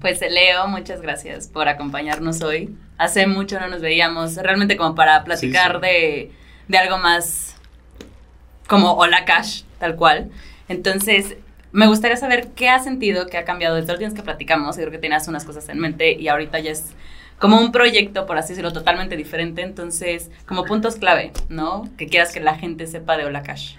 Pues 0.00 0.20
Leo, 0.20 0.66
muchas 0.66 1.00
gracias 1.00 1.48
por 1.48 1.68
acompañarnos 1.68 2.42
hoy. 2.42 2.76
Hace 2.98 3.26
mucho 3.26 3.58
no 3.60 3.68
nos 3.68 3.80
veíamos, 3.80 4.36
realmente 4.36 4.76
como 4.76 4.94
para 4.94 5.24
platicar 5.24 5.80
De, 5.80 6.32
de 6.68 6.78
algo 6.78 6.98
más 6.98 7.56
como 8.66 8.92
Hola 8.94 9.24
Cash, 9.24 9.62
tal 9.78 9.96
cual. 9.96 10.30
Entonces, 10.68 11.36
me 11.72 11.86
gustaría 11.86 12.16
saber 12.16 12.48
qué 12.56 12.68
has 12.68 12.84
sentido 12.84 13.26
que 13.26 13.38
ha 13.38 13.44
cambiado 13.44 13.76
desde 13.76 13.92
los 13.92 13.98
días 14.00 14.12
que 14.12 14.22
platicamos. 14.22 14.76
Creo 14.76 14.90
que 14.90 14.98
tenías 14.98 15.28
unas 15.28 15.44
cosas 15.44 15.68
en 15.68 15.78
mente 15.78 16.12
y 16.12 16.28
ahorita 16.28 16.58
ya 16.58 16.72
es 16.72 16.92
como 17.42 17.58
un 17.58 17.72
proyecto, 17.72 18.24
por 18.24 18.38
así 18.38 18.50
decirlo, 18.50 18.72
totalmente 18.72 19.16
diferente. 19.16 19.62
Entonces, 19.62 20.30
como 20.46 20.64
puntos 20.64 20.94
clave, 20.94 21.32
¿no? 21.48 21.88
Que 21.98 22.06
quieras 22.06 22.32
que 22.32 22.38
la 22.38 22.54
gente 22.54 22.86
sepa 22.86 23.16
de 23.16 23.24
Hola 23.24 23.42
Cash. 23.42 23.74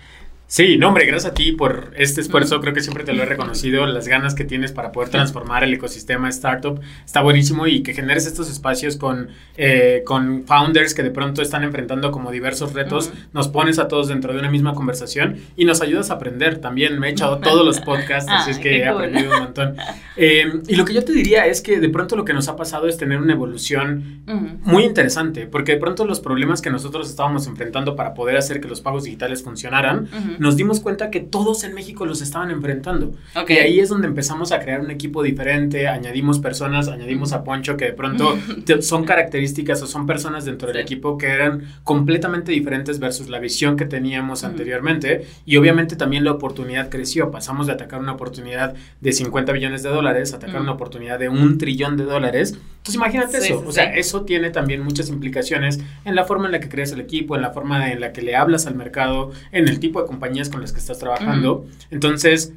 Sí, 0.54 0.78
no, 0.78 0.90
hombre, 0.90 1.08
gracias 1.08 1.32
a 1.32 1.34
ti 1.34 1.52
por 1.52 1.94
este 1.98 2.22
esfuerzo. 2.22 2.62
Creo 2.62 2.76
que 2.76 2.82
siempre 2.82 3.04
te 3.04 3.12
lo 3.12 3.24
he 3.24 3.26
reconocido. 3.26 3.88
Las 3.88 4.08
ganas 4.08 4.36
que 4.36 4.44
tienes 4.44 4.72
para 4.72 4.92
poder 4.92 5.10
transformar 5.10 5.64
el 5.64 5.74
ecosistema 5.74 6.30
startup 6.30 6.80
está 7.04 7.24
buenísimo 7.24 7.66
y 7.66 7.82
que 7.82 7.96
generes 7.96 8.28
estos 8.28 8.52
espacios 8.52 8.96
con, 8.96 9.30
eh, 9.58 10.04
con 10.06 10.44
founders 10.46 10.94
que 10.94 11.02
de 11.02 11.10
pronto 11.10 11.42
están 11.42 11.64
enfrentando 11.64 12.12
como 12.12 12.32
diversos 12.32 12.74
retos. 12.74 13.12
Nos 13.34 13.48
pones 13.48 13.80
a 13.80 13.88
todos 13.88 14.10
dentro 14.10 14.32
de 14.32 14.38
una 14.38 14.52
misma 14.52 14.76
conversación 14.76 15.38
y 15.56 15.66
nos 15.66 15.82
ayudas 15.82 16.12
a 16.12 16.14
aprender. 16.14 16.60
También 16.60 17.00
me 17.00 17.08
he 17.08 17.12
echado 17.14 17.40
todos 17.40 17.66
los 17.66 17.80
podcasts, 17.80 18.30
así 18.32 18.52
es 18.52 18.60
que 18.60 18.78
he 18.78 18.86
aprendido 18.86 19.34
un 19.34 19.46
montón. 19.46 19.76
Eh, 20.18 20.62
y 20.68 20.76
lo 20.76 20.86
que 20.86 20.94
yo 20.94 21.04
te 21.04 21.14
diría 21.14 21.48
es 21.48 21.62
que 21.62 21.80
de 21.80 21.90
pronto 21.90 22.16
lo 22.16 22.26
que 22.26 22.34
nos 22.34 22.48
ha 22.48 22.56
pasado 22.56 22.88
es 22.88 22.98
tener 22.98 23.20
una 23.20 23.34
evolución 23.34 24.22
muy 24.62 24.84
interesante, 24.84 25.48
porque 25.48 25.72
de 25.72 25.78
pronto 25.80 26.06
los 26.06 26.20
problemas 26.20 26.62
que 26.62 26.70
nosotros 26.70 27.10
estábamos 27.10 27.48
enfrentando 27.48 27.96
para 27.96 28.14
poder 28.14 28.38
hacer 28.38 28.62
que 28.62 28.68
los 28.68 28.82
pagos 28.82 29.06
digitales 29.06 29.42
funcionaran, 29.42 30.08
nos 30.44 30.58
dimos 30.58 30.82
cuenta 30.82 31.10
que 31.10 31.22
todos 31.22 31.64
en 31.64 31.74
México 31.74 32.06
los 32.06 32.22
estaban 32.22 32.52
enfrentando. 32.52 33.14
Y 33.48 33.54
ahí 33.54 33.80
es 33.80 33.90
donde 33.90 34.08
empezamos 34.08 34.52
a 34.52 34.60
crear 34.60 34.82
un 34.82 34.92
equipo 34.92 35.24
diferente, 35.24 35.88
añadimos 35.88 36.40
personas, 36.40 36.90
añadimos 36.90 37.32
a 37.32 37.44
Poncho 37.44 37.78
que 37.78 37.86
de 37.86 37.94
pronto 37.94 38.38
son 38.82 39.06
características 39.06 39.82
o 39.82 39.88
son 39.88 40.06
personas 40.06 40.44
dentro 40.46 40.68
del 40.68 40.78
equipo 40.78 41.18
que 41.18 41.28
eran 41.28 41.64
completamente 41.84 42.52
diferentes 42.52 43.00
versus 43.00 43.30
la 43.30 43.40
visión 43.40 43.78
que 43.78 43.86
teníamos 43.86 44.44
anteriormente. 44.44 45.26
Y 45.46 45.56
obviamente 45.56 45.96
también 45.96 46.26
la 46.26 46.34
oportunidad 46.34 46.90
creció. 46.90 47.32
Pasamos 47.32 47.68
de 47.68 47.74
atacar 47.74 48.02
una 48.02 48.12
oportunidad 48.12 48.76
de 49.00 49.12
50 49.14 49.54
billones 49.54 49.82
de 49.82 49.90
dólares 49.90 50.34
a 50.34 50.38
atacar 50.38 50.62
una 50.62 50.74
oportunidad 50.74 51.20
de 51.20 51.30
un 51.30 51.58
trillón 51.58 51.96
de 51.96 52.04
dólares. 52.04 52.52
Entonces 52.52 52.96
imagínate 52.96 53.38
eso. 53.38 53.64
o 53.66 53.72
sea, 53.72 53.96
eso 53.96 54.24
tiene 54.24 54.50
también 54.50 54.84
muchas 54.84 55.08
implicaciones 55.08 55.80
en 56.04 56.16
la 56.16 56.26
forma 56.26 56.48
en 56.48 56.52
la 56.52 56.60
que 56.60 56.68
creas 56.68 56.92
el 56.92 57.00
equipo, 57.00 57.38
en 57.38 57.42
la 57.42 57.52
forma 57.52 57.90
en 57.90 58.02
la 58.02 58.12
que 58.12 58.22
le 58.22 58.36
hablas 58.36 58.68
al 58.68 58.76
mercado, 58.76 59.32
en 59.54 59.70
el 59.70 59.80
tipo 59.80 60.02
de 60.02 60.08
compañía 60.08 60.33
con 60.50 60.62
las 60.62 60.72
que 60.72 60.80
estás 60.80 61.00
trabajando. 61.00 61.66
Entonces, 61.92 62.54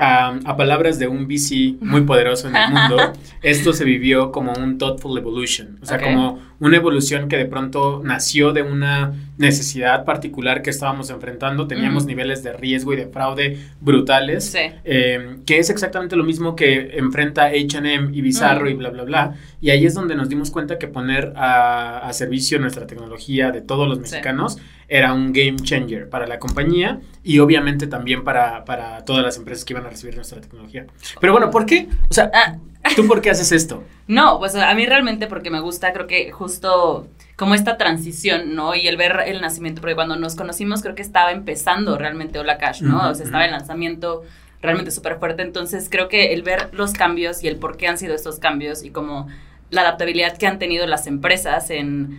a 0.00 0.56
palabras 0.56 0.98
de 1.00 1.08
un 1.08 1.26
VC 1.26 1.76
muy 1.80 2.02
poderoso 2.02 2.48
en 2.48 2.56
el 2.56 2.68
mundo, 2.72 3.12
esto 3.42 3.72
se 3.72 3.84
vivió 3.84 4.30
como 4.30 4.52
un 4.52 4.78
thoughtful 4.78 5.18
evolution, 5.18 5.78
o 5.82 5.86
sea, 5.86 6.00
como 6.00 6.40
una 6.60 6.76
evolución 6.76 7.28
que 7.28 7.36
de 7.36 7.46
pronto 7.46 8.00
nació 8.04 8.52
de 8.52 8.62
una 8.62 9.12
necesidad 9.38 10.04
particular 10.04 10.62
que 10.62 10.70
estábamos 10.70 11.10
enfrentando, 11.10 11.66
teníamos 11.66 12.06
niveles 12.06 12.42
de 12.42 12.52
riesgo 12.52 12.92
y 12.92 12.96
de 12.96 13.06
fraude 13.06 13.58
brutales, 13.80 14.54
em, 14.84 15.44
que 15.44 15.58
es 15.58 15.70
exactamente 15.70 16.14
lo 16.14 16.24
mismo 16.24 16.54
que 16.54 16.96
enfrenta 16.96 17.50
HM 17.52 18.14
y 18.14 18.20
Bizarro 18.20 18.68
y 18.68 18.74
bla, 18.74 18.90
bla, 18.90 19.02
bla, 19.02 19.34
y 19.60 19.70
ahí 19.70 19.84
es 19.84 19.94
donde 19.94 20.14
nos 20.14 20.28
dimos 20.28 20.50
cuenta 20.50 20.78
que 20.78 20.86
poner 20.86 21.32
a, 21.36 22.08
servicio 22.12 22.58
nuestra 22.58 22.86
tecnología 22.86 23.50
de 23.52 23.60
todos 23.60 23.86
los 23.86 24.00
mexicanos 24.00 24.58
era 24.88 25.12
un 25.12 25.32
game 25.32 25.56
changer 25.56 26.08
para 26.08 26.26
la 26.26 26.38
compañía 26.38 27.00
y 27.22 27.38
obviamente 27.40 27.86
también 27.86 28.24
para, 28.24 28.64
para 28.64 29.04
todas 29.04 29.22
las 29.22 29.36
empresas 29.36 29.64
que 29.64 29.74
iban 29.74 29.84
a 29.84 29.90
recibir 29.90 30.16
nuestra 30.16 30.40
tecnología. 30.40 30.86
Pero 31.20 31.32
bueno, 31.32 31.50
¿por 31.50 31.66
qué? 31.66 31.88
O 32.08 32.14
sea, 32.14 32.30
ah. 32.32 32.56
¿tú 32.96 33.06
por 33.06 33.20
qué 33.20 33.30
haces 33.30 33.52
esto? 33.52 33.84
No, 34.08 34.38
pues 34.38 34.54
a 34.54 34.74
mí 34.74 34.86
realmente 34.86 35.26
porque 35.26 35.50
me 35.50 35.60
gusta, 35.60 35.92
creo 35.92 36.06
que 36.06 36.32
justo 36.32 37.06
como 37.36 37.54
esta 37.54 37.76
transición, 37.76 38.54
¿no? 38.54 38.74
Y 38.74 38.88
el 38.88 38.96
ver 38.96 39.20
el 39.26 39.42
nacimiento, 39.42 39.82
porque 39.82 39.94
cuando 39.94 40.16
nos 40.16 40.34
conocimos 40.34 40.80
creo 40.80 40.94
que 40.94 41.02
estaba 41.02 41.30
empezando 41.30 41.98
realmente 41.98 42.38
Hola 42.38 42.56
Cash, 42.56 42.80
¿no? 42.80 43.10
o 43.10 43.14
sea, 43.14 43.26
estaba 43.26 43.44
el 43.44 43.50
lanzamiento 43.50 44.22
realmente 44.62 44.92
súper 44.92 45.18
fuerte, 45.18 45.42
entonces 45.42 45.88
creo 45.90 46.08
que 46.08 46.32
el 46.32 46.42
ver 46.42 46.70
los 46.72 46.94
cambios 46.94 47.44
y 47.44 47.48
el 47.48 47.56
por 47.56 47.76
qué 47.76 47.86
han 47.86 47.98
sido 47.98 48.14
estos 48.14 48.38
cambios 48.38 48.82
y 48.82 48.88
como 48.88 49.28
la 49.68 49.82
adaptabilidad 49.82 50.38
que 50.38 50.46
han 50.46 50.58
tenido 50.58 50.86
las 50.86 51.06
empresas 51.06 51.68
en 51.68 52.18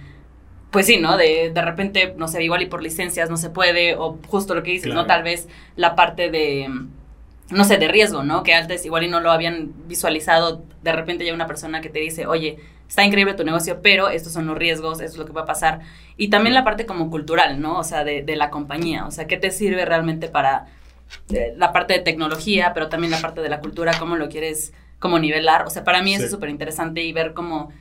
pues 0.72 0.85
sí, 0.85 0.97
¿no? 0.97 1.18
De, 1.18 1.52
de 1.53 1.62
repente, 1.62 2.13
no 2.18 2.28
sé, 2.28 2.44
igual 2.44 2.62
y 2.62 2.68
por 2.68 2.84
licencias 2.84 3.30
no 3.30 3.38
se 3.38 3.50
puede, 3.50 3.96
o 3.96 4.19
justo 4.28 4.53
lo 4.53 4.63
que 4.63 4.72
dices, 4.72 4.94
¿no? 4.94 5.06
Tal 5.06 5.24
vez 5.24 5.47
la 5.75 5.96
parte 5.96 6.30
de, 6.30 6.69
no 7.50 7.63
sé, 7.63 7.78
de 7.78 7.88
riesgo, 7.88 8.24
¿no? 8.24 8.44
Que 8.44 8.53
antes 8.53 8.85
igual 8.85 9.03
y 9.03 9.08
no 9.08 9.19
lo 9.19 9.31
habían 9.31 9.72
visualizado, 9.88 10.63
de 10.84 10.91
repente 10.91 11.25
ya 11.25 11.34
una 11.34 11.47
persona 11.47 11.81
que 11.81 11.90
te 11.90 12.00
dice, 12.00 12.28
oye, 12.28 12.59
está 12.88 13.03
increíble 13.03 13.34
tu 13.34 13.44
negocio, 13.44 13.81
pero 13.81 14.09
estos 14.09 14.34
son 14.34 14.46
los 14.46 14.58
riesgos, 14.58 15.00
esto 15.00 15.13
es 15.13 15.18
lo 15.18 15.25
que 15.25 15.34
va 15.34 15.41
a 15.41 15.46
pasar. 15.46 15.79
Y 16.18 16.29
también 16.29 16.53
la 16.53 16.63
parte 16.63 16.85
como 16.85 17.09
cultural, 17.09 17.59
¿no? 17.59 17.79
O 17.79 17.84
sea, 17.84 18.03
de, 18.03 18.22
de 18.22 18.35
la 18.35 18.52
compañía, 18.52 19.06
o 19.06 19.12
sea, 19.12 19.25
¿qué 19.25 19.38
te 19.38 19.50
sirve 19.50 19.85
realmente 19.85 20.28
para 20.28 20.68
eh, 21.29 21.53
la 21.58 21.72
parte 21.72 21.94
de 21.94 22.00
tecnología, 22.00 22.74
pero 22.75 22.90
también 22.90 23.12
la 23.12 23.22
parte 23.22 23.41
de 23.41 23.50
la 23.50 23.59
cultura, 23.59 23.94
cómo 23.97 24.18
lo 24.18 24.29
quieres 24.29 24.74
como 25.00 25.18
nivelar? 25.18 25.66
O 25.66 25.72
sea, 25.72 25.84
para 25.84 26.03
mí 26.03 26.13
eso 26.13 26.25
es 26.25 26.31
súper 26.31 26.50
interesante 26.50 27.02
y 27.02 27.12
ver 27.12 27.34
cómo 27.34 27.72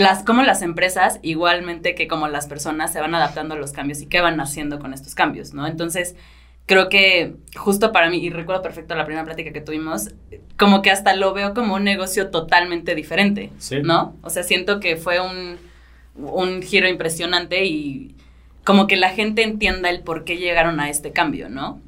las, 0.00 0.24
como 0.24 0.42
las 0.42 0.62
empresas, 0.62 1.20
igualmente 1.22 1.94
que 1.94 2.08
como 2.08 2.26
las 2.26 2.46
personas, 2.46 2.92
se 2.92 3.00
van 3.00 3.14
adaptando 3.14 3.54
a 3.54 3.58
los 3.58 3.72
cambios 3.72 4.00
y 4.00 4.06
qué 4.06 4.20
van 4.20 4.40
haciendo 4.40 4.78
con 4.78 4.94
estos 4.94 5.14
cambios, 5.14 5.52
¿no? 5.52 5.66
Entonces, 5.66 6.16
creo 6.64 6.88
que 6.88 7.34
justo 7.54 7.92
para 7.92 8.08
mí, 8.08 8.16
y 8.16 8.30
recuerdo 8.30 8.62
perfecto 8.62 8.94
la 8.94 9.04
primera 9.04 9.24
plática 9.24 9.52
que 9.52 9.60
tuvimos, 9.60 10.10
como 10.56 10.80
que 10.80 10.90
hasta 10.90 11.14
lo 11.14 11.34
veo 11.34 11.52
como 11.52 11.74
un 11.74 11.84
negocio 11.84 12.30
totalmente 12.30 12.94
diferente, 12.94 13.50
¿no? 13.82 14.16
O 14.22 14.30
sea, 14.30 14.42
siento 14.42 14.80
que 14.80 14.96
fue 14.96 15.20
un, 15.20 15.58
un 16.14 16.62
giro 16.62 16.88
impresionante 16.88 17.64
y 17.66 18.14
como 18.64 18.86
que 18.86 18.96
la 18.96 19.10
gente 19.10 19.42
entienda 19.42 19.90
el 19.90 20.00
por 20.00 20.24
qué 20.24 20.38
llegaron 20.38 20.80
a 20.80 20.88
este 20.88 21.12
cambio, 21.12 21.50
¿no? 21.50 21.82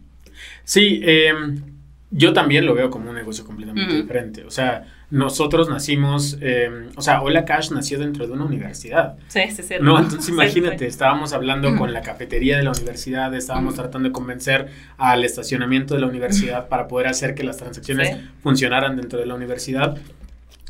Sí, 0.65 1.01
em, 1.03 1.63
yo 2.11 2.35
también 2.35 2.67
lo 2.67 2.75
veo 2.75 2.91
como 2.91 3.09
un 3.09 3.17
negocio 3.17 3.45
completamente 3.45 3.95
diferente. 3.95 4.45
O 4.45 4.51
sea, 4.51 4.85
nosotros 5.13 5.69
nacimos, 5.69 6.39
em, 6.41 6.89
o 6.97 7.03
sea, 7.03 7.21
Hola 7.21 7.45
Cash 7.45 7.71
nació 7.71 7.99
dentro 7.99 8.27
de 8.27 8.33
una 8.33 8.47
universidad. 8.47 9.19
Sí, 9.29 9.43
sí, 9.55 9.63
sí. 9.63 9.75
No, 9.79 9.99
entonces 9.99 10.31
imagínate, 10.31 10.87
estábamos 10.87 11.35
hablando 11.35 11.77
con 11.77 11.93
la 11.93 12.01
cafetería 12.01 12.57
de 12.57 12.63
la 12.63 12.71
universidad, 12.71 13.35
estábamos 13.35 13.75
tratando 13.75 14.09
de 14.09 14.13
convencer 14.15 14.69
al 14.97 15.23
estacionamiento 15.23 15.93
de 15.93 16.01
la 16.01 16.07
universidad 16.07 16.67
para 16.67 16.89
poder 16.89 17.09
hacer 17.09 17.35
que 17.35 17.45
las 17.45 17.59
transacciones 17.59 18.17
funcionaran 18.43 18.97
dentro 18.97 19.19
de 19.19 19.27
la 19.27 19.35
universidad. 19.35 19.99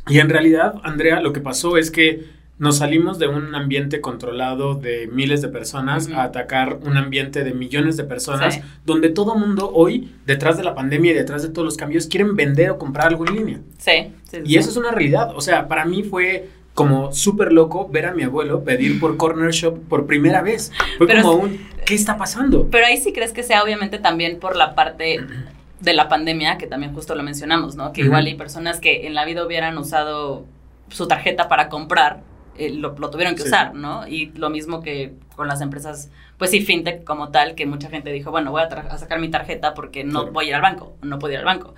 Y 0.08 0.18
en 0.18 0.28
realidad, 0.28 0.74
Andrea, 0.82 1.20
lo 1.20 1.32
que 1.32 1.40
pasó 1.40 1.76
es 1.76 1.92
que 1.92 2.24
nos 2.58 2.78
salimos 2.78 3.18
de 3.18 3.26
un 3.26 3.54
ambiente 3.54 4.00
controlado 4.00 4.74
de 4.74 5.08
miles 5.08 5.42
de 5.42 5.48
personas 5.48 6.08
a 6.10 6.22
atacar 6.22 6.78
un 6.82 6.96
ambiente 6.96 7.42
de 7.44 7.54
millones 7.54 7.96
de 7.96 8.04
personas, 8.04 8.60
donde 8.84 9.08
todo 9.08 9.34
mundo 9.34 9.70
hoy, 9.74 10.12
detrás 10.26 10.56
de 10.56 10.62
la 10.62 10.74
pandemia 10.74 11.10
y 11.10 11.14
detrás 11.14 11.42
de 11.42 11.48
todos 11.48 11.64
los 11.64 11.76
cambios, 11.76 12.06
quieren 12.06 12.36
vender 12.36 12.70
o 12.70 12.78
comprar 12.78 13.08
algo 13.08 13.26
en 13.26 13.34
línea. 13.34 13.60
Sí. 13.78 14.12
y 14.44 14.56
eso 14.56 14.70
es 14.70 14.76
una 14.76 14.92
realidad. 14.92 15.32
O 15.34 15.40
sea, 15.40 15.66
para 15.66 15.84
mí 15.84 16.04
fue 16.04 16.50
como 16.74 17.12
súper 17.12 17.52
loco 17.52 17.88
ver 17.88 18.06
a 18.06 18.14
mi 18.14 18.22
abuelo 18.22 18.64
pedir 18.64 18.98
por 18.98 19.16
Corner 19.16 19.50
Shop 19.50 19.78
por 19.88 20.06
primera 20.06 20.40
vez. 20.42 20.72
Fue 20.98 21.06
como 21.06 21.32
un, 21.32 21.66
¿qué 21.84 21.94
está 21.94 22.16
pasando? 22.16 22.68
Pero 22.70 22.86
ahí 22.86 22.98
sí 22.98 23.12
crees 23.12 23.32
que 23.32 23.42
sea 23.42 23.62
obviamente 23.62 23.98
también 23.98 24.38
por 24.38 24.56
la 24.56 24.74
parte 24.74 25.20
de 25.80 25.92
la 25.94 26.08
pandemia, 26.08 26.58
que 26.58 26.66
también 26.66 26.94
justo 26.94 27.14
lo 27.14 27.22
mencionamos, 27.22 27.76
¿no? 27.76 27.92
Que 27.92 28.02
igual 28.02 28.26
hay 28.26 28.34
personas 28.34 28.78
que 28.78 29.06
en 29.06 29.14
la 29.14 29.24
vida 29.24 29.44
hubieran 29.44 29.76
usado 29.78 30.44
su 30.90 31.08
tarjeta 31.08 31.48
para 31.48 31.68
comprar 31.68 32.20
eh, 32.58 32.70
lo, 32.70 32.92
tuvieron 33.10 33.34
que 33.34 33.42
usar, 33.42 33.74
¿no? 33.74 34.06
Y 34.06 34.26
lo 34.36 34.50
mismo 34.50 34.82
que 34.82 35.12
con 35.36 35.48
las 35.48 35.60
empresas, 35.60 36.10
pues 36.36 36.50
sí, 36.50 36.60
fintech 36.60 37.04
como 37.04 37.30
tal, 37.30 37.54
que 37.54 37.66
mucha 37.66 37.88
gente 37.88 38.12
dijo, 38.12 38.30
bueno, 38.30 38.50
voy 38.50 38.62
a, 38.62 38.98
sacar 38.98 39.18
mi 39.20 39.30
tarjeta 39.30 39.74
porque 39.74 40.04
no 40.04 40.30
voy 40.30 40.46
a 40.46 40.48
ir 40.48 40.54
al 40.54 40.62
banco, 40.62 40.94
no 41.02 41.18
puedo 41.18 41.32
ir 41.32 41.38
al 41.38 41.46
banco. 41.46 41.74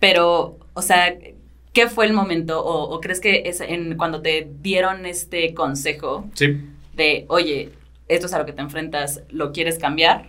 Pero, 0.00 0.58
o 0.74 0.82
sea, 0.82 1.14
¿qué 1.72 1.88
fue 1.88 2.06
el 2.06 2.12
momento 2.12 2.64
o, 2.64 3.00
crees 3.00 3.20
que 3.20 3.42
es 3.46 3.60
en, 3.60 3.96
cuando 3.96 4.20
te 4.20 4.48
dieron 4.60 5.06
este 5.06 5.54
consejo 5.54 6.28
de, 6.94 7.24
oye, 7.28 7.70
esto 8.08 8.26
es 8.26 8.32
a 8.32 8.38
lo 8.38 8.46
que 8.46 8.52
te 8.52 8.62
enfrentas, 8.62 9.22
¿lo 9.30 9.52
quieres 9.52 9.78
cambiar? 9.78 10.26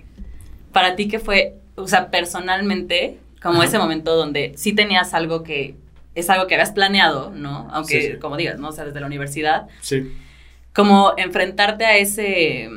Para 0.71 0.95
ti, 0.95 1.07
¿qué 1.07 1.19
fue, 1.19 1.55
o 1.75 1.87
sea, 1.87 2.11
personalmente, 2.11 3.17
como 3.41 3.63
ese 3.63 3.79
momento 3.79 4.15
donde 4.15 4.53
sí 4.55 4.73
tenías 4.73 5.13
algo 5.13 5.43
que 5.43 5.75
es 6.15 6.29
algo 6.29 6.47
que 6.47 6.55
habías 6.55 6.71
planeado, 6.71 7.31
¿no? 7.31 7.67
Aunque, 7.71 8.19
como 8.19 8.37
digas, 8.37 8.59
¿no? 8.59 8.69
O 8.69 8.71
sea, 8.71 8.85
desde 8.85 8.99
la 8.99 9.07
universidad. 9.07 9.67
Sí. 9.81 10.13
Como 10.73 11.13
enfrentarte 11.17 11.85
a 11.85 11.97
ese, 11.97 12.69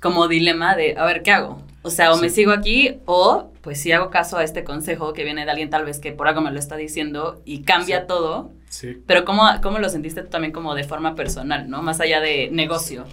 como 0.00 0.28
dilema 0.28 0.76
de, 0.76 0.96
a 0.96 1.04
ver, 1.04 1.22
¿qué 1.22 1.32
hago? 1.32 1.62
O 1.82 1.90
sea, 1.90 2.12
o 2.12 2.18
me 2.18 2.28
sigo 2.28 2.52
aquí 2.52 2.98
o 3.06 3.50
pues 3.62 3.80
si 3.80 3.92
hago 3.92 4.10
caso 4.10 4.36
a 4.36 4.44
este 4.44 4.64
consejo 4.64 5.12
que 5.12 5.24
viene 5.24 5.44
de 5.44 5.50
alguien 5.50 5.70
tal 5.70 5.84
vez 5.84 6.00
que 6.00 6.12
por 6.12 6.28
algo 6.28 6.40
me 6.40 6.50
lo 6.50 6.58
está 6.58 6.76
diciendo 6.76 7.40
y 7.44 7.62
cambia 7.62 8.06
todo. 8.06 8.50
Sí. 8.68 8.98
Pero 9.06 9.24
¿cómo, 9.24 9.48
¿cómo 9.62 9.78
lo 9.78 9.88
sentiste 9.88 10.22
tú 10.22 10.28
también 10.28 10.52
como 10.52 10.74
de 10.74 10.84
forma 10.84 11.14
personal, 11.14 11.70
¿no? 11.70 11.80
Más 11.82 12.00
allá 12.00 12.20
de 12.20 12.50
negocio. 12.50 13.06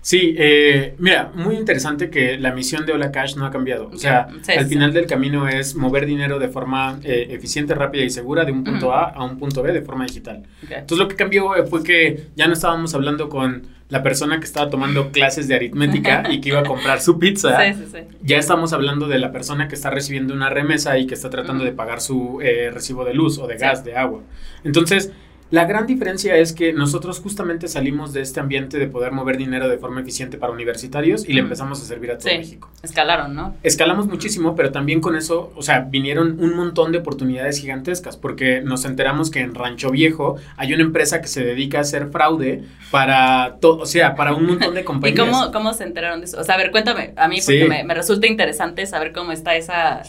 Sí, 0.00 0.34
eh, 0.38 0.94
mira, 0.98 1.30
muy 1.34 1.56
interesante 1.56 2.10
que 2.10 2.38
la 2.38 2.52
misión 2.52 2.86
de 2.86 2.92
Hola 2.92 3.10
Cash 3.10 3.36
no 3.36 3.44
ha 3.46 3.50
cambiado. 3.50 3.90
O 3.92 3.96
sea, 3.96 4.28
al 4.56 4.66
final 4.66 4.92
del 4.92 5.06
camino 5.06 5.48
es 5.48 5.74
mover 5.74 6.06
dinero 6.06 6.38
de 6.38 6.48
forma 6.48 6.98
eh, 7.02 7.28
eficiente, 7.30 7.74
rápida 7.74 8.04
y 8.04 8.10
segura 8.10 8.44
de 8.44 8.52
un 8.52 8.64
punto 8.64 8.92
A 8.92 9.10
a 9.10 9.24
un 9.24 9.38
punto 9.38 9.62
B 9.62 9.72
de 9.72 9.82
forma 9.82 10.04
digital. 10.04 10.44
Entonces 10.62 10.98
lo 10.98 11.08
que 11.08 11.16
cambió 11.16 11.50
fue 11.66 11.82
que 11.82 12.28
ya 12.36 12.46
no 12.46 12.54
estábamos 12.54 12.94
hablando 12.94 13.28
con 13.28 13.78
la 13.88 14.02
persona 14.02 14.38
que 14.38 14.44
estaba 14.44 14.68
tomando 14.68 15.10
clases 15.10 15.48
de 15.48 15.54
aritmética 15.54 16.24
y 16.30 16.40
que 16.40 16.50
iba 16.50 16.60
a 16.60 16.64
comprar 16.64 17.00
su 17.00 17.18
pizza. 17.18 17.58
Sí, 17.68 17.74
sí, 17.74 17.90
sí. 17.92 17.98
Ya 18.22 18.38
estamos 18.38 18.72
hablando 18.72 19.08
de 19.08 19.18
la 19.18 19.32
persona 19.32 19.68
que 19.68 19.74
está 19.74 19.90
recibiendo 19.90 20.32
una 20.32 20.48
remesa 20.48 20.98
y 20.98 21.06
que 21.06 21.14
está 21.14 21.28
tratando 21.28 21.64
de 21.64 21.72
pagar 21.72 22.00
su 22.00 22.40
eh, 22.40 22.70
recibo 22.72 23.04
de 23.04 23.14
luz 23.14 23.38
o 23.38 23.46
de 23.46 23.56
gas, 23.56 23.84
de 23.84 23.96
agua. 23.96 24.22
Entonces, 24.64 25.12
la 25.50 25.64
gran 25.64 25.86
diferencia 25.86 26.36
es 26.36 26.52
que 26.52 26.74
nosotros 26.74 27.20
justamente 27.20 27.68
salimos 27.68 28.12
de 28.12 28.20
este 28.20 28.38
ambiente 28.38 28.78
de 28.78 28.86
poder 28.86 29.12
mover 29.12 29.38
dinero 29.38 29.68
de 29.68 29.78
forma 29.78 30.02
eficiente 30.02 30.36
para 30.36 30.52
universitarios 30.52 31.26
y 31.26 31.32
le 31.32 31.40
empezamos 31.40 31.80
a 31.80 31.84
servir 31.86 32.10
a 32.10 32.18
todo 32.18 32.32
México. 32.36 32.70
Escalaron, 32.82 33.34
¿no? 33.34 33.56
Escalamos 33.62 34.06
muchísimo, 34.06 34.54
pero 34.54 34.72
también 34.72 35.00
con 35.00 35.16
eso, 35.16 35.52
o 35.56 35.62
sea, 35.62 35.80
vinieron 35.80 36.38
un 36.38 36.54
montón 36.54 36.92
de 36.92 36.98
oportunidades 36.98 37.60
gigantescas 37.60 38.18
porque 38.18 38.60
nos 38.60 38.84
enteramos 38.84 39.30
que 39.30 39.40
en 39.40 39.54
Rancho 39.54 39.90
Viejo 39.90 40.36
hay 40.56 40.74
una 40.74 40.82
empresa 40.82 41.22
que 41.22 41.28
se 41.28 41.42
dedica 41.42 41.78
a 41.78 41.80
hacer 41.80 42.08
fraude 42.08 42.64
para 42.90 43.56
todo, 43.60 43.78
o 43.78 43.86
sea, 43.86 44.14
para 44.14 44.34
un 44.34 44.46
montón 44.46 44.74
de 44.74 44.84
compañías. 44.84 45.26
¿Y 45.26 45.30
cómo, 45.30 45.50
cómo 45.50 45.72
se 45.72 45.84
enteraron 45.84 46.20
de 46.20 46.26
eso? 46.26 46.38
O 46.38 46.44
sea, 46.44 46.56
a 46.56 46.58
ver, 46.58 46.70
cuéntame, 46.70 47.14
a 47.16 47.26
mí 47.26 47.38
porque 47.40 47.66
me, 47.66 47.84
me 47.84 47.94
resulta 47.94 48.26
interesante 48.26 48.84
saber 48.84 49.12
cómo 49.12 49.32
está 49.32 49.56
esa 49.56 50.02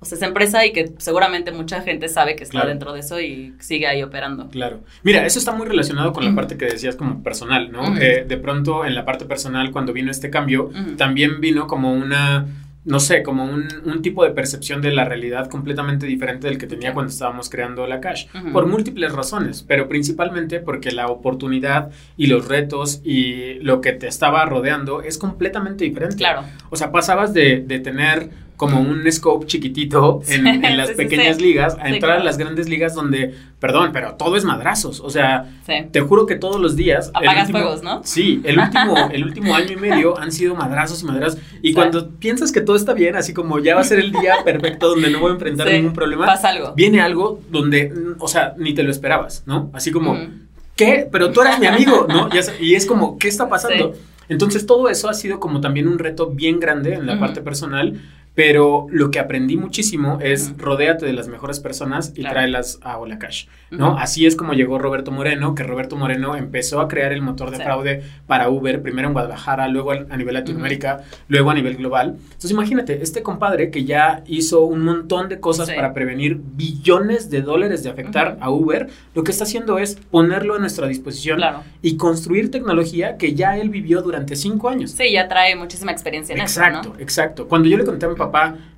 o 0.00 0.04
sea, 0.06 0.16
esa 0.16 0.26
empresa 0.26 0.64
y 0.64 0.72
que 0.72 0.92
seguramente 0.96 1.52
mucha 1.52 1.82
gente 1.82 2.08
sabe 2.08 2.34
que 2.34 2.44
está 2.44 2.64
dentro 2.64 2.94
de 2.94 3.00
eso 3.00 3.20
y 3.20 3.54
sigue 3.60 3.86
ahí 3.86 4.02
operando. 4.02 4.48
Claro. 4.48 4.80
Mira, 5.02 5.26
eso 5.26 5.38
está 5.38 5.52
muy 5.52 5.66
relacionado 5.66 6.12
con 6.14 6.24
la 6.24 6.34
parte 6.34 6.56
que 6.56 6.64
decías 6.64 6.96
como 6.96 7.22
personal, 7.22 7.70
¿no? 7.70 7.96
Eh, 7.98 8.24
de 8.26 8.36
pronto 8.38 8.86
en 8.86 8.94
la 8.94 9.04
parte 9.04 9.26
personal, 9.26 9.70
cuando 9.70 9.92
vino 9.92 10.10
este 10.10 10.30
cambio, 10.30 10.70
también 10.96 11.40
vino 11.40 11.66
como 11.66 11.92
una 11.92 12.46
no 12.82 12.98
sé, 12.98 13.22
como 13.22 13.44
un, 13.44 13.68
un, 13.84 14.00
tipo 14.00 14.24
de 14.24 14.30
percepción 14.30 14.80
de 14.80 14.90
la 14.90 15.04
realidad 15.04 15.48
completamente 15.50 16.06
diferente 16.06 16.48
del 16.48 16.56
que 16.56 16.66
tenía 16.66 16.94
cuando 16.94 17.12
estábamos 17.12 17.50
creando 17.50 17.86
la 17.86 18.00
cash, 18.00 18.26
por 18.54 18.66
múltiples 18.66 19.12
razones, 19.12 19.62
pero 19.62 19.86
principalmente 19.86 20.60
porque 20.60 20.90
la 20.90 21.08
oportunidad 21.08 21.90
y 22.16 22.28
los 22.28 22.48
retos 22.48 23.02
y 23.04 23.54
lo 23.60 23.82
que 23.82 23.92
te 23.92 24.06
estaba 24.06 24.46
rodeando 24.46 25.02
es 25.02 25.18
completamente 25.18 25.84
diferente. 25.84 26.16
Claro. 26.16 26.44
O 26.70 26.76
sea, 26.76 26.90
pasabas 26.90 27.34
de, 27.34 27.60
de 27.60 27.80
tener 27.80 28.30
como 28.60 28.78
un 28.78 29.10
scope 29.10 29.46
chiquitito 29.46 30.20
en, 30.28 30.76
las 30.76 30.90
pequeñas 30.90 31.40
ligas 31.40 31.78
a 31.80 31.88
entrar 31.88 32.18
a 32.18 32.22
las 32.22 32.36
grandes 32.36 32.68
ligas 32.68 32.94
donde, 32.94 33.34
perdón, 33.58 33.88
pero 33.90 34.16
todo 34.16 34.36
es 34.36 34.44
madrazos. 34.44 35.00
O 35.00 35.08
sea, 35.08 35.50
te 35.90 36.00
juro 36.02 36.26
que 36.26 36.34
todos 36.34 36.60
los 36.60 36.76
días. 36.76 37.10
Apagas 37.14 37.50
fuegos, 37.50 37.82
¿no? 37.82 38.02
Sí, 38.04 38.42
el 38.44 38.58
último, 38.58 38.96
el 39.12 39.24
último 39.24 39.54
año 39.54 39.72
y 39.72 39.76
medio 39.76 40.18
han 40.18 40.30
sido 40.30 40.54
madrazos 40.54 41.02
y 41.02 41.06
madrazos. 41.06 41.40
Y 41.62 41.72
cuando 41.72 42.10
piensas 42.10 42.52
que 42.52 42.60
todo 42.60 42.76
está 42.76 42.92
bien, 42.92 43.16
así 43.16 43.32
como 43.32 43.60
ya 43.60 43.76
va 43.76 43.80
a 43.80 43.84
ser 43.84 43.98
el 43.98 44.12
día 44.12 44.34
perfecto 44.44 44.90
donde 44.90 45.08
no 45.08 45.20
voy 45.20 45.30
a 45.30 45.34
enfrentar 45.34 45.66
ningún 45.66 45.94
problema, 45.94 46.26
pasa 46.26 46.50
algo. 46.50 46.74
Viene 46.74 47.00
algo 47.00 47.40
donde, 47.50 47.94
o 48.18 48.28
sea, 48.28 48.52
ni 48.58 48.74
te 48.74 48.82
lo 48.82 48.90
esperabas, 48.90 49.42
¿no? 49.46 49.70
Así 49.72 49.90
como, 49.90 50.18
¿qué? 50.76 51.08
Pero 51.10 51.32
tú 51.32 51.40
eras 51.40 51.58
mi 51.58 51.66
amigo, 51.66 52.06
¿no? 52.06 52.28
Y 52.60 52.74
es 52.74 52.84
como, 52.84 53.16
¿qué 53.16 53.28
está 53.28 53.48
pasando? 53.48 53.94
Entonces 54.28 54.64
todo 54.64 54.88
eso 54.88 55.08
ha 55.08 55.14
sido 55.14 55.40
como 55.40 55.60
también 55.60 55.88
un 55.88 55.98
reto 55.98 56.28
bien 56.28 56.60
grande 56.60 56.94
en 56.94 57.06
la 57.06 57.18
parte 57.18 57.40
personal 57.40 58.00
pero 58.42 58.86
lo 58.88 59.10
que 59.10 59.18
aprendí 59.18 59.58
muchísimo 59.58 60.18
es 60.22 60.56
rodéate 60.56 61.04
de 61.04 61.12
las 61.12 61.28
mejores 61.28 61.60
personas 61.60 62.14
y 62.16 62.22
tráelas 62.22 62.78
a 62.80 62.96
Hola 62.96 63.18
Cash, 63.18 63.44
¿no? 63.70 63.98
Así 63.98 64.24
es 64.24 64.34
como 64.34 64.54
llegó 64.54 64.78
Roberto 64.78 65.10
Moreno, 65.10 65.54
que 65.54 65.62
Roberto 65.62 65.94
Moreno 65.94 66.34
empezó 66.36 66.80
a 66.80 66.88
crear 66.88 67.12
el 67.12 67.20
motor 67.20 67.50
de 67.50 67.58
fraude 67.62 68.02
para 68.26 68.48
Uber, 68.48 68.80
primero 68.80 69.08
en 69.08 69.12
Guadalajara, 69.12 69.68
luego 69.68 69.90
a 69.90 70.16
nivel 70.16 70.32
Latinoamérica, 70.32 71.02
luego 71.28 71.50
a 71.50 71.54
nivel 71.54 71.76
global. 71.76 72.16
Entonces 72.18 72.50
imagínate, 72.52 73.02
este 73.02 73.22
compadre 73.22 73.70
que 73.70 73.84
ya 73.84 74.24
hizo 74.26 74.62
un 74.62 74.84
montón 74.86 75.28
de 75.28 75.38
cosas 75.38 75.70
para 75.70 75.92
prevenir 75.92 76.40
billones 76.40 77.28
de 77.28 77.42
dólares 77.42 77.82
de 77.82 77.90
afectar 77.90 78.38
a 78.40 78.48
Uber, 78.48 78.88
lo 79.14 79.22
que 79.22 79.32
está 79.32 79.44
haciendo 79.44 79.78
es 79.78 79.96
ponerlo 80.10 80.54
a 80.54 80.58
nuestra 80.58 80.86
disposición 80.86 81.42
y 81.82 81.98
construir 81.98 82.50
tecnología 82.50 83.18
que 83.18 83.34
ya 83.34 83.58
él 83.58 83.68
vivió 83.68 84.00
durante 84.00 84.34
cinco 84.34 84.70
años. 84.70 84.92
Sí, 84.92 85.12
ya 85.12 85.28
trae 85.28 85.56
muchísima 85.56 85.92
experiencia 85.92 86.34
en 86.34 86.40
exacto, 86.40 86.70
eso, 86.70 86.78
Exacto, 86.78 87.02
exacto. 87.02 87.48
Cuando 87.48 87.68
yo 87.68 87.76
le 87.76 87.84
conté 87.84 88.06
a 88.06 88.08
mi 88.08 88.14
papá, 88.14 88.29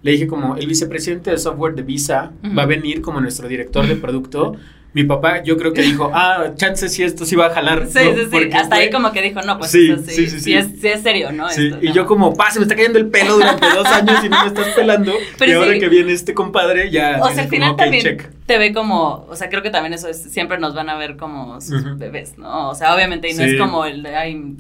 le 0.03 0.11
dije 0.11 0.27
como 0.27 0.57
el 0.57 0.67
vicepresidente 0.67 1.31
de 1.31 1.39
software 1.39 1.75
de 1.75 1.83
Visa 1.83 2.33
va 2.57 2.63
a 2.63 2.67
venir 2.67 3.01
como 3.01 3.21
nuestro 3.21 3.49
director 3.49 3.87
de 3.87 3.97
producto. 3.97 4.57
Mi 4.95 5.05
papá, 5.05 5.43
yo 5.43 5.57
creo 5.57 5.73
que 5.73 5.81
dijo, 5.81 6.11
ah, 6.13 6.53
chance 6.55 6.87
si 6.91 7.03
esto 7.03 7.25
sí 7.25 7.35
va 7.35 7.47
a 7.47 7.51
jalar. 7.51 7.87
Sí, 7.87 7.99
sí, 7.99 8.29
sí. 8.31 8.51
Hasta 8.53 8.77
ahí 8.77 8.91
como 8.91 9.11
que 9.11 9.23
dijo, 9.23 9.41
no, 9.41 9.59
pues 9.59 9.71
sí, 9.71 9.91
eso 9.91 10.03
sí, 10.05 10.27
sí, 10.29 10.41
sí, 10.41 10.55
es, 10.55 10.67
sí, 10.79 10.87
es, 10.87 11.01
serio, 11.01 11.33
¿no? 11.33 11.49
Sí, 11.49 11.71
y 11.81 11.93
yo 11.93 12.05
como, 12.05 12.35
pa, 12.35 12.51
se 12.51 12.59
me 12.59 12.65
está 12.65 12.77
cayendo 12.77 12.99
el 12.99 13.07
pelo 13.07 13.37
durante 13.37 13.67
dos 13.75 13.87
años 13.87 14.23
y 14.23 14.29
no 14.29 14.43
me 14.43 14.49
estás 14.49 14.69
pelando. 14.75 15.13
y 15.47 15.53
ahora 15.53 15.79
que 15.79 15.89
viene 15.89 16.13
este 16.13 16.35
compadre, 16.35 16.91
ya. 16.91 17.21
O 17.23 17.31
sea, 17.31 17.45
al 17.45 17.49
final 17.49 17.75
también 17.77 18.19
te 18.45 18.59
ve 18.59 18.75
como, 18.75 19.27
o 19.31 19.35
sea, 19.35 19.49
creo 19.49 19.63
que 19.63 19.71
también 19.71 19.95
eso 19.95 20.09
es, 20.09 20.23
siempre 20.25 20.59
nos 20.59 20.75
van 20.75 20.91
a 20.91 20.97
ver 20.99 21.17
como 21.17 21.59
sus 21.63 21.97
bebés, 21.97 22.37
¿no? 22.37 22.69
O 22.69 22.75
sea, 22.75 22.95
obviamente, 22.95 23.31
y 23.31 23.35
no 23.35 23.45
es 23.45 23.59
como 23.59 23.87
el 23.87 24.03
de, 24.03 24.15
ay, 24.15 24.57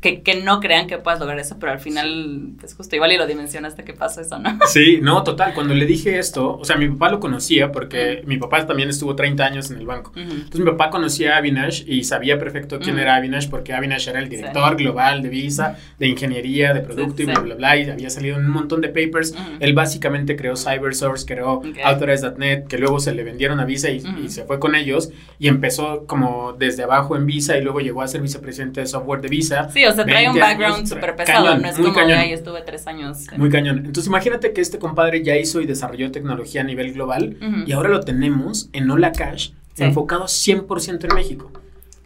que, 0.00 0.42
no 0.42 0.60
crean 0.60 0.86
que 0.86 0.98
puedas 0.98 1.20
lograr 1.20 1.38
eso, 1.38 1.56
pero 1.58 1.72
al 1.72 1.80
final, 1.80 2.52
pues 2.58 2.74
justo 2.74 2.94
igual 2.96 3.12
y 3.12 3.16
lo 3.16 3.26
dimensionaste 3.26 3.84
que 3.84 3.92
pasó 3.92 4.20
eso, 4.20 4.38
¿no? 4.38 4.58
Sí, 4.66 4.98
no, 5.02 5.22
total. 5.22 5.54
Cuando 5.54 5.74
le 5.74 5.86
dije 5.86 6.18
esto, 6.18 6.58
o 6.58 6.64
sea, 6.64 6.76
mi 6.76 6.88
papá 6.88 7.10
lo 7.10 7.20
conocía 7.20 7.72
porque 7.72 8.22
mi 8.26 8.36
papá 8.36 8.66
también 8.66 8.88
estuvo 8.88 9.16
30 9.16 9.44
años 9.44 9.70
en 9.70 9.78
el 9.78 9.86
banco. 9.86 10.12
Entonces 10.16 10.60
mi 10.60 10.66
papá 10.66 10.90
conocía 10.90 11.34
a 11.34 11.38
Avinash 11.38 11.84
y 11.86 12.04
sabía 12.04 12.38
perfecto 12.38 12.78
quién 12.78 12.98
era 12.98 13.16
Avinash 13.16 13.48
porque 13.48 13.72
Avinash 13.72 14.08
era 14.08 14.18
el 14.18 14.28
director 14.28 14.76
global 14.76 15.22
de 15.22 15.28
Visa, 15.28 15.78
de 15.98 16.08
ingeniería, 16.08 16.74
de 16.74 16.80
producto 16.80 17.22
y 17.22 17.26
bla, 17.26 17.40
bla, 17.40 17.54
bla. 17.54 17.76
Y 17.76 17.90
había 17.90 18.10
salido 18.10 18.36
un 18.36 18.48
montón 18.48 18.80
de 18.80 18.88
papers. 18.88 19.34
Él 19.60 19.74
básicamente 19.74 20.36
creó 20.36 20.56
CyberSource, 20.56 21.26
creó 21.26 21.62
Authorize.net, 21.84 22.64
que 22.64 22.78
luego 22.78 23.00
se 23.00 23.14
le 23.14 23.24
vendieron 23.24 23.60
a 23.60 23.64
Visa 23.64 23.90
y, 23.90 24.02
y 24.22 24.28
se 24.28 24.44
fue 24.44 24.58
con 24.58 24.74
ellos 24.74 25.10
y 25.38 25.48
empezó 25.48 26.06
como 26.06 26.54
desde 26.58 26.82
abajo 26.82 27.16
en 27.16 27.26
Visa 27.26 27.56
y 27.56 27.62
luego 27.62 27.80
llegó 27.80 28.02
a 28.02 28.08
ser 28.08 28.22
vicepresidente 28.22 28.80
de 28.80 28.86
software 28.86 29.20
de 29.20 29.28
Visa. 29.28 29.68
Sí, 29.70 29.84
o 29.84 29.92
sea, 29.96 30.04
trae 30.04 30.30
un 30.30 30.38
background 30.38 30.86
súper 30.86 31.16
pesado, 31.16 31.58
no 31.58 31.68
es 31.68 31.76
como 31.76 31.92
cañón. 31.92 32.18
ahí 32.18 32.32
estuve 32.32 32.62
tres 32.62 32.86
años. 32.86 33.26
Muy 33.36 33.50
cañón. 33.50 33.78
Entonces 33.78 34.06
imagínate 34.06 34.52
que 34.52 34.60
este 34.60 34.78
compadre 34.78 35.22
ya 35.22 35.36
hizo 35.36 35.60
y 35.60 35.66
desarrolló 35.66 36.10
tecnología 36.10 36.60
a 36.60 36.64
nivel 36.64 36.92
global 36.92 37.36
y 37.66 37.72
ahora 37.72 37.88
lo 37.88 38.00
tenemos 38.00 38.68
en 38.72 38.90
Hola 38.90 39.12
Cash, 39.12 39.50
enfocado 39.76 40.24
100% 40.24 41.08
en 41.08 41.14
México. 41.14 41.50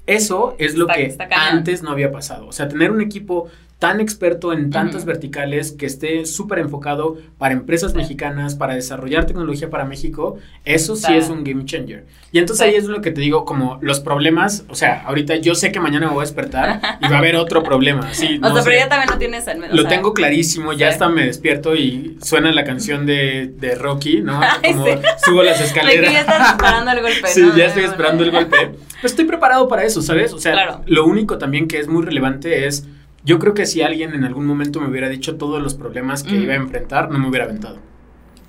Eso 0.07 0.57
es 0.59 0.75
lo 0.75 0.87
que 0.87 1.17
antes 1.31 1.83
no 1.83 1.91
había 1.91 2.11
pasado. 2.11 2.47
O 2.49 2.53
sea, 2.53 2.69
tener 2.69 2.91
un 2.91 3.01
equipo 3.01 3.49
tan 3.81 3.99
experto 3.99 4.53
en 4.53 4.69
tantas 4.69 5.07
verticales, 5.07 5.73
que 5.73 5.87
esté 5.87 6.27
súper 6.27 6.59
enfocado 6.59 7.17
para 7.39 7.55
empresas 7.55 7.95
mexicanas, 7.95 8.55
para 8.55 8.75
desarrollar 8.75 9.25
tecnología 9.25 9.71
para 9.71 9.87
México, 9.87 10.37
eso 10.67 10.97
sí 10.97 11.15
es 11.15 11.31
un 11.31 11.45
game 11.45 11.65
changer. 11.65 12.05
Y 12.31 12.39
entonces 12.39 12.67
ahí 12.67 12.75
es 12.75 12.85
lo 12.85 13.01
que 13.01 13.11
te 13.11 13.23
digo, 13.23 13.47
como 13.47 13.79
los 13.81 14.01
problemas, 14.01 14.65
o 14.69 14.75
sea, 14.75 15.03
ahorita 15.07 15.37
yo 15.37 15.55
sé 15.55 15.73
que 15.73 15.81
mañana 15.81 16.09
me 16.09 16.13
voy 16.13 16.21
a 16.21 16.27
despertar 16.27 16.99
y 17.01 17.09
va 17.09 17.17
a 17.17 17.19
haber 17.21 17.37
otro 17.37 17.63
problema. 17.63 18.13
Sí, 18.13 18.39
o 18.43 18.53
sea, 18.53 18.63
pero 18.63 18.77
ya 18.77 18.89
también 18.91 19.11
lo 19.11 19.19
tienes 19.19 19.49
en 19.49 19.75
Lo 19.75 19.87
tengo 19.87 20.13
clarísimo, 20.13 20.75
ya 20.75 20.91
hasta 20.91 21.09
me 21.09 21.25
despierto 21.25 21.75
y 21.75 22.19
suena 22.23 22.53
la 22.53 22.65
canción 22.65 23.07
de, 23.07 23.51
de 23.57 23.77
Rocky, 23.77 24.21
¿no? 24.21 24.41
Como 24.63 24.85
subo 25.25 25.43
las 25.43 25.59
escaleras. 25.59 26.13
ya 26.13 26.21
estás 26.21 26.51
esperando 26.51 26.91
el 26.93 27.01
golpe. 27.01 27.21
Sí, 27.31 27.49
ya 27.57 27.67
estoy 27.67 27.85
esperando 27.85 28.25
el 28.25 28.31
golpe. 28.31 28.57
Pero 28.59 28.77
estoy 29.05 29.25
preparado 29.25 29.69
para 29.69 29.85
eso, 29.85 30.03
¿sabes? 30.03 30.35
O 30.35 30.39
sea, 30.39 30.83
lo 30.85 31.07
único 31.07 31.39
también 31.39 31.67
que 31.67 31.79
es 31.79 31.89
muy 31.89 32.05
relevante 32.05 32.67
es 32.67 32.87
yo 33.25 33.39
creo 33.39 33.55
que 33.55 33.67
si 33.67 33.83
alguien 33.83 34.15
en 34.15 34.25
algún 34.25 34.47
momento 34.47 34.81
me 34.81 34.89
hubiera 34.89 35.09
dicho 35.09 35.37
todos 35.37 35.63
los 35.63 35.75
problemas 35.75 36.23
que 36.23 36.37
iba 36.37 36.55
a 36.55 36.57
enfrentar, 36.57 37.11
no 37.11 37.19
me 37.19 37.29
hubiera 37.29 37.45
aventado. 37.45 37.90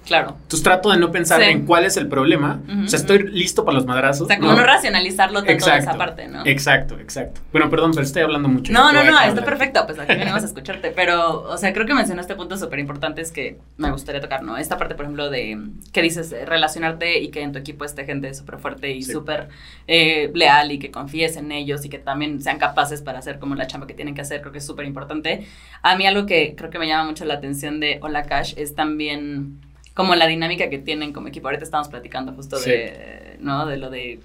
Claro. 0.05 0.35
Entonces 0.41 0.63
trato 0.63 0.91
de 0.91 0.97
no 0.97 1.11
pensar 1.11 1.41
en 1.41 1.65
cuál 1.65 1.85
es 1.85 1.95
el 1.95 2.07
problema. 2.07 2.59
o 2.83 2.87
sea, 2.87 2.99
estoy 2.99 3.29
listo 3.29 3.63
para 3.63 3.75
los 3.75 3.85
madrazos. 3.85 4.23
O 4.23 4.27
sea, 4.27 4.39
como 4.39 4.53
no, 4.53 4.63
racionalizarlo 4.63 5.39
tanto 5.39 5.51
exacto, 5.51 5.89
esa 5.89 5.97
parte, 5.97 6.27
¿no? 6.27 6.45
Exacto, 6.45 6.99
exacto. 6.99 7.41
Bueno, 7.51 7.69
perdón, 7.69 7.91
pero 7.91 8.03
estoy 8.03 8.23
hablando 8.23 8.49
mucho. 8.49 8.73
No, 8.73 8.91
no, 8.91 9.03
no, 9.03 9.21
está 9.21 9.43
perfecto. 9.45 9.85
Pues 9.85 9.99
aquí 9.99 10.15
venimos 10.15 10.41
a 10.41 10.45
escucharte. 10.47 10.91
Pero, 10.91 11.43
o 11.43 11.57
sea, 11.57 11.71
creo 11.73 11.85
que 11.85 11.93
mencionaste 11.93 12.35
puntos 12.35 12.59
súper 12.59 12.79
importantes 12.79 13.31
que 13.31 13.59
me 13.77 13.91
gustaría 13.91 14.21
tocar, 14.21 14.43
¿no? 14.43 14.57
Esta 14.57 14.77
parte, 14.77 14.95
por 14.95 15.05
ejemplo, 15.05 15.29
de 15.29 15.59
que 15.93 16.01
dices 16.01 16.33
relacionarte 16.45 17.19
y 17.19 17.29
que 17.29 17.41
en 17.41 17.51
tu 17.51 17.59
equipo 17.59 17.85
esté 17.85 18.05
gente 18.05 18.33
súper 18.33 18.57
fuerte 18.57 18.91
y 18.91 19.03
súper 19.03 19.49
eh, 19.87 20.31
leal 20.33 20.71
y 20.71 20.79
que 20.79 20.89
confíes 20.89 21.37
en 21.37 21.51
ellos 21.51 21.85
y 21.85 21.89
que 21.89 21.99
también 21.99 22.41
sean 22.41 22.57
capaces 22.57 23.01
para 23.01 23.19
hacer 23.19 23.39
como 23.39 23.55
la 23.55 23.67
chamba 23.67 23.87
que 23.87 23.93
tienen 23.93 24.15
que 24.15 24.21
hacer. 24.21 24.41
Creo 24.41 24.51
que 24.51 24.59
es 24.59 24.65
súper 24.65 24.85
importante. 24.85 25.47
A 25.83 25.95
mí 25.95 26.07
algo 26.07 26.25
que 26.25 26.55
creo 26.57 26.69
que 26.69 26.79
me 26.79 26.87
llama 26.87 27.05
mucho 27.05 27.23
la 27.25 27.35
atención 27.35 27.79
de 27.79 27.99
Hola 28.01 28.23
Cash 28.23 28.53
es 28.57 28.75
también 28.75 29.59
como 29.93 30.15
la 30.15 30.27
dinámica 30.27 30.69
que 30.69 30.79
tienen 30.79 31.13
como 31.13 31.27
equipo. 31.27 31.47
Ahorita 31.47 31.63
estamos 31.63 31.87
platicando 31.87 32.33
justo 32.33 32.59
de, 32.59 33.37
¿no? 33.39 33.65
De 33.65 33.77
lo 33.77 33.89
de, 33.89 34.19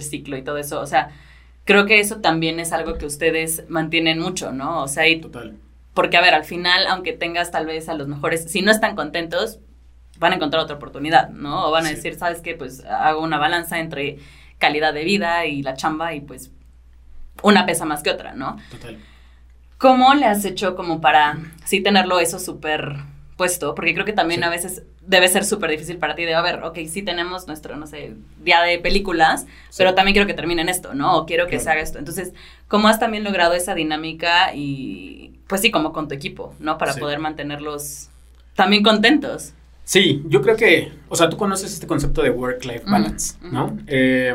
ciclo 0.00 0.36
y 0.36 0.42
todo 0.42 0.58
eso. 0.58 0.80
O 0.80 0.86
sea, 0.86 1.10
creo 1.64 1.86
que 1.86 2.00
eso 2.00 2.16
también 2.20 2.60
es 2.60 2.72
algo 2.72 2.94
que 2.98 3.06
ustedes 3.06 3.64
mantienen 3.68 4.18
mucho, 4.18 4.52
¿no? 4.52 4.82
O 4.82 4.88
sea, 4.88 5.08
y, 5.08 5.20
Total. 5.20 5.56
Porque, 5.94 6.18
a 6.18 6.20
ver, 6.20 6.34
al 6.34 6.44
final, 6.44 6.86
aunque 6.88 7.14
tengas 7.14 7.50
tal 7.50 7.64
vez 7.64 7.88
a 7.88 7.94
los 7.94 8.06
mejores, 8.06 8.50
si 8.50 8.60
no 8.60 8.70
están 8.70 8.96
contentos, 8.96 9.60
van 10.18 10.32
a 10.32 10.36
encontrar 10.36 10.62
otra 10.62 10.76
oportunidad, 10.76 11.30
¿no? 11.30 11.68
O 11.68 11.70
van 11.70 11.86
a 11.86 11.88
decir, 11.88 12.16
¿sabes 12.18 12.40
qué? 12.40 12.54
Pues 12.54 12.84
hago 12.84 13.22
una 13.22 13.38
balanza 13.38 13.78
entre 13.78 14.18
calidad 14.58 14.92
de 14.92 15.04
vida 15.04 15.46
y 15.46 15.62
la 15.62 15.74
chamba 15.74 16.14
y 16.14 16.20
pues 16.20 16.50
una 17.42 17.64
pesa 17.64 17.84
más 17.84 18.02
que 18.02 18.10
otra, 18.10 18.34
¿no? 18.34 18.58
Total. 18.70 18.98
¿Cómo 19.78 20.14
le 20.14 20.26
has 20.26 20.44
hecho 20.44 20.74
como 20.74 21.00
para 21.00 21.38
sí 21.64 21.80
tenerlo 21.82 22.18
eso 22.18 22.38
súper 22.38 22.96
puesto? 23.36 23.74
Porque 23.74 23.94
creo 23.94 24.06
que 24.06 24.14
también 24.14 24.42
a 24.44 24.50
veces 24.50 24.82
debe 25.06 25.28
ser 25.28 25.44
súper 25.44 25.70
difícil 25.70 25.98
para 25.98 26.14
ti 26.14 26.24
de, 26.24 26.34
a 26.34 26.42
ver, 26.42 26.62
ok, 26.64 26.78
sí 26.88 27.02
tenemos 27.02 27.46
nuestro, 27.46 27.76
no 27.76 27.86
sé, 27.86 28.14
día 28.42 28.62
de 28.62 28.78
películas, 28.78 29.46
pero 29.76 29.94
también 29.94 30.14
quiero 30.14 30.26
que 30.26 30.34
termine 30.34 30.62
en 30.62 30.68
esto, 30.68 30.94
¿no? 30.94 31.16
O 31.16 31.26
quiero 31.26 31.46
que 31.46 31.60
se 31.60 31.70
haga 31.70 31.80
esto. 31.80 31.98
Entonces, 31.98 32.32
¿cómo 32.68 32.88
has 32.88 32.98
también 32.98 33.24
logrado 33.24 33.54
esa 33.54 33.74
dinámica 33.74 34.54
y, 34.54 35.38
pues 35.46 35.60
sí, 35.60 35.70
como 35.70 35.92
con 35.92 36.08
tu 36.08 36.14
equipo, 36.14 36.54
¿no? 36.58 36.76
Para 36.78 36.94
poder 36.94 37.18
mantenerlos 37.18 38.08
también 38.56 38.82
contentos. 38.82 39.52
Sí, 39.84 40.22
yo 40.26 40.42
creo 40.42 40.56
que, 40.56 40.92
o 41.08 41.14
sea, 41.14 41.28
tú 41.28 41.36
conoces 41.36 41.72
este 41.72 41.86
concepto 41.86 42.22
de 42.22 42.30
work-life 42.30 42.82
balance, 42.86 43.36
¿no? 43.40 43.78
Eh, 43.86 44.34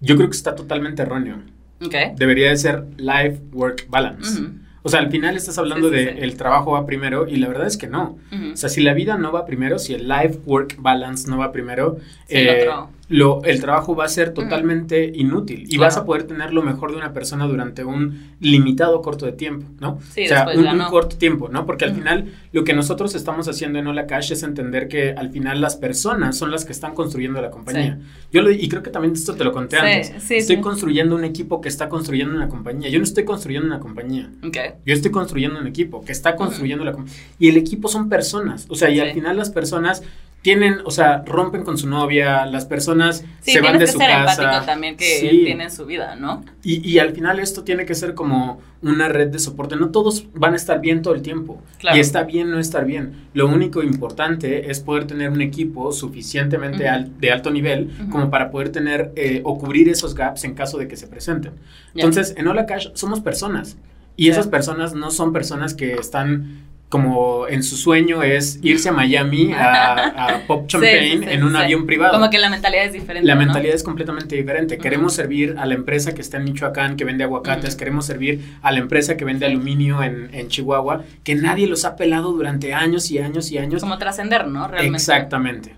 yo 0.00 0.16
creo 0.16 0.28
que 0.28 0.36
está 0.36 0.56
totalmente 0.56 1.02
erróneo. 1.02 1.40
Okay. 1.80 2.12
Debería 2.16 2.50
de 2.50 2.56
ser 2.56 2.84
life-work 2.96 3.88
balance. 3.88 4.42
O 4.82 4.88
sea, 4.88 5.00
al 5.00 5.10
final 5.10 5.36
estás 5.36 5.58
hablando 5.58 5.90
de 5.90 6.20
el 6.20 6.36
trabajo 6.36 6.72
va 6.72 6.86
primero 6.86 7.26
y 7.28 7.36
la 7.36 7.48
verdad 7.48 7.66
es 7.66 7.76
que 7.76 7.86
no. 7.88 8.18
O 8.52 8.56
sea, 8.56 8.68
si 8.68 8.80
la 8.80 8.94
vida 8.94 9.16
no 9.18 9.32
va 9.32 9.44
primero, 9.44 9.78
si 9.78 9.94
el 9.94 10.08
life-work 10.08 10.76
balance 10.78 11.28
no 11.28 11.38
va 11.38 11.52
primero, 11.52 11.96
eh, 12.28 12.68
lo, 13.08 13.42
el 13.44 13.60
trabajo 13.60 13.96
va 13.96 14.04
a 14.04 14.08
ser 14.08 14.34
totalmente 14.34 15.10
inútil 15.14 15.64
y 15.68 15.78
vas 15.78 15.96
a 15.96 16.04
poder 16.04 16.24
tener 16.24 16.52
lo 16.52 16.62
mejor 16.62 16.90
de 16.90 16.98
una 16.98 17.12
persona 17.12 17.46
durante 17.46 17.84
un 17.84 18.34
limitado 18.40 19.00
corto 19.00 19.24
de 19.24 19.32
tiempo, 19.32 19.66
¿no? 19.80 19.98
Sí, 20.10 20.24
o 20.24 20.28
sea, 20.28 20.46
un, 20.54 20.78
corto 20.90 21.16
tiempo, 21.16 21.48
¿no? 21.48 21.64
Porque 21.64 21.86
al 21.86 21.94
final 21.94 22.32
lo 22.52 22.64
que 22.64 22.74
nosotros 22.74 23.14
estamos 23.14 23.48
haciendo 23.48 23.78
en 23.78 23.86
Hola 23.86 24.06
Cash 24.06 24.32
es 24.32 24.42
entender 24.42 24.88
que 24.88 25.12
al 25.12 25.30
final 25.30 25.60
las 25.60 25.76
personas 25.76 26.36
son 26.36 26.50
las 26.50 26.66
que 26.66 26.72
están 26.72 26.94
construyendo 26.94 27.40
la 27.40 27.50
compañía. 27.50 27.98
Yo 28.30 28.42
lo, 28.42 28.50
y 28.50 28.68
creo 28.68 28.82
que 28.82 28.90
también 28.90 29.14
esto 29.14 29.34
te 29.34 29.44
lo 29.44 29.52
conté 29.52 29.78
antes. 29.78 30.30
estoy 30.30 30.60
construyendo 30.60 31.14
un 31.14 31.24
equipo 31.24 31.62
que 31.62 31.68
está 31.68 31.88
construyendo 31.88 32.34
una 32.34 32.48
compañía. 32.48 32.90
Yo 32.90 32.98
no 32.98 33.04
estoy 33.04 33.24
construyendo 33.24 33.66
una 33.66 33.80
compañía. 33.80 34.30
Yo 34.42 34.94
estoy 34.94 35.10
construyendo 35.10 35.58
un 35.58 35.66
equipo 35.66 36.04
que 36.04 36.12
está 36.12 36.36
construyendo 36.36 36.84
la 36.84 36.92
compañía. 36.92 37.18
Y 37.38 37.48
el 37.48 37.56
equipo 37.56 37.88
son 37.88 38.10
personas. 38.10 38.66
O 38.68 38.74
sea, 38.74 38.90
y 38.90 39.00
al 39.00 39.12
final 39.12 39.36
las 39.36 39.50
personas 39.50 40.02
tienen, 40.42 40.78
o 40.84 40.90
sea, 40.90 41.24
rompen 41.26 41.64
con 41.64 41.76
su 41.76 41.88
novia, 41.88 42.46
las 42.46 42.64
personas 42.64 43.24
se 43.40 43.60
van 43.60 43.74
de 43.74 43.80
que 43.80 43.86
su 43.90 43.98
ser 43.98 44.08
casa. 44.08 44.64
también 44.64 44.96
que 44.96 45.42
tienen 45.44 45.70
su 45.70 45.84
vida, 45.84 46.14
¿no? 46.14 46.44
Y, 46.62 46.88
y, 46.88 47.00
al 47.00 47.12
final 47.12 47.40
esto 47.40 47.64
tiene 47.64 47.84
que 47.84 47.94
ser 47.94 48.14
como 48.14 48.60
una 48.80 49.08
red 49.08 49.28
de 49.28 49.40
soporte. 49.40 49.74
No 49.74 49.90
todos 49.90 50.26
van 50.34 50.52
a 50.52 50.56
estar 50.56 50.80
bien 50.80 51.02
todo 51.02 51.14
el 51.14 51.22
tiempo. 51.22 51.60
Y 51.92 51.98
está 51.98 52.22
bien 52.22 52.50
no 52.50 52.60
estar 52.60 52.84
bien. 52.84 53.28
Lo 53.34 53.48
único 53.48 53.82
importante 53.82 54.70
es 54.70 54.80
poder 54.80 55.06
tener 55.06 55.30
un 55.30 55.40
equipo 55.40 55.90
suficientemente 55.92 56.84
de 57.18 57.30
alto 57.32 57.50
nivel 57.50 57.90
como 58.10 58.30
para 58.30 58.50
poder 58.50 58.70
tener 58.70 59.12
eh, 59.16 59.40
o 59.44 59.58
cubrir 59.58 59.88
esos 59.88 60.14
gaps 60.14 60.44
en 60.44 60.54
caso 60.54 60.78
de 60.78 60.86
que 60.86 60.96
se 60.96 61.08
presenten. 61.08 61.54
Entonces, 61.94 62.34
en 62.36 62.46
Hola 62.46 62.66
Cash 62.66 62.90
somos 62.94 63.20
personas. 63.20 63.76
Y 64.16 64.30
esas 64.30 64.48
personas 64.48 64.94
no 64.94 65.12
son 65.12 65.32
personas 65.32 65.74
que 65.74 65.94
están 65.94 66.67
como 66.88 67.46
en 67.48 67.62
su 67.62 67.76
sueño 67.76 68.22
es 68.22 68.60
irse 68.62 68.88
a 68.88 68.92
Miami 68.92 69.52
a, 69.52 70.42
Pop 70.46 70.66
Champagne 70.66 71.32
en 71.32 71.44
un 71.44 71.54
avión 71.54 71.86
privado. 71.86 72.14
Como 72.14 72.30
que 72.30 72.38
la 72.38 72.48
mentalidad 72.48 72.86
es 72.86 72.92
diferente. 72.94 73.26
La 73.26 73.34
mentalidad 73.34 73.74
es 73.74 73.82
completamente 73.82 74.36
diferente. 74.36 74.78
Queremos 74.78 75.12
servir 75.12 75.56
a 75.58 75.66
la 75.66 75.74
empresa 75.74 76.14
que 76.14 76.22
está 76.22 76.38
en 76.38 76.44
Michoacán, 76.44 76.96
que 76.96 77.04
vende 77.04 77.24
aguacates, 77.24 77.76
queremos 77.76 78.06
servir 78.06 78.56
a 78.62 78.72
la 78.72 78.78
empresa 78.78 79.16
que 79.16 79.24
vende 79.24 79.44
aluminio 79.44 80.02
en, 80.02 80.30
en, 80.32 80.48
Chihuahua, 80.48 81.04
que 81.24 81.34
nadie 81.34 81.66
los 81.66 81.84
ha 81.84 81.96
pelado 81.96 82.32
durante 82.32 82.72
años 82.72 83.10
y 83.10 83.18
años 83.18 83.50
y 83.52 83.58
años. 83.58 83.82
Como 83.82 83.98
trascender, 83.98 84.46
¿no? 84.46 84.66
Realmente. 84.66 84.96
Exactamente. 84.96 85.74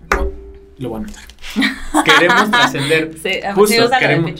Lo 0.77 0.89
voy 0.89 1.01
a 1.01 1.07
notar. 1.07 2.03
queremos 2.05 2.51
trascender. 2.51 3.11
Sí, 3.21 3.39
Justo, 3.53 3.89
queremos, 3.99 4.31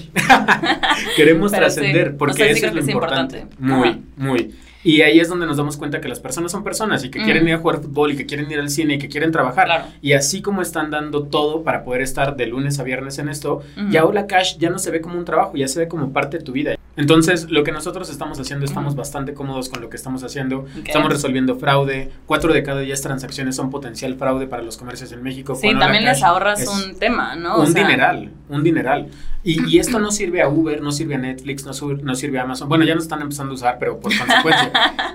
queremos 1.15 1.51
trascender, 1.51 2.17
porque 2.17 2.49
eso 2.51 2.67
es 2.67 2.73
lo 2.73 2.81
importante. 2.81 3.45
Muy, 3.59 4.01
muy. 4.17 4.53
Y 4.83 5.01
ahí 5.01 5.19
es 5.19 5.29
donde 5.29 5.45
nos 5.45 5.57
damos 5.57 5.77
cuenta 5.77 6.01
que 6.01 6.07
las 6.07 6.19
personas 6.19 6.51
son 6.51 6.63
personas 6.63 7.03
y 7.03 7.09
que 7.09 7.21
quieren 7.21 7.47
ir 7.47 7.55
a 7.55 7.57
jugar 7.57 7.81
fútbol 7.81 8.11
y 8.11 8.17
que 8.17 8.25
quieren 8.25 8.49
ir 8.51 8.59
al 8.59 8.69
cine 8.69 8.95
y 8.95 8.99
que 8.99 9.09
quieren 9.09 9.31
trabajar. 9.31 9.89
Y 10.01 10.13
así 10.13 10.41
como 10.41 10.61
están 10.61 10.89
dando 10.89 11.23
todo 11.23 11.63
para 11.63 11.83
poder 11.83 12.01
estar 12.01 12.35
de 12.35 12.47
lunes 12.47 12.79
a 12.79 12.83
viernes 12.83 13.19
en 13.19 13.29
esto, 13.29 13.61
ya 13.89 14.05
Hola 14.05 14.27
Cash 14.27 14.57
ya 14.57 14.69
no 14.69 14.79
se 14.79 14.91
ve 14.91 15.01
como 15.01 15.17
un 15.17 15.25
trabajo, 15.25 15.55
ya 15.55 15.67
se 15.67 15.79
ve 15.79 15.87
como 15.87 16.11
parte 16.11 16.39
de 16.39 16.43
tu 16.43 16.51
vida. 16.51 16.75
Entonces, 16.97 17.49
lo 17.49 17.63
que 17.63 17.71
nosotros 17.71 18.09
estamos 18.09 18.39
haciendo, 18.39 18.65
estamos 18.65 18.95
bastante 18.95 19.33
cómodos 19.33 19.69
con 19.69 19.81
lo 19.81 19.89
que 19.89 19.95
estamos 19.95 20.23
haciendo. 20.23 20.65
Estamos 20.85 21.09
resolviendo 21.09 21.55
fraude. 21.55 22.11
Cuatro 22.25 22.53
de 22.53 22.63
cada 22.63 22.81
diez 22.81 23.01
transacciones 23.01 23.55
son 23.55 23.69
potencial 23.69 24.15
fraude 24.15 24.47
para 24.47 24.61
los 24.61 24.77
comercios 24.77 25.11
en 25.11 25.23
México. 25.23 25.55
Sí, 25.55 25.73
también 25.79 26.03
les 26.03 26.21
ahorras 26.21 26.67
un 26.67 26.95
tema, 26.95 27.35
¿no? 27.35 27.59
Un 27.61 27.73
dineral, 27.73 28.31
un 28.49 28.63
dineral. 28.63 29.07
Y, 29.43 29.79
esto 29.79 29.99
no 29.99 30.11
sirve 30.11 30.41
a 30.41 30.49
Uber, 30.49 30.81
no 30.81 30.91
sirve 30.91 31.15
a 31.15 31.17
Netflix, 31.17 31.65
no, 31.65 31.71
no, 32.03 32.15
sirve 32.15 32.37
a 32.37 32.43
Amazon. 32.43 32.69
Bueno, 32.69 32.85
ya 32.85 32.93
no 32.93 33.01
están 33.01 33.21
empezando 33.21 33.53
a 33.53 33.55
usar, 33.55 33.77
pero 33.79 33.99
por 33.99 34.15
consecuencia. 34.15 34.71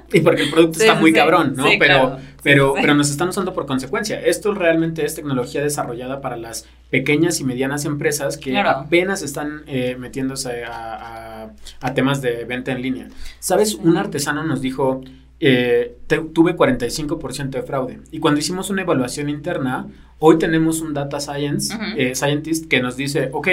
y 0.12 0.20
porque 0.20 0.42
el 0.42 0.50
producto 0.50 0.80
está 0.80 0.96
muy 0.96 1.12
cabrón, 1.12 1.54
¿no? 1.56 1.64
pero, 1.78 2.18
pero, 2.42 2.74
pero 2.74 2.94
nos 2.94 3.10
están 3.10 3.28
usando 3.28 3.52
por 3.52 3.66
consecuencia. 3.66 4.20
Esto 4.20 4.52
realmente 4.52 5.04
es 5.04 5.14
tecnología 5.14 5.62
desarrollada 5.62 6.20
para 6.20 6.36
las 6.36 6.66
pequeñas 6.90 7.40
y 7.40 7.44
medianas 7.44 7.84
empresas 7.84 8.36
que 8.36 8.58
apenas 8.58 9.22
están 9.22 9.62
eh, 9.66 9.96
metiéndose 9.98 10.64
a, 10.64 11.50
temas 11.94 12.20
de 12.20 12.44
venta 12.44 12.72
en 12.72 12.82
línea. 12.82 13.08
¿Sabes? 13.38 13.74
Un 13.74 13.96
artesano 13.96 14.42
nos 14.42 14.60
dijo, 14.60 15.02
eh, 15.38 15.98
tuve 16.32 16.56
45% 16.56 17.50
de 17.50 17.62
fraude. 17.62 18.00
Y 18.10 18.18
cuando 18.18 18.40
hicimos 18.40 18.70
una 18.70 18.82
evaluación 18.82 19.28
interna, 19.28 19.86
hoy 20.18 20.38
tenemos 20.38 20.80
un 20.80 20.94
data 20.94 21.20
science, 21.20 21.72
eh, 21.96 22.14
scientist 22.16 22.68
que 22.68 22.80
nos 22.80 22.96
dice, 22.96 23.30
ok, 23.32 23.48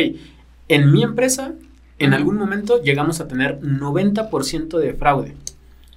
en 0.68 0.92
mi 0.92 1.04
empresa, 1.04 1.54
en 2.00 2.14
algún 2.14 2.38
momento 2.38 2.82
llegamos 2.82 3.20
a 3.20 3.28
tener 3.28 3.60
90% 3.62 4.78
de 4.78 4.94
fraude. 4.94 5.36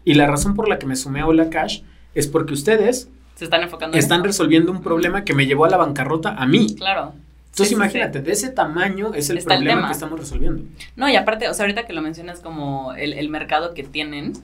Y 0.04 0.14
la 0.14 0.26
razón 0.26 0.54
por 0.54 0.68
la 0.68 0.78
que 0.78 0.86
me 0.86 0.96
sumé 0.96 1.20
a 1.20 1.26
Hola 1.26 1.50
Cash 1.50 1.82
es 2.14 2.28
porque 2.28 2.54
ustedes 2.54 3.08
se 3.34 3.44
están 3.44 3.62
enfocando 3.62 3.98
están 3.98 4.24
resolviendo 4.24 4.72
un 4.72 4.82
problema 4.82 5.24
que 5.24 5.34
me 5.34 5.46
llevó 5.46 5.66
a 5.66 5.68
la 5.68 5.76
bancarrota 5.76 6.30
a 6.30 6.46
mí. 6.46 6.74
Claro. 6.74 7.12
Entonces 7.50 7.72
imagínate, 7.72 8.20
de 8.20 8.32
ese 8.32 8.50
tamaño 8.50 9.14
es 9.14 9.30
el 9.30 9.42
problema 9.42 9.86
que 9.86 9.92
estamos 9.92 10.18
resolviendo. 10.18 10.62
No, 10.94 11.08
y 11.08 11.16
aparte, 11.16 11.48
o 11.48 11.54
sea, 11.54 11.64
ahorita 11.64 11.86
que 11.86 11.92
lo 11.92 12.02
mencionas 12.02 12.40
como 12.40 12.92
el, 12.94 13.28
mercado 13.30 13.72
que 13.72 13.82
tienen, 13.82 14.34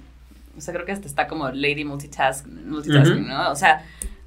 o 0.56 0.60
sea, 0.60 0.72
creo 0.72 0.86
que 0.86 0.92
hasta 0.92 1.06
está 1.06 1.28
como 1.28 1.50
Lady 1.50 1.84
Multitask, 1.84 2.46
Multitasking, 2.46 3.28
¿no? 3.28 3.50
O 3.50 3.54
sea, 3.56 3.84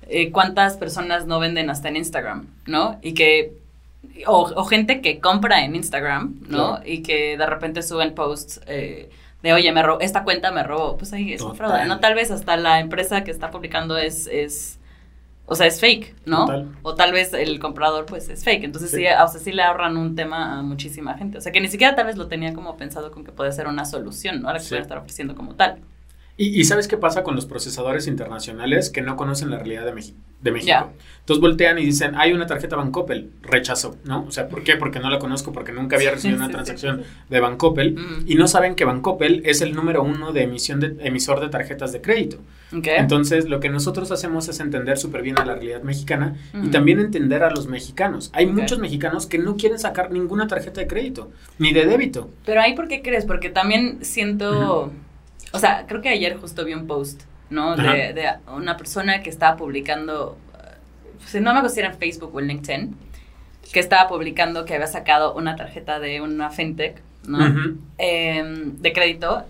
eh, 0.07 0.31
¿cuántas 0.31 0.77
personas 0.77 1.25
no 1.25 1.39
venden 1.39 1.71
hasta 1.71 1.89
en 1.89 1.97
Instagram, 1.97 2.45
¿no? 2.67 2.99
Y 3.01 3.13
que 3.13 3.53
o, 4.27 4.65
gente 4.65 5.01
que 5.01 5.19
compra 5.19 5.63
en 5.63 5.75
Instagram, 5.75 6.35
¿no? 6.47 6.79
Y 6.85 7.01
que 7.01 7.37
de 7.37 7.45
repente 7.45 7.81
suben 7.81 8.13
posts 8.13 8.61
eh, 8.67 9.09
de, 9.43 9.53
oye, 9.53 9.71
me 9.71 9.83
robó, 9.83 9.99
esta 9.99 10.23
cuenta 10.23 10.51
me 10.51 10.63
robó. 10.63 10.97
Pues 10.97 11.13
ahí 11.13 11.33
es 11.33 11.41
un 11.41 11.55
fraude, 11.55 11.85
¿no? 11.85 11.99
Tal 11.99 12.15
vez 12.15 12.31
hasta 12.31 12.57
la 12.57 12.79
empresa 12.79 13.23
que 13.23 13.31
está 13.31 13.51
publicando 13.51 13.97
es, 13.97 14.27
es 14.27 14.79
o 15.47 15.55
sea, 15.55 15.67
es 15.67 15.79
fake, 15.79 16.15
¿no? 16.25 16.47
O 16.81 16.95
tal 16.95 17.11
vez 17.11 17.33
el 17.33 17.59
comprador, 17.59 18.05
pues, 18.05 18.29
es 18.29 18.43
fake. 18.43 18.63
Entonces, 18.63 18.89
sí. 18.89 19.05
o 19.05 19.27
sea, 19.27 19.39
sí 19.39 19.51
le 19.51 19.61
ahorran 19.61 19.97
un 19.97 20.15
tema 20.15 20.57
a 20.57 20.61
muchísima 20.63 21.15
gente. 21.15 21.37
O 21.37 21.41
sea, 21.41 21.51
que 21.51 21.61
ni 21.61 21.67
siquiera 21.67 21.95
tal 21.95 22.07
vez 22.07 22.17
lo 22.17 22.27
tenía 22.27 22.53
como 22.53 22.75
pensado 22.77 23.11
con 23.11 23.23
que 23.23 23.31
puede 23.31 23.51
ser 23.51 23.67
una 23.67 23.85
solución, 23.85 24.41
¿no? 24.41 24.49
A 24.49 24.53
la 24.53 24.59
que 24.59 24.65
puede 24.67 24.81
estar 24.81 24.97
ofreciendo 24.97 25.35
como 25.35 25.53
tal. 25.53 25.79
Y, 26.37 26.65
¿sabes 26.65 26.89
qué 26.89 26.97
pasa 26.97 27.23
con 27.23 27.35
los 27.35 27.45
procesadores 27.45 28.07
internacionales 28.07 28.89
que 28.89 29.01
no 29.01 29.15
conocen 29.15 29.51
la 29.51 29.57
realidad 29.57 29.85
de, 29.85 29.93
de 30.41 30.51
México? 30.51 30.91
Entonces 31.19 31.41
voltean 31.41 31.79
y 31.79 31.85
dicen, 31.85 32.13
hay 32.15 32.33
una 32.33 32.45
tarjeta 32.45 32.75
Bancoppel, 32.75 33.31
rechazo, 33.41 33.95
¿no? 34.03 34.25
O 34.27 34.31
sea, 34.31 34.49
¿por 34.49 34.63
qué? 34.63 34.75
Porque 34.75 34.99
no 34.99 35.09
la 35.09 35.17
conozco, 35.17 35.53
porque 35.53 35.71
nunca 35.71 35.95
había 35.95 36.11
recibido 36.11 36.37
una 36.37 36.49
transacción 36.49 37.03
de 37.29 37.39
Bancoppel 37.39 37.97
y 38.25 38.35
no 38.35 38.49
saben 38.49 38.75
que 38.75 38.83
Bancoppel 38.83 39.43
es 39.45 39.61
el 39.61 39.73
número 39.73 40.03
uno 40.03 40.33
de 40.33 40.43
emisión 40.43 40.81
de 40.81 40.97
emisor 40.99 41.39
de 41.39 41.47
tarjetas 41.47 41.93
de 41.93 42.01
crédito. 42.01 42.37
Entonces, 42.71 43.47
lo 43.47 43.61
que 43.61 43.69
nosotros 43.69 44.11
hacemos 44.11 44.49
es 44.49 44.59
entender 44.59 44.97
súper 44.97 45.21
bien 45.21 45.39
a 45.39 45.45
la 45.45 45.55
realidad 45.55 45.83
mexicana 45.83 46.35
y 46.61 46.67
también 46.67 46.99
entender 46.99 47.43
a 47.43 47.49
los 47.49 47.67
mexicanos. 47.67 48.29
Hay 48.33 48.45
muchos 48.45 48.79
mexicanos 48.79 49.25
que 49.25 49.37
no 49.37 49.55
quieren 49.55 49.79
sacar 49.79 50.11
ninguna 50.11 50.47
tarjeta 50.47 50.81
de 50.81 50.87
crédito, 50.87 51.31
ni 51.59 51.71
de 51.71 51.85
débito. 51.85 52.29
Pero 52.45 52.59
ahí, 52.59 52.75
¿por 52.75 52.89
qué 52.89 53.01
crees? 53.01 53.23
Porque 53.23 53.49
también 53.49 53.99
siento... 54.01 54.91
O 55.55 55.59
sea, 55.59 55.85
creo 55.87 56.01
que 56.01 56.09
ayer 56.09 56.37
justo 56.37 56.65
vi 56.65 56.73
un 56.73 56.87
post, 56.87 57.23
¿no? 57.49 57.75
De, 57.75 58.33
una 58.47 58.77
persona 58.77 59.21
que 59.21 59.29
estaba 59.29 59.57
publicando, 59.57 60.37
pues, 61.19 61.33
no 61.35 61.51
me 61.53 61.59
acuerdo 61.59 61.69
si 61.69 61.79
era 61.79 61.89
en 61.89 61.97
Facebook 61.97 62.35
o 62.35 62.39
en 62.39 62.47
LinkedIn, 62.47 62.95
que 63.71 63.79
estaba 63.79 64.07
publicando 64.07 64.65
que 64.65 64.75
había 64.75 64.87
sacado 64.87 65.33
una 65.33 65.55
tarjeta 65.55 65.99
de 65.99 66.21
una 66.21 66.49
fintech, 66.49 67.01
¿no? 67.27 67.39
Em, 67.97 68.77
de 68.77 68.93
crédito 68.93 69.45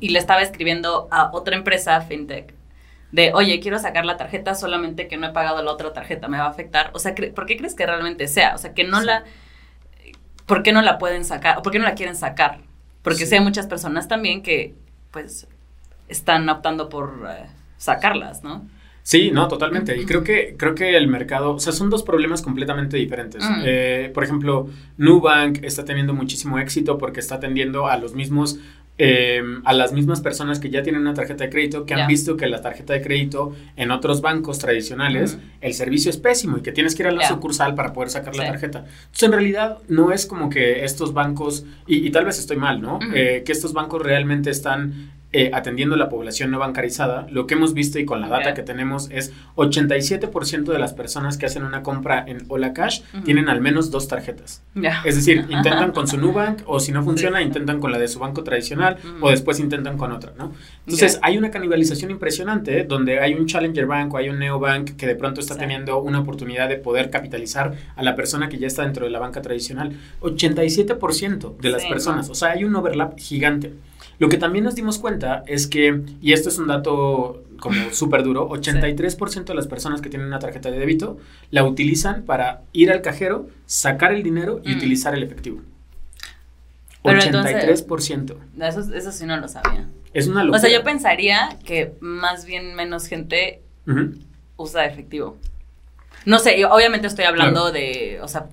y 0.00 0.10
le 0.10 0.18
estaba 0.18 0.42
escribiendo 0.42 1.08
a 1.10 1.30
otra 1.32 1.56
empresa 1.56 2.00
fintech 2.02 2.52
de, 3.14 3.32
oye, 3.32 3.60
quiero 3.60 3.78
sacar 3.78 4.04
la 4.04 4.16
tarjeta 4.16 4.56
solamente 4.56 5.06
que 5.06 5.16
no 5.16 5.28
he 5.28 5.30
pagado 5.30 5.62
la 5.62 5.70
otra 5.70 5.92
tarjeta, 5.92 6.26
me 6.26 6.36
va 6.36 6.46
a 6.46 6.48
afectar. 6.48 6.90
O 6.94 6.98
sea, 6.98 7.14
¿por 7.14 7.46
qué 7.46 7.56
crees 7.56 7.76
que 7.76 7.86
realmente 7.86 8.26
sea? 8.26 8.56
O 8.56 8.58
sea, 8.58 8.74
que 8.74 8.82
no 8.82 9.00
la... 9.00 9.22
¿Por 10.46 10.64
qué 10.64 10.72
no 10.72 10.82
la 10.82 10.98
pueden 10.98 11.24
sacar? 11.24 11.56
¿O 11.58 11.62
por 11.62 11.70
qué 11.70 11.78
no 11.78 11.84
la 11.84 11.94
quieren 11.94 12.16
sacar? 12.16 12.58
Porque 13.02 13.24
sé 13.24 13.38
muchas 13.38 13.68
personas 13.68 14.08
también 14.08 14.42
que 14.42 14.74
pues 15.14 15.46
están 16.08 16.48
optando 16.48 16.88
por 16.88 17.26
eh, 17.30 17.46
sacarlas, 17.78 18.42
¿no? 18.42 18.68
Sí, 19.02 19.30
no, 19.30 19.48
totalmente. 19.48 19.96
Y 19.96 20.06
creo 20.06 20.24
que, 20.24 20.56
creo 20.58 20.74
que 20.74 20.96
el 20.96 21.08
mercado, 21.08 21.52
o 21.52 21.60
sea, 21.60 21.72
son 21.72 21.88
dos 21.88 22.02
problemas 22.02 22.42
completamente 22.42 22.96
diferentes. 22.96 23.44
Mm. 23.44 23.62
Eh, 23.64 24.10
por 24.12 24.24
ejemplo, 24.24 24.68
Nubank 24.96 25.62
está 25.62 25.84
teniendo 25.84 26.14
muchísimo 26.14 26.58
éxito 26.58 26.98
porque 26.98 27.20
está 27.20 27.36
atendiendo 27.36 27.86
a 27.86 27.96
los 27.98 28.14
mismos 28.14 28.58
Em, 28.96 29.60
a 29.64 29.72
las 29.72 29.92
mismas 29.92 30.20
personas 30.20 30.60
que 30.60 30.70
ya 30.70 30.84
tienen 30.84 31.02
una 31.02 31.14
tarjeta 31.14 31.42
de 31.42 31.50
crédito, 31.50 31.84
que 31.84 31.94
han 31.94 32.06
visto 32.06 32.36
que 32.36 32.46
la 32.46 32.60
tarjeta 32.60 32.92
de 32.92 33.02
crédito 33.02 33.52
en 33.74 33.90
otros 33.90 34.20
bancos 34.20 34.60
tradicionales, 34.60 35.36
el 35.60 35.74
servicio 35.74 36.10
es 36.10 36.16
pésimo 36.16 36.58
y 36.58 36.60
que 36.62 36.70
tienes 36.70 36.94
que 36.94 37.02
ir 37.02 37.08
a 37.08 37.10
la 37.10 37.26
sucursal 37.26 37.74
para 37.74 37.92
poder 37.92 38.10
sacar 38.10 38.36
la 38.36 38.46
tarjeta. 38.46 38.84
Entonces, 38.86 39.22
en 39.24 39.32
realidad, 39.32 39.78
no 39.88 40.12
es 40.12 40.26
como 40.26 40.48
que 40.48 40.84
estos 40.84 41.12
bancos, 41.12 41.66
y, 41.88 42.08
tal 42.10 42.24
vez 42.24 42.38
estoy 42.38 42.56
mal, 42.56 42.80
¿no? 42.80 43.00
Eh, 43.12 43.42
que 43.44 43.50
estos 43.50 43.72
bancos 43.72 44.00
realmente 44.00 44.50
están 44.50 45.10
eh, 45.36 45.50
atendiendo 45.52 45.96
la 45.96 46.08
población 46.08 46.52
no 46.52 46.60
bancarizada, 46.60 47.26
lo 47.28 47.48
que 47.48 47.54
hemos 47.54 47.74
visto 47.74 47.98
y 47.98 48.04
con 48.04 48.20
la 48.20 48.28
data 48.28 48.54
que 48.54 48.62
tenemos 48.62 49.08
es 49.10 49.32
87% 49.56 50.64
de 50.64 50.78
las 50.78 50.92
personas 50.92 51.38
que 51.38 51.46
hacen 51.46 51.64
una 51.64 51.82
compra 51.82 52.24
en 52.24 52.44
Hola 52.46 52.72
Cash 52.72 53.00
tienen 53.24 53.48
al 53.48 53.60
menos 53.60 53.90
dos 53.90 54.06
tarjetas. 54.06 54.62
Es 55.04 55.16
decir, 55.16 55.44
intentan 55.50 55.90
con 55.90 56.06
su 56.06 56.18
Nubank 56.18 56.62
o 56.66 56.78
si 56.78 56.92
no 56.92 57.02
funciona, 57.02 57.42
intentan 57.42 57.80
con 57.80 57.90
la 57.90 57.98
de 57.98 58.06
su 58.06 58.20
banco 58.20 58.44
tradicional 58.44 58.96
o 59.20 59.30
después 59.30 59.58
intentan 59.58 59.98
con 59.98 60.12
otra, 60.12 60.34
¿no? 60.38 60.52
Entonces, 60.86 61.18
hay 61.20 61.36
una 61.36 61.50
canibalización 61.50 62.12
impresionante 62.12 62.78
¿eh? 62.78 62.84
donde 62.84 63.18
hay 63.18 63.34
un 63.34 63.46
Challenger 63.46 63.86
Bank 63.86 64.14
o 64.14 64.18
hay 64.18 64.28
un 64.28 64.38
Neobank 64.38 64.96
que 64.96 65.08
de 65.08 65.16
pronto 65.16 65.40
está 65.40 65.56
teniendo 65.56 66.00
una 66.00 66.20
oportunidad 66.20 66.68
de 66.68 66.76
poder 66.76 67.10
capitalizar 67.10 67.74
a 67.96 68.02
la 68.04 68.14
persona 68.14 68.48
que 68.48 68.58
ya 68.58 68.68
está 68.68 68.82
dentro 68.82 69.04
de 69.04 69.10
la 69.10 69.18
banca 69.18 69.42
tradicional. 69.42 69.96
87% 70.20 71.56
de 71.56 71.70
las 71.70 71.84
personas, 71.86 72.30
o 72.30 72.36
sea, 72.36 72.52
hay 72.52 72.62
un 72.62 72.76
overlap 72.76 73.18
gigante. 73.18 73.72
Lo 74.18 74.28
que 74.28 74.36
también 74.36 74.64
nos 74.64 74.74
dimos 74.74 74.98
cuenta 74.98 75.42
es 75.46 75.66
que, 75.66 76.02
y 76.20 76.32
esto 76.32 76.48
es 76.48 76.58
un 76.58 76.68
dato 76.68 77.42
como 77.58 77.76
súper 77.92 78.22
duro, 78.22 78.48
83% 78.48 79.44
de 79.44 79.54
las 79.54 79.66
personas 79.66 80.00
que 80.00 80.10
tienen 80.10 80.28
una 80.28 80.38
tarjeta 80.38 80.70
de 80.70 80.78
débito 80.78 81.18
la 81.50 81.64
utilizan 81.64 82.22
para 82.22 82.62
ir 82.72 82.90
al 82.92 83.02
cajero, 83.02 83.48
sacar 83.66 84.12
el 84.12 84.22
dinero 84.22 84.60
y 84.64 84.74
mm. 84.74 84.76
utilizar 84.76 85.14
el 85.14 85.22
efectivo. 85.22 85.60
83%. 87.04 88.36
eso, 88.62 88.94
eso 88.94 89.12
sí 89.12 89.26
no 89.26 89.36
lo 89.36 89.48
sabía. 89.48 89.86
Es 90.14 90.26
una 90.26 90.42
locura. 90.42 90.58
O 90.58 90.60
sea, 90.60 90.70
yo 90.70 90.82
pensaría 90.84 91.58
que 91.64 91.92
más 92.00 92.46
bien 92.46 92.74
menos 92.74 93.06
gente 93.06 93.60
usa 94.56 94.86
efectivo. 94.86 95.36
No 96.24 96.38
sé, 96.38 96.64
obviamente 96.64 97.06
estoy 97.06 97.26
hablando 97.26 97.70
de, 97.72 98.18
o 98.22 98.28
sea, 98.28 98.46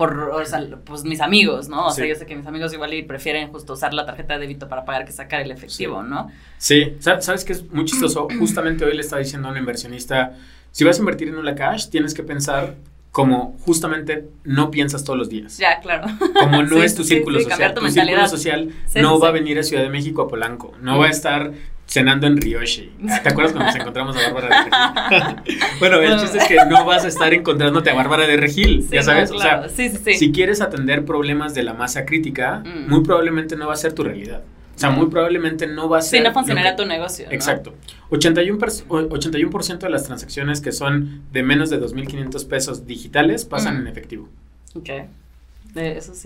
por, 0.00 0.18
o 0.18 0.46
sea, 0.46 0.66
pues 0.82 1.04
mis 1.04 1.20
amigos, 1.20 1.68
¿no? 1.68 1.88
O 1.88 1.90
sea, 1.90 2.06
yo 2.06 2.14
sé 2.14 2.24
que 2.24 2.34
mis 2.34 2.46
amigos 2.46 2.72
igual 2.72 2.94
y 2.94 3.02
prefieren 3.02 3.52
justo 3.52 3.74
usar 3.74 3.92
la 3.92 4.06
tarjeta 4.06 4.32
de 4.32 4.40
débito 4.40 4.66
para 4.66 4.86
pagar 4.86 5.04
que 5.04 5.12
sacar 5.12 5.42
el 5.42 5.50
efectivo, 5.50 6.02
¿no? 6.02 6.30
Sí, 6.56 6.96
¿sabes 7.00 7.44
qué 7.44 7.52
es 7.52 7.70
muy 7.70 7.84
chistoso? 7.84 8.26
Justamente 8.38 8.86
hoy 8.86 8.94
le 8.94 9.02
estaba 9.02 9.20
diciendo 9.20 9.48
a 9.48 9.50
un 9.50 9.58
inversionista, 9.58 10.32
si 10.70 10.84
vas 10.84 10.96
a 10.96 11.00
invertir 11.00 11.28
en 11.28 11.36
una 11.36 11.54
cash, 11.54 11.90
tienes 11.90 12.14
que 12.14 12.22
pensar 12.22 12.76
como 13.12 13.56
justamente 13.64 14.28
no 14.44 14.70
piensas 14.70 15.04
todos 15.04 15.18
los 15.18 15.28
días. 15.28 15.58
Ya, 15.58 15.80
claro. 15.80 16.06
Como 16.38 16.62
no 16.62 16.82
es 16.82 16.94
tu 16.94 17.04
círculo 17.04 17.40
social. 17.40 17.74
Tu, 17.74 17.88
círculo 17.88 18.28
social 18.28 18.70
no 18.96 19.18
va 19.18 19.28
a 19.28 19.32
venir 19.32 19.58
a 19.58 19.62
Ciudad 19.62 19.82
de 19.82 19.90
México 19.90 20.22
a 20.22 20.28
Polanco, 20.28 20.72
no 20.80 20.98
va 20.98 21.06
a 21.06 21.10
estar 21.10 21.52
cenando 21.86 22.28
en 22.28 22.40
Ryoshi. 22.40 22.92
¿Te 23.22 23.28
acuerdas 23.28 23.52
cuando 23.52 23.66
nos 23.66 23.74
encontramos 23.74 24.16
a 24.16 24.30
Bárbara 24.30 24.64
de 24.64 24.70
Regil? 24.70 25.58
bueno, 25.80 25.96
el 25.96 26.20
chiste 26.20 26.38
es 26.38 26.44
que 26.46 26.56
no 26.68 26.84
vas 26.84 27.04
a 27.04 27.08
estar 27.08 27.34
encontrándote 27.34 27.90
a 27.90 27.94
Bárbara 27.94 28.28
de 28.28 28.36
Regil, 28.36 28.88
ya 28.88 29.02
sabes. 29.02 29.32
o 29.32 29.40
sea, 29.40 29.68
si 29.68 30.30
quieres 30.30 30.60
atender 30.60 31.04
problemas 31.04 31.52
de 31.52 31.64
la 31.64 31.74
masa 31.74 32.04
crítica, 32.04 32.62
mm. 32.64 32.88
muy 32.88 33.02
probablemente 33.02 33.56
no 33.56 33.66
va 33.66 33.72
a 33.72 33.76
ser 33.76 33.92
tu 33.92 34.04
realidad. 34.04 34.44
O 34.76 34.78
sea, 34.80 34.90
muy 34.90 35.06
probablemente 35.08 35.66
no 35.66 35.88
va 35.88 35.98
a 35.98 36.02
ser. 36.02 36.20
Sí, 36.20 36.24
no 36.24 36.32
funcionará 36.32 36.74
tu 36.74 36.86
negocio. 36.86 37.26
Exacto. 37.30 37.74
81%, 38.10 39.08
81 39.10 39.78
de 39.78 39.90
las 39.90 40.04
transacciones 40.04 40.60
que 40.60 40.72
son 40.72 41.22
de 41.32 41.42
menos 41.42 41.70
de 41.70 41.80
2.500 41.80 42.48
pesos 42.48 42.86
digitales 42.86 43.44
pasan 43.44 43.76
mm. 43.76 43.80
en 43.80 43.86
efectivo. 43.88 44.28
Ok. 44.74 44.90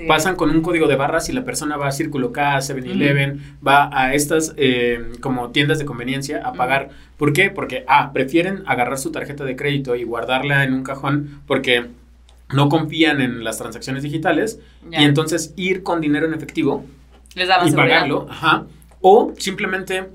Pasan 0.08 0.36
con 0.36 0.50
un 0.50 0.62
código 0.62 0.86
de 0.86 0.96
barras 0.96 1.28
y 1.28 1.32
la 1.32 1.44
persona 1.44 1.76
va 1.76 1.88
a 1.88 1.92
Círculo 1.92 2.32
K, 2.32 2.56
7-Eleven, 2.58 3.58
va 3.66 3.90
a 3.92 4.14
estas 4.14 4.54
eh, 4.56 5.12
como 5.20 5.50
tiendas 5.50 5.78
de 5.78 5.84
conveniencia 5.84 6.46
a 6.46 6.54
pagar. 6.54 6.90
¿Por 7.18 7.32
qué? 7.32 7.50
Porque, 7.50 7.84
ah, 7.86 8.12
prefieren 8.12 8.62
agarrar 8.66 8.98
su 8.98 9.12
tarjeta 9.12 9.44
de 9.44 9.56
crédito 9.56 9.96
y 9.96 10.04
guardarla 10.04 10.64
en 10.64 10.72
un 10.72 10.82
cajón 10.82 11.42
porque 11.46 11.86
no 12.52 12.68
confían 12.68 13.20
en 13.20 13.44
las 13.44 13.58
transacciones 13.58 14.02
digitales 14.02 14.60
y 14.90 15.04
entonces 15.04 15.52
ir 15.56 15.82
con 15.82 16.00
dinero 16.00 16.26
en 16.26 16.34
efectivo 16.34 16.84
y 17.34 17.72
pagarlo. 17.72 18.26
Ajá. 18.30 18.66
O 19.00 19.32
simplemente 19.36 20.08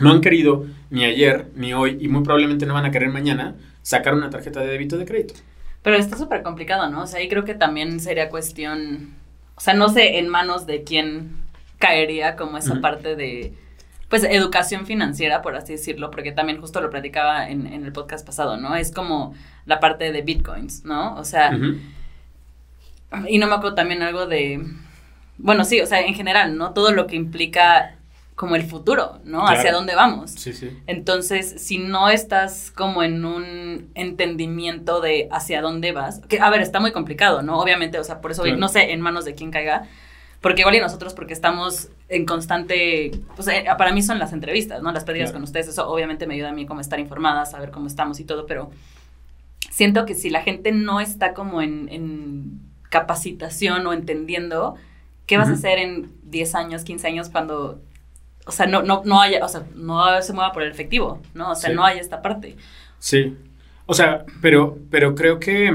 no 0.00 0.10
han 0.10 0.20
querido 0.20 0.66
ni 0.90 1.04
ayer 1.04 1.46
ni 1.54 1.74
hoy 1.74 1.98
y 2.00 2.08
muy 2.08 2.22
probablemente 2.22 2.66
no 2.66 2.74
van 2.74 2.86
a 2.86 2.90
querer 2.90 3.10
mañana 3.10 3.54
sacar 3.82 4.14
una 4.14 4.30
tarjeta 4.30 4.60
de 4.60 4.66
débito 4.66 4.96
de 4.98 5.04
crédito. 5.04 5.34
Pero 5.82 5.96
está 5.96 6.16
súper 6.16 6.42
complicado, 6.42 6.88
¿no? 6.90 7.02
O 7.02 7.06
sea, 7.06 7.20
ahí 7.20 7.28
creo 7.28 7.44
que 7.44 7.54
también 7.54 8.00
sería 8.00 8.28
cuestión, 8.28 9.14
o 9.56 9.60
sea, 9.60 9.74
no 9.74 9.88
sé 9.88 10.18
en 10.18 10.28
manos 10.28 10.66
de 10.66 10.84
quién 10.84 11.42
caería 11.78 12.36
como 12.36 12.56
esa 12.56 12.80
parte 12.80 13.16
de, 13.16 13.52
pues, 14.08 14.22
educación 14.22 14.86
financiera, 14.86 15.42
por 15.42 15.56
así 15.56 15.72
decirlo, 15.72 16.12
porque 16.12 16.30
también 16.30 16.60
justo 16.60 16.80
lo 16.80 16.90
platicaba 16.90 17.48
en, 17.48 17.66
en 17.66 17.84
el 17.84 17.92
podcast 17.92 18.24
pasado, 18.24 18.56
¿no? 18.56 18.76
Es 18.76 18.92
como 18.92 19.34
la 19.66 19.80
parte 19.80 20.12
de 20.12 20.22
bitcoins, 20.22 20.84
¿no? 20.84 21.16
O 21.16 21.24
sea, 21.24 21.50
y 23.28 23.38
no 23.38 23.46
me 23.48 23.54
acuerdo 23.54 23.74
también 23.74 24.02
algo 24.02 24.26
de, 24.26 24.64
bueno, 25.38 25.64
sí, 25.64 25.80
o 25.80 25.86
sea, 25.86 26.00
en 26.00 26.14
general, 26.14 26.56
¿no? 26.56 26.72
Todo 26.72 26.92
lo 26.92 27.06
que 27.06 27.16
implica 27.16 27.96
como 28.34 28.56
el 28.56 28.64
futuro, 28.64 29.20
¿no? 29.24 29.46
Hacia 29.46 29.72
dónde 29.72 29.94
vamos. 29.94 30.32
Sí, 30.32 30.52
sí. 30.52 30.76
Entonces, 30.86 31.54
si 31.62 31.78
no 31.78 32.08
estás 32.08 32.70
como 32.70 33.02
en 33.02 33.24
un 33.24 33.90
entendimiento 33.94 35.00
de 35.00 35.28
hacia 35.30 35.60
dónde 35.60 35.92
vas, 35.92 36.20
que 36.28 36.40
a 36.40 36.50
ver, 36.50 36.60
está 36.60 36.80
muy 36.80 36.92
complicado, 36.92 37.42
¿no? 37.42 37.60
Obviamente, 37.60 37.98
o 37.98 38.04
sea, 38.04 38.20
por 38.20 38.32
eso 38.32 38.44
no 38.56 38.68
sé 38.68 38.92
en 38.92 39.00
manos 39.00 39.24
de 39.24 39.34
quién 39.34 39.50
caiga, 39.50 39.86
porque 40.40 40.62
igual 40.62 40.74
y 40.74 40.80
nosotros 40.80 41.14
porque 41.14 41.32
estamos 41.32 41.88
en 42.08 42.26
constante, 42.26 43.12
pues 43.36 43.46
eh, 43.48 43.64
para 43.78 43.92
mí 43.92 44.02
son 44.02 44.18
las 44.18 44.32
entrevistas, 44.32 44.82
¿no? 44.82 44.90
Las 44.92 45.04
pedidas 45.04 45.32
con 45.32 45.42
ustedes, 45.42 45.68
eso 45.68 45.88
obviamente 45.88 46.26
me 46.26 46.34
ayuda 46.34 46.48
a 46.48 46.52
mí 46.52 46.66
como 46.66 46.80
estar 46.80 46.98
informada, 46.98 47.46
saber 47.46 47.70
cómo 47.70 47.86
estamos 47.86 48.18
y 48.18 48.24
todo, 48.24 48.46
pero 48.46 48.70
siento 49.70 50.04
que 50.04 50.14
si 50.14 50.30
la 50.30 50.42
gente 50.42 50.72
no 50.72 51.00
está 51.00 51.32
como 51.32 51.62
en, 51.62 52.60
capacitación 52.90 53.86
o 53.86 53.94
entendiendo, 53.94 54.74
¿qué 55.32 55.38
vas 55.38 55.48
a 55.48 55.52
hacer 55.52 55.78
en 55.78 56.10
10 56.24 56.54
años, 56.56 56.84
15 56.84 57.06
años 57.06 57.30
cuando 57.30 57.80
o 58.44 58.52
sea, 58.52 58.66
no, 58.66 58.82
no, 58.82 59.00
no 59.06 59.22
haya, 59.22 59.42
o 59.42 59.48
sea, 59.48 59.64
no 59.74 60.20
se 60.20 60.34
mueva 60.34 60.52
por 60.52 60.62
el 60.62 60.70
efectivo, 60.70 61.22
¿no? 61.32 61.52
O 61.52 61.54
sea, 61.54 61.72
no 61.72 61.86
hay 61.86 61.98
esta 61.98 62.20
parte. 62.20 62.54
Sí. 62.98 63.34
O 63.86 63.94
sea, 63.94 64.26
pero, 64.42 64.76
pero 64.90 65.14
creo 65.14 65.40
que, 65.40 65.72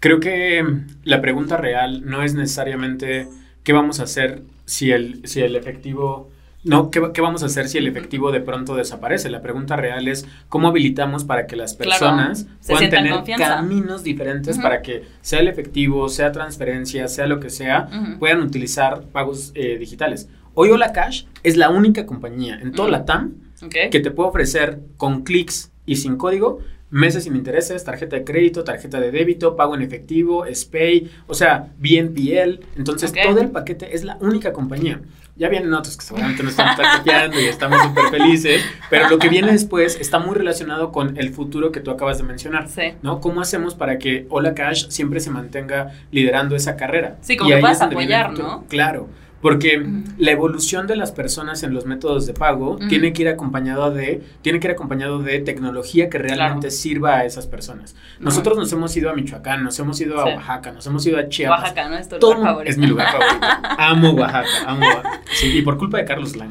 creo 0.00 0.20
que 0.20 0.64
la 1.04 1.20
pregunta 1.20 1.58
real 1.58 2.08
no 2.08 2.22
es 2.22 2.32
necesariamente 2.32 3.28
qué 3.62 3.74
vamos 3.74 4.00
a 4.00 4.04
hacer 4.04 4.42
si 4.64 4.90
el, 4.90 5.28
si 5.28 5.42
el 5.42 5.54
efectivo, 5.54 6.30
no, 6.66 6.90
¿qué, 6.90 7.00
vamos 7.20 7.44
a 7.44 7.46
hacer 7.46 7.68
si 7.68 7.78
el 7.78 7.86
efectivo 7.86 8.32
de 8.32 8.40
pronto 8.40 8.74
desaparece? 8.74 9.30
La 9.30 9.40
pregunta 9.40 9.76
real 9.76 10.08
es 10.08 10.26
cómo 10.48 10.68
habilitamos 10.68 11.24
para 11.24 11.46
que 11.46 11.54
las 11.54 11.74
personas 11.74 12.48
puedan 12.66 12.90
tener 12.90 13.14
caminos 13.38 14.02
diferentes 14.02 14.58
para 14.58 14.82
que 14.82 15.04
sea 15.20 15.38
el 15.38 15.48
efectivo, 15.48 16.08
sea 16.08 16.32
transferencia, 16.32 17.06
sea 17.06 17.26
lo 17.26 17.38
que 17.38 17.50
sea, 17.50 17.88
puedan 18.18 18.40
utilizar 18.40 19.02
pagos 19.04 19.52
eh, 19.54 19.78
digitales. 19.78 20.28
Hoy 20.54 20.70
Hola 20.70 20.92
Cash 20.92 21.24
es 21.44 21.56
la 21.56 21.70
única 21.70 22.04
compañía 22.04 22.58
en 22.60 22.72
toda 22.72 22.90
la 22.90 23.04
TAM 23.04 23.34
que 23.70 24.00
te 24.00 24.10
puede 24.10 24.30
ofrecer 24.30 24.80
con 24.96 25.22
clics 25.22 25.70
y 25.86 25.96
sin 25.96 26.16
código 26.16 26.58
meses 26.90 27.24
sin 27.24 27.36
intereses, 27.36 27.84
tarjeta 27.84 28.16
de 28.16 28.24
crédito, 28.24 28.64
tarjeta 28.64 29.00
de 29.00 29.10
débito, 29.10 29.56
pago 29.56 29.74
en 29.74 29.82
efectivo, 29.82 30.44
SPAY, 30.52 31.10
o 31.26 31.34
sea, 31.34 31.72
BNPL. 31.78 32.60
Entonces, 32.76 33.12
todo 33.12 33.40
el 33.40 33.50
paquete 33.50 33.94
es 33.94 34.04
la 34.04 34.16
única 34.20 34.52
compañía. 34.52 35.00
Ya 35.36 35.50
vienen 35.50 35.74
otros 35.74 35.96
que 35.98 36.04
seguramente 36.04 36.42
nos 36.42 36.52
están 36.52 36.76
copiando 36.98 37.38
y 37.38 37.44
estamos 37.44 37.82
súper 37.82 38.04
felices, 38.08 38.62
pero 38.88 39.10
lo 39.10 39.18
que 39.18 39.28
viene 39.28 39.52
después 39.52 39.98
está 40.00 40.18
muy 40.18 40.34
relacionado 40.34 40.92
con 40.92 41.18
el 41.18 41.32
futuro 41.34 41.72
que 41.72 41.80
tú 41.80 41.90
acabas 41.90 42.16
de 42.16 42.24
mencionar, 42.24 42.68
sí. 42.68 42.94
¿no? 43.02 43.20
¿Cómo 43.20 43.42
hacemos 43.42 43.74
para 43.74 43.98
que 43.98 44.26
Hola 44.30 44.54
Cash 44.54 44.88
siempre 44.88 45.20
se 45.20 45.30
mantenga 45.30 45.92
liderando 46.10 46.56
esa 46.56 46.76
carrera? 46.76 47.16
Sí, 47.20 47.36
como 47.36 47.50
que 47.50 47.58
puedas 47.58 47.82
apoyar, 47.82 48.32
¿no? 48.32 48.64
Claro. 48.68 49.08
Porque 49.46 49.80
la 50.18 50.32
evolución 50.32 50.88
de 50.88 50.96
las 50.96 51.12
personas 51.12 51.62
en 51.62 51.72
los 51.72 51.86
métodos 51.86 52.26
de 52.26 52.32
pago 52.32 52.78
tiene 52.88 53.12
que 53.12 53.22
ir 53.22 53.28
acompañado 53.28 53.92
de, 53.92 54.20
tiene 54.42 54.58
que 54.58 54.66
ir 54.66 54.72
acompañado 54.72 55.20
de 55.20 55.38
tecnología 55.38 56.10
que 56.10 56.18
realmente 56.18 56.72
sirva 56.72 57.18
a 57.18 57.24
esas 57.24 57.46
personas. 57.46 57.94
Nosotros 58.18 58.58
nos 58.58 58.72
hemos 58.72 58.96
ido 58.96 59.08
a 59.08 59.14
Michoacán, 59.14 59.62
nos 59.62 59.78
hemos 59.78 60.00
ido 60.00 60.18
a 60.18 60.24
Oaxaca, 60.24 60.72
nos 60.72 60.84
hemos 60.88 61.06
ido 61.06 61.16
a 61.16 61.28
Chiapas. 61.28 61.60
Oaxaca, 61.60 61.88
¿no? 61.88 61.96
Es 61.96 62.08
tu 62.08 62.16
lugar 62.16 62.42
favorito. 62.42 62.70
Es 62.72 62.76
mi 62.76 62.88
lugar 62.88 63.12
favorito. 63.12 63.46
amo 63.78 64.10
Oaxaca, 64.14 64.48
amo 64.66 64.80
Oaxaca. 64.84 65.20
Sí, 65.32 65.58
y 65.58 65.62
por 65.62 65.78
culpa 65.78 65.98
de 65.98 66.06
Carlos 66.06 66.34
Lang, 66.34 66.50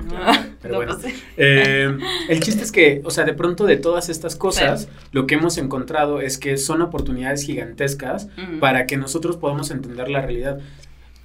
Pero 0.62 0.76
bueno. 0.78 0.98
Pues 0.98 1.14
eh, 1.36 1.98
el 2.30 2.40
chiste 2.40 2.64
es 2.64 2.72
que, 2.72 3.02
o 3.04 3.12
sea, 3.12 3.26
de 3.26 3.34
pronto 3.34 3.66
de 3.66 3.76
todas 3.76 4.08
estas 4.08 4.38
cosas, 4.38 4.88
lo 5.12 5.28
que 5.28 5.36
hemos 5.36 5.58
encontrado 5.58 6.22
es 6.22 6.38
que 6.38 6.56
son 6.56 6.82
oportunidades 6.82 7.44
gigantescas 7.44 8.30
para 8.62 8.86
que 8.86 8.96
nosotros 8.96 9.36
podamos 9.36 9.70
entender 9.70 10.08
la 10.08 10.22
realidad. 10.22 10.60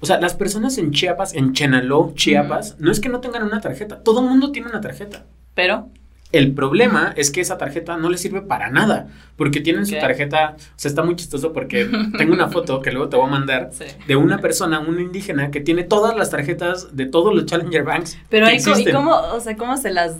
O 0.01 0.05
sea, 0.05 0.19
las 0.19 0.33
personas 0.33 0.77
en 0.77 0.91
Chiapas, 0.91 1.33
en 1.33 1.53
Chenaló, 1.53 2.11
Chiapas, 2.15 2.75
no 2.79 2.91
es 2.91 2.99
que 2.99 3.07
no 3.09 3.19
tengan 3.21 3.43
una 3.43 3.61
tarjeta. 3.61 3.99
Todo 4.03 4.19
el 4.21 4.25
mundo 4.27 4.51
tiene 4.51 4.67
una 4.69 4.81
tarjeta. 4.81 5.23
Pero. 5.55 5.87
El 6.33 6.53
problema 6.53 7.11
es 7.17 7.29
que 7.29 7.41
esa 7.41 7.57
tarjeta 7.57 7.97
no 7.97 8.09
le 8.09 8.17
sirve 8.17 8.41
para 8.41 8.69
nada, 8.69 9.09
porque 9.35 9.59
tienen 9.59 9.85
su 9.85 9.97
tarjeta, 9.99 10.55
o 10.57 10.61
sea, 10.77 10.87
está 10.87 11.03
muy 11.03 11.17
chistoso 11.17 11.51
porque 11.51 11.89
tengo 12.17 12.33
una 12.33 12.47
foto 12.47 12.81
que 12.81 12.89
luego 12.89 13.09
te 13.09 13.17
voy 13.17 13.27
a 13.27 13.29
mandar 13.31 13.69
Sí. 13.73 13.83
de 14.07 14.15
una 14.15 14.37
persona, 14.37 14.79
un 14.79 14.97
indígena, 15.01 15.51
que 15.51 15.59
tiene 15.59 15.83
todas 15.83 16.15
las 16.15 16.29
tarjetas 16.29 16.95
de 16.95 17.05
todos 17.05 17.35
los 17.35 17.47
Challenger 17.47 17.83
Banks. 17.83 18.17
Pero 18.29 18.47
que 18.47 18.63
co- 18.63 18.79
¿y 18.79 18.85
cómo, 18.93 19.11
o 19.13 19.41
sea, 19.41 19.57
cómo 19.57 19.75
se 19.75 19.91
las 19.91 20.15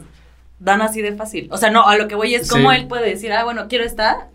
dan 0.59 0.81
así 0.81 1.01
de 1.01 1.13
fácil? 1.15 1.47
O 1.49 1.55
sea, 1.55 1.69
no, 1.71 1.87
a 1.87 1.95
lo 1.95 2.09
que 2.09 2.15
voy 2.15 2.35
es 2.35 2.49
cómo 2.49 2.71
Sí. 2.71 2.75
él 2.79 2.87
puede 2.89 3.09
decir, 3.09 3.31
ah, 3.31 3.45
bueno, 3.45 3.67
quiero 3.69 3.85
esta, 3.85 4.27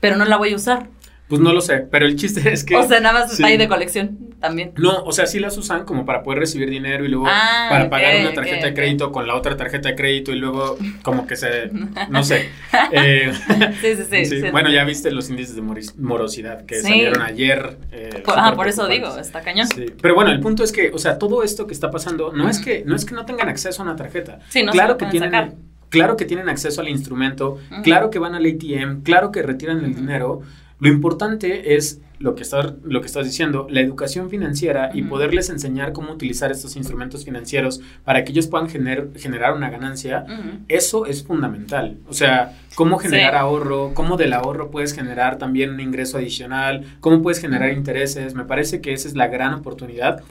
pero 0.00 0.16
no 0.16 0.24
la 0.24 0.38
voy 0.38 0.54
a 0.54 0.56
usar. 0.56 0.86
Pues 1.32 1.40
no 1.40 1.54
lo 1.54 1.62
sé, 1.62 1.78
pero 1.90 2.04
el 2.04 2.14
chiste 2.16 2.52
es 2.52 2.62
que... 2.62 2.76
o 2.76 2.86
sea, 2.86 3.00
nada 3.00 3.20
más 3.20 3.28
sí. 3.30 3.36
está 3.36 3.46
ahí 3.46 3.56
de 3.56 3.66
colección 3.66 4.18
también. 4.38 4.72
No, 4.76 5.02
o 5.04 5.12
sea, 5.12 5.24
sí 5.26 5.38
las 5.40 5.56
usan 5.56 5.86
como 5.86 6.04
para 6.04 6.22
poder 6.22 6.40
recibir 6.40 6.68
dinero 6.68 7.06
y 7.06 7.08
luego 7.08 7.24
Ah, 7.26 7.68
para 7.70 7.88
pagar 7.88 8.20
una 8.20 8.34
tarjeta 8.34 8.66
de 8.66 8.74
crédito 8.74 9.10
con 9.12 9.26
la 9.26 9.34
otra 9.34 9.56
tarjeta 9.56 9.88
de 9.88 9.94
crédito 9.94 10.30
y 10.32 10.34
luego 10.34 10.76
como 11.00 11.26
que 11.26 11.36
se, 11.36 11.70
no 12.10 12.22
sé. 12.22 12.50
Eh, 12.92 13.32
Sí, 13.80 13.96
sí, 13.96 14.02
sí. 14.10 14.24
sí, 14.26 14.40
sí. 14.42 14.50
Bueno, 14.50 14.68
ya 14.70 14.84
viste 14.84 15.10
los 15.10 15.30
índices 15.30 15.56
de 15.56 15.62
morosidad 15.96 16.66
que 16.66 16.74
Sí. 16.74 16.82
salieron 16.82 17.22
ayer. 17.22 17.78
eh, 17.92 18.20
Por, 18.22 18.34
ah, 18.36 18.52
por 18.54 18.68
eso 18.68 18.86
digo, 18.88 19.16
está 19.16 19.40
cañón. 19.40 19.66
Sí, 19.68 19.86
Sí, 19.86 19.94
Pero 20.02 20.14
bueno, 20.14 20.30
el 20.32 20.40
punto 20.40 20.64
es 20.64 20.70
que, 20.72 20.90
o 20.92 20.98
sea, 20.98 21.16
todo 21.16 21.42
esto 21.42 21.66
que 21.66 21.72
está 21.72 21.90
pasando 21.90 22.30
no 22.34 22.46
es 22.50 22.58
que 22.58 22.82
no 22.84 22.94
es 22.94 23.06
que 23.06 23.14
no 23.14 23.24
tengan 23.24 23.48
acceso 23.48 23.80
a 23.80 23.86
una 23.86 23.96
tarjeta. 23.96 24.36
no 24.38 24.50
se 24.52 24.66
claro 24.70 24.98
que 24.98 25.06
tienen 25.06 25.30
sacar. 25.30 25.52
claro 25.88 26.16
que 26.18 26.26
tienen 26.26 26.50
acceso 26.50 26.82
al 26.82 26.88
instrumento, 26.88 27.58
claro 27.82 28.10
que 28.10 28.18
van 28.18 28.34
al 28.34 28.44
ATM, 28.44 29.02
claro 29.02 29.32
que 29.32 29.40
retiran 29.42 29.82
el 29.82 29.94
dinero. 29.94 30.42
Lo 30.82 30.88
importante 30.88 31.76
es 31.76 32.00
lo 32.18 32.34
que 32.34 32.42
estás 32.42 32.72
lo 32.82 33.00
que 33.00 33.06
estás 33.06 33.24
diciendo, 33.24 33.68
la 33.70 33.80
educación 33.80 34.28
financiera 34.30 34.90
y 34.92 35.02
poderles 35.02 35.48
enseñar 35.48 35.92
cómo 35.92 36.12
utilizar 36.12 36.50
estos 36.50 36.74
instrumentos 36.74 37.24
financieros 37.24 37.80
para 38.04 38.24
que 38.24 38.32
ellos 38.32 38.48
puedan 38.48 38.68
gener- 38.68 39.16
generar 39.16 39.54
una 39.54 39.70
ganancia. 39.70 40.24
Eso 40.66 41.06
es 41.06 41.22
fundamental. 41.24 41.98
O 42.08 42.12
sea, 42.14 42.58
cómo 42.74 42.98
generar 42.98 43.32
Sí. 43.34 43.38
ahorro, 43.38 43.92
cómo 43.94 44.16
del 44.16 44.32
ahorro 44.32 44.72
puedes 44.72 44.92
generar 44.92 45.38
también 45.38 45.70
un 45.70 45.78
ingreso 45.78 46.18
adicional, 46.18 46.84
cómo 46.98 47.22
puedes 47.22 47.38
generar 47.40 47.70
intereses. 47.72 48.34
Me 48.34 48.44
parece 48.44 48.80
que 48.80 48.92
esa 48.92 49.06
es 49.06 49.14
la 49.14 49.28
gran 49.28 49.54
oportunidad. 49.54 50.22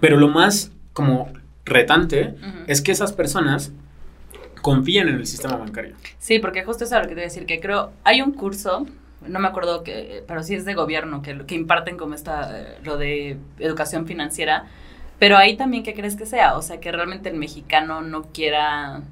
Pero 0.00 0.16
lo 0.16 0.28
más 0.28 0.72
como 0.94 1.30
retante 1.66 2.36
es 2.66 2.80
que 2.80 2.92
esas 2.92 3.12
personas 3.12 3.70
confíen 4.62 5.08
en 5.08 5.16
el 5.16 5.26
sistema 5.26 5.56
bancario. 5.56 5.94
Sí, 6.18 6.38
porque 6.38 6.64
justo 6.64 6.84
eso 6.84 6.96
es 6.96 7.02
lo 7.02 7.08
que 7.08 7.14
te 7.14 7.20
voy 7.20 7.22
a 7.24 7.32
decir, 7.32 7.44
que 7.44 7.60
creo, 7.60 7.92
hay 8.04 8.22
un 8.22 8.32
curso, 8.32 8.86
no 9.26 9.38
me 9.40 9.48
acuerdo 9.48 9.82
que, 9.84 10.24
pero 10.26 10.42
sí 10.42 10.54
es 10.54 10.64
de 10.64 10.74
gobierno, 10.74 11.22
que, 11.22 11.44
que 11.46 11.54
imparten 11.54 11.96
como 11.96 12.14
esta, 12.14 12.58
eh, 12.60 12.78
lo 12.84 12.96
de 12.98 13.36
educación 13.58 14.06
financiera, 14.06 14.66
pero 15.18 15.36
ahí 15.36 15.56
también, 15.56 15.82
¿qué 15.82 15.94
crees 15.94 16.16
que 16.16 16.26
sea? 16.26 16.56
O 16.56 16.62
sea, 16.62 16.78
que 16.80 16.92
realmente 16.92 17.28
el 17.28 17.36
mexicano 17.36 18.00
no 18.02 18.22
quiera 18.32 19.02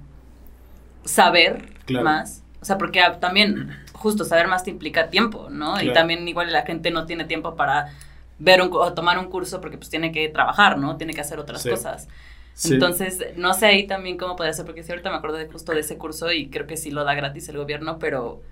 saber 1.05 1.69
Claro. 1.85 2.05
más, 2.05 2.43
o 2.61 2.65
sea, 2.65 2.79
porque 2.79 3.01
también 3.21 3.71
justo 3.93 4.25
saber 4.25 4.49
más 4.49 4.65
te 4.65 4.71
implica 4.71 5.09
tiempo, 5.09 5.49
¿no? 5.51 5.81
Y 5.81 5.93
también 5.93 6.27
igual 6.27 6.53
la 6.53 6.63
gente 6.63 6.91
no 6.91 7.07
tiene 7.07 7.25
tiempo 7.25 7.55
para 7.57 7.93
ver 8.39 8.61
un, 8.61 8.71
o 8.73 8.93
tomar 8.93 9.19
un 9.19 9.27
curso 9.27 9.61
porque 9.61 9.79
pues 9.79 9.89
tiene 9.89 10.11
que 10.13 10.29
trabajar, 10.29 10.77
¿no? 10.79 10.97
Tiene 10.97 11.15
que 11.15 11.21
hacer 11.21 11.39
otras 11.39 11.63
Sí. 11.63 11.71
cosas. 11.71 12.09
Sí. 12.55 12.75
Entonces, 12.75 13.19
no 13.37 13.55
sé 13.55 13.67
ahí 13.67 13.87
también 13.87 14.17
cómo 14.19 14.35
podría 14.35 14.53
ser, 14.53 14.65
porque 14.65 14.83
sí, 14.83 14.91
ahorita 14.91 15.11
me 15.11 15.17
acuerdo 15.17 15.37
de 15.37 15.47
justo 15.47 15.73
de 15.73 15.81
ese 15.81 15.97
curso 15.99 16.33
y 16.33 16.49
creo 16.51 16.67
que 16.67 16.77
sí 16.77 16.91
lo 16.91 17.05
da 17.05 17.15
gratis 17.15 17.49
el 17.49 17.57
gobierno, 17.59 17.99
pero 17.99 18.43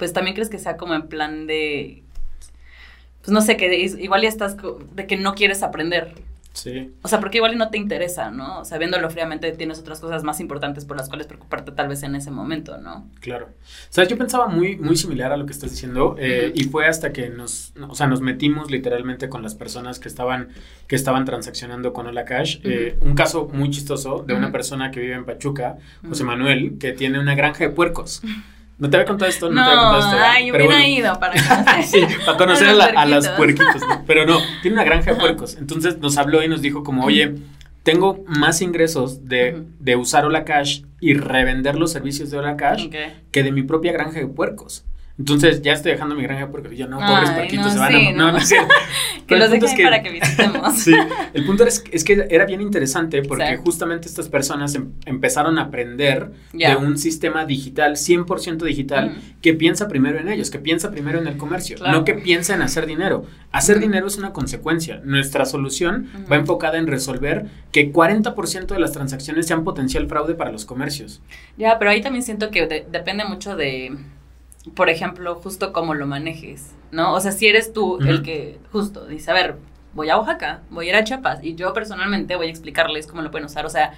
pues 0.00 0.14
también 0.14 0.34
crees 0.34 0.48
que 0.48 0.58
sea 0.58 0.78
como 0.78 0.94
en 0.94 1.08
plan 1.08 1.46
de, 1.46 2.02
pues 3.20 3.32
no 3.32 3.42
sé, 3.42 3.58
que 3.58 3.76
igual 3.76 4.22
ya 4.22 4.30
estás, 4.30 4.56
de 4.94 5.06
que 5.06 5.18
no 5.18 5.34
quieres 5.34 5.62
aprender. 5.62 6.14
Sí. 6.54 6.90
O 7.02 7.08
sea, 7.08 7.20
porque 7.20 7.36
igual 7.36 7.58
no 7.58 7.68
te 7.68 7.76
interesa, 7.76 8.30
¿no? 8.30 8.60
O 8.60 8.64
sea, 8.64 8.78
viéndolo 8.78 9.10
fríamente 9.10 9.52
tienes 9.52 9.78
otras 9.78 10.00
cosas 10.00 10.24
más 10.24 10.40
importantes 10.40 10.86
por 10.86 10.96
las 10.96 11.08
cuales 11.08 11.26
preocuparte 11.26 11.72
tal 11.72 11.88
vez 11.88 12.02
en 12.02 12.14
ese 12.14 12.30
momento, 12.30 12.78
¿no? 12.78 13.10
Claro. 13.20 13.48
O 13.48 13.92
sea, 13.92 14.04
yo 14.04 14.16
pensaba 14.16 14.48
muy, 14.48 14.78
muy 14.78 14.96
similar 14.96 15.32
a 15.32 15.36
lo 15.36 15.44
que 15.44 15.52
estás 15.52 15.70
diciendo 15.70 16.16
eh, 16.18 16.50
y 16.54 16.64
fue 16.64 16.86
hasta 16.86 17.12
que 17.12 17.28
nos, 17.28 17.74
o 17.86 17.94
sea, 17.94 18.06
nos 18.06 18.22
metimos 18.22 18.70
literalmente 18.70 19.28
con 19.28 19.42
las 19.42 19.54
personas 19.54 20.00
que 20.00 20.08
estaban, 20.08 20.48
que 20.86 20.96
estaban 20.96 21.26
transaccionando 21.26 21.92
con 21.92 22.06
Hola 22.06 22.24
Cash. 22.24 22.60
Eh, 22.64 22.96
un 23.02 23.14
caso 23.14 23.50
muy 23.52 23.68
chistoso 23.68 24.24
de 24.26 24.32
una 24.32 24.50
persona 24.50 24.90
que 24.90 25.00
vive 25.00 25.14
en 25.14 25.26
Pachuca, 25.26 25.76
José. 26.08 26.24
Manuel, 26.24 26.78
que 26.78 26.92
tiene 26.92 27.20
una 27.20 27.34
granja 27.34 27.64
de 27.64 27.70
puercos. 27.70 28.22
¿No 28.80 28.90
te 28.90 28.96
había 28.96 29.06
contado 29.06 29.30
esto? 29.30 29.48
No, 29.50 29.62
te 29.64 29.70
había 29.70 29.82
contado 29.82 30.12
esto. 30.12 30.24
ay, 30.28 30.50
Pero 30.50 30.64
hubiera 30.64 30.80
bueno. 30.82 30.94
ido 30.96 31.20
para 31.20 31.32
conocer. 31.64 31.84
Sí, 31.84 32.00
para 32.26 32.36
conocer 32.38 32.68
A 32.70 32.72
la- 32.72 32.84
a 32.86 33.06
las 33.06 33.28
puerquitos. 33.28 33.80
¿no? 33.88 34.02
Pero 34.06 34.26
no, 34.26 34.38
tiene 34.62 34.74
una 34.76 34.84
granja 34.84 35.12
de 35.12 35.20
puercos. 35.20 35.54
Entonces 35.56 35.98
nos 35.98 36.16
habló 36.18 36.42
y 36.42 36.48
nos 36.48 36.62
dijo 36.62 36.82
como, 36.82 37.04
oye, 37.04 37.34
tengo 37.82 38.24
más 38.26 38.60
ingresos 38.62 39.28
de, 39.28 39.62
de 39.78 39.96
usar 39.96 40.24
Hola 40.24 40.44
Cash 40.44 40.82
y 41.00 41.14
revender 41.14 41.76
los 41.76 41.92
servicios 41.92 42.30
de 42.30 42.38
Hola 42.38 42.56
Cash 42.56 42.88
que 43.30 43.42
de 43.42 43.52
mi 43.52 43.62
propia 43.62 43.92
granja 43.92 44.18
de 44.18 44.26
puercos. 44.26 44.84
Entonces 45.20 45.60
ya 45.60 45.74
estoy 45.74 45.92
dejando 45.92 46.14
mi 46.14 46.22
granja. 46.22 46.48
Y 46.72 46.76
yo, 46.76 46.88
no, 46.88 46.98
pobres 46.98 47.28
Ay, 47.28 47.34
puerquitos 47.36 47.66
no, 47.66 47.72
se 47.72 47.78
van 47.78 47.92
sí, 47.92 48.06
a... 48.08 48.12
No, 48.12 48.32
no. 48.32 48.38
no. 48.38 48.44
Que 49.26 49.36
los 49.36 49.50
dejen 49.50 49.68
es 49.68 49.74
que- 49.76 49.82
para 49.84 50.02
que 50.02 50.10
visitemos. 50.10 50.74
Sí, 50.80 50.92
el 51.34 51.44
punto 51.46 51.64
es, 51.64 51.84
es 51.92 52.04
que 52.04 52.26
era 52.30 52.46
bien 52.46 52.60
interesante 52.62 53.22
porque 53.22 53.44
Sí. 53.50 53.62
justamente 53.62 54.08
estas 54.08 54.28
personas 54.30 54.74
em- 54.74 54.92
empezaron 55.04 55.58
a 55.58 55.64
aprender 55.64 56.30
de 56.52 56.74
un 56.76 56.96
sistema 56.98 57.44
digital, 57.44 57.96
100% 57.96 58.64
digital, 58.64 59.14
que 59.42 59.52
piensa 59.54 59.88
primero 59.88 60.18
en 60.18 60.28
ellos, 60.28 60.50
que 60.50 60.58
piensa 60.58 60.90
primero 60.90 61.18
en 61.18 61.26
el 61.28 61.36
comercio, 61.36 61.76
Claro. 61.76 61.98
no 61.98 62.04
que 62.04 62.14
piensa 62.14 62.54
en 62.54 62.62
hacer 62.62 62.86
dinero. 62.86 63.24
Hacer 63.52 63.78
dinero 63.78 64.06
es 64.06 64.16
una 64.16 64.32
consecuencia. 64.32 65.00
Nuestra 65.04 65.44
solución 65.44 66.08
va 66.32 66.36
enfocada 66.36 66.78
en 66.78 66.86
resolver 66.86 67.46
que 67.72 67.92
40% 67.92 68.66
de 68.74 68.80
las 68.80 68.92
transacciones 68.92 69.46
sean 69.46 69.64
potencial 69.64 70.08
fraude 70.08 70.34
para 70.34 70.50
los 70.50 70.64
comercios. 70.64 71.20
Ya, 71.58 71.78
pero 71.78 71.90
ahí 71.90 72.00
también 72.00 72.22
siento 72.24 72.50
que 72.50 72.66
de- 72.66 72.86
depende 72.90 73.24
mucho 73.26 73.54
de, 73.54 73.92
por 74.74 74.90
ejemplo, 74.90 75.34
justo 75.36 75.72
cómo 75.72 75.94
lo 75.94 76.06
manejes, 76.06 76.72
¿no? 76.90 77.14
O 77.14 77.20
sea, 77.20 77.32
si 77.32 77.46
eres 77.46 77.72
tú 77.72 77.98
el 78.00 78.22
que 78.22 78.58
justo 78.72 79.06
dice, 79.06 79.30
a 79.30 79.34
ver, 79.34 79.56
voy 79.94 80.10
a 80.10 80.18
Oaxaca, 80.18 80.62
voy 80.70 80.86
a 80.86 80.88
ir 80.90 80.96
a 80.96 81.04
Chiapas 81.04 81.42
y 81.42 81.54
yo 81.54 81.72
personalmente 81.72 82.36
voy 82.36 82.48
a 82.48 82.50
explicarles 82.50 83.06
cómo 83.06 83.22
lo 83.22 83.30
pueden 83.30 83.46
usar, 83.46 83.64
o 83.64 83.70
sea, 83.70 83.92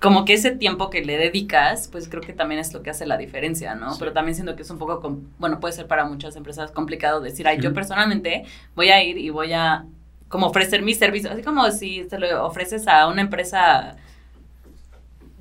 como 0.00 0.24
que 0.24 0.34
ese 0.34 0.50
tiempo 0.50 0.90
que 0.90 1.04
le 1.04 1.16
dedicas, 1.16 1.88
pues 1.88 2.08
creo 2.08 2.22
que 2.22 2.32
también 2.32 2.60
es 2.60 2.72
lo 2.72 2.82
que 2.82 2.90
hace 2.90 3.06
la 3.06 3.16
diferencia, 3.16 3.76
¿no? 3.76 3.92
Sí. 3.92 3.96
Pero 4.00 4.12
también 4.12 4.34
siento 4.34 4.56
que 4.56 4.62
es 4.62 4.70
un 4.70 4.78
poco, 4.78 5.20
bueno, 5.38 5.60
puede 5.60 5.74
ser 5.74 5.86
para 5.86 6.04
muchas 6.04 6.34
empresas 6.34 6.72
complicado 6.72 7.20
decir, 7.20 7.46
ay, 7.46 7.60
yo 7.60 7.72
personalmente 7.72 8.44
voy 8.74 8.88
a 8.88 9.02
ir 9.02 9.16
y 9.18 9.30
voy 9.30 9.52
a 9.52 9.84
como 10.28 10.46
ofrecer 10.46 10.82
mis 10.82 10.98
servicios, 10.98 11.32
así 11.32 11.42
como 11.42 11.70
si 11.70 12.04
te 12.04 12.18
lo 12.18 12.44
ofreces 12.44 12.88
a 12.88 13.06
una 13.06 13.20
empresa 13.20 13.96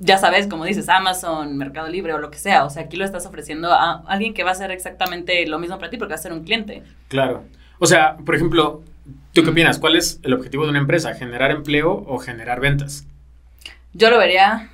ya 0.04 0.18
sabes, 0.18 0.48
como 0.48 0.66
dices, 0.66 0.90
Amazon, 0.90 1.58
Mercado 1.58 1.88
Libre 1.88 2.14
o 2.14 2.18
lo 2.18 2.32
que 2.32 2.40
sea. 2.40 2.66
O 2.66 2.72
sea, 2.72 2.84
aquí 2.84 2.98
lo 2.98 3.06
estás 3.06 3.28
ofreciendo 3.28 3.72
a 3.72 4.04
alguien 4.08 4.34
que 4.34 4.44
va 4.44 4.50
a 4.50 4.54
hacer 4.54 4.72
exactamente 4.72 5.46
lo 5.46 5.60
mismo 5.60 5.78
para 5.78 5.92
ti 5.92 5.98
porque 5.98 6.14
va 6.14 6.20
a 6.20 6.22
ser 6.22 6.34
un 6.34 6.44
cliente. 6.44 6.82
Claro. 7.08 7.44
O 7.78 7.86
sea, 7.86 8.18
por 8.18 8.34
ejemplo, 8.34 8.82
¿tú 9.32 9.44
qué 9.44 9.52
opinas? 9.52 9.78
¿Cuál 9.78 9.96
es 9.96 10.20
el 10.24 10.34
objetivo 10.34 10.64
de 10.64 10.72
una 10.72 10.80
empresa? 10.80 11.14
¿Generar 11.14 11.52
empleo 11.52 12.04
o 12.08 12.18
generar 12.18 12.60
ventas? 12.60 13.06
Yo 13.94 14.10
lo 14.10 14.18
vería. 14.18 14.70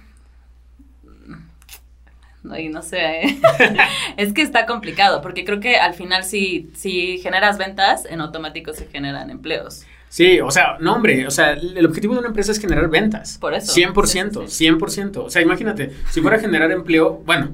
Ay, 2.50 2.70
no 2.70 2.82
sé. 2.82 3.24
¿eh? 3.24 3.40
es 4.18 4.32
que 4.32 4.42
está 4.42 4.66
complicado 4.66 5.22
porque 5.22 5.44
creo 5.44 5.60
que 5.60 5.76
al 5.76 5.94
final 5.94 6.24
si, 6.24 6.72
si 6.74 7.18
generas 7.18 7.58
ventas, 7.58 8.06
en 8.06 8.22
automático 8.22 8.72
se 8.72 8.88
generan 8.88 9.30
empleos. 9.30 9.86
Sí, 10.10 10.40
o 10.40 10.50
sea, 10.52 10.78
no, 10.80 10.96
hombre, 10.96 11.28
o 11.28 11.32
sea, 11.32 11.52
el 11.54 11.86
objetivo 11.86 12.14
de 12.14 12.20
una 12.20 12.30
empresa 12.30 12.52
es 12.52 12.60
generar 12.60 12.90
ventas. 12.90 13.38
Por 13.38 13.54
eso. 13.54 13.74
100%, 13.74 14.48
Sí, 14.48 14.66
sí, 14.66 14.66
100%. 14.66 15.18
O 15.18 15.30
sea, 15.30 15.42
imagínate, 15.42 15.92
si 16.12 16.22
fuera 16.22 16.38
a 16.38 16.40
generar 16.40 16.72
empleo, 16.72 17.22
bueno, 17.26 17.50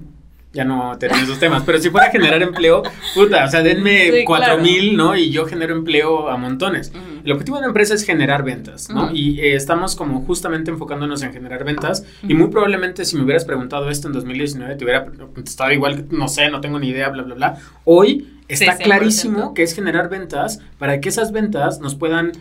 ya 0.53 0.63
no 0.63 0.95
tenemos 0.99 1.23
esos 1.23 1.39
temas, 1.39 1.63
pero 1.65 1.79
si 1.79 1.89
fuera 1.89 2.07
a 2.07 2.11
generar 2.11 2.43
empleo, 2.43 2.83
puta, 3.15 3.45
o 3.45 3.47
sea, 3.47 3.63
denme 3.63 4.11
Sí, 4.11 4.23
cuatro 4.23 4.45
claro. 4.49 4.61
mil, 4.61 4.95
¿no? 4.95 5.15
Y 5.17 5.31
yo 5.31 5.47
genero 5.47 5.73
empleo 5.75 6.29
a 6.29 6.37
montones. 6.37 6.93
El 7.25 7.31
objetivo 7.31 7.57
de 7.57 7.61
una 7.61 7.67
empresa 7.69 7.95
es 7.95 8.03
generar 8.05 8.43
ventas, 8.43 8.87
¿no? 8.91 9.09
Y 9.11 9.39
eh, 9.39 9.55
estamos 9.55 9.95
como 9.95 10.21
justamente 10.21 10.69
enfocándonos 10.69 11.23
en 11.23 11.33
generar 11.33 11.63
ventas. 11.63 12.05
Y 12.21 12.35
muy 12.35 12.49
probablemente 12.49 13.03
si 13.03 13.15
me 13.15 13.23
hubieras 13.23 13.45
preguntado 13.45 13.89
esto 13.89 14.07
en 14.07 14.13
2019, 14.13 14.75
te 14.75 14.83
hubiera 14.83 15.05
contestado 15.05 15.71
igual, 15.71 16.05
no 16.11 16.27
sé, 16.27 16.51
no 16.51 16.61
tengo 16.61 16.77
ni 16.77 16.89
idea, 16.89 17.09
bla, 17.09 17.23
bla, 17.23 17.33
bla. 17.33 17.57
Hoy 17.85 18.32
está 18.47 18.73
Sí, 18.73 18.77
100%. 18.79 18.83
clarísimo 18.83 19.53
que 19.53 19.63
es 19.63 19.73
generar 19.73 20.09
ventas 20.09 20.59
para 20.77 20.99
que 21.01 21.09
esas 21.09 21.31
ventas 21.31 21.79
nos 21.79 21.95
puedan 21.95 22.31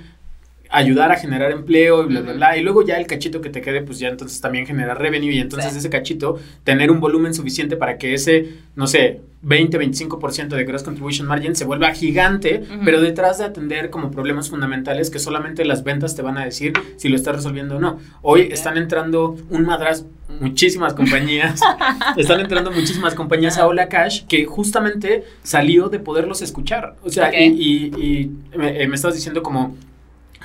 ayudar 0.72 1.12
a 1.12 1.16
generar 1.16 1.50
empleo 1.52 2.02
y 2.04 2.06
bla, 2.06 2.20
bla, 2.22 2.32
bla. 2.32 2.56
Y 2.56 2.62
luego 2.62 2.84
ya 2.84 2.96
el 2.96 3.06
cachito 3.06 3.40
que 3.40 3.50
te 3.50 3.60
quede, 3.60 3.82
pues 3.82 3.98
ya 3.98 4.08
entonces 4.08 4.40
también 4.40 4.66
generar 4.66 4.98
revenue 5.00 5.30
y 5.32 5.38
entonces 5.38 5.72
Sí. 5.72 5.78
ese 5.78 5.90
cachito 5.90 6.38
tener 6.64 6.90
un 6.90 6.98
volumen 7.00 7.34
suficiente 7.34 7.76
para 7.76 7.98
que 7.98 8.14
ese, 8.14 8.54
no 8.74 8.86
sé, 8.86 9.20
20-25% 9.44 10.48
de 10.56 10.64
gross 10.64 10.82
contribution 10.82 11.26
margin 11.26 11.54
se 11.56 11.64
vuelva 11.64 11.90
gigante, 11.92 12.62
pero 12.84 13.00
detrás 13.00 13.38
de 13.38 13.44
atender 13.44 13.90
como 13.90 14.10
problemas 14.10 14.50
fundamentales 14.50 15.10
que 15.10 15.18
solamente 15.18 15.64
las 15.64 15.82
ventas 15.84 16.14
te 16.14 16.22
van 16.22 16.38
a 16.38 16.44
decir 16.44 16.72
si 16.96 17.08
lo 17.08 17.16
estás 17.16 17.36
resolviendo 17.36 17.76
o 17.76 17.80
no. 17.80 17.98
Hoy 18.22 18.48
están 18.50 18.76
entrando 18.76 19.36
un 19.50 19.64
madras 19.64 20.06
muchísimas 20.40 20.94
compañías, 20.94 21.60
están 22.16 22.40
entrando 22.40 22.70
muchísimas 22.70 23.14
compañías 23.14 23.58
a 23.58 23.66
Hola 23.66 23.88
Cash 23.88 24.24
que 24.26 24.44
justamente 24.46 25.24
salió 25.42 25.88
de 25.88 25.98
poderlos 25.98 26.40
escuchar. 26.42 26.94
O 27.02 27.10
sea, 27.10 27.30
y, 27.38 27.44
y- 27.46 28.30
y 28.52 28.56
me, 28.56 28.82
eh, 28.82 28.88
me 28.88 28.94
estabas 28.94 29.14
diciendo 29.16 29.42
como 29.42 29.76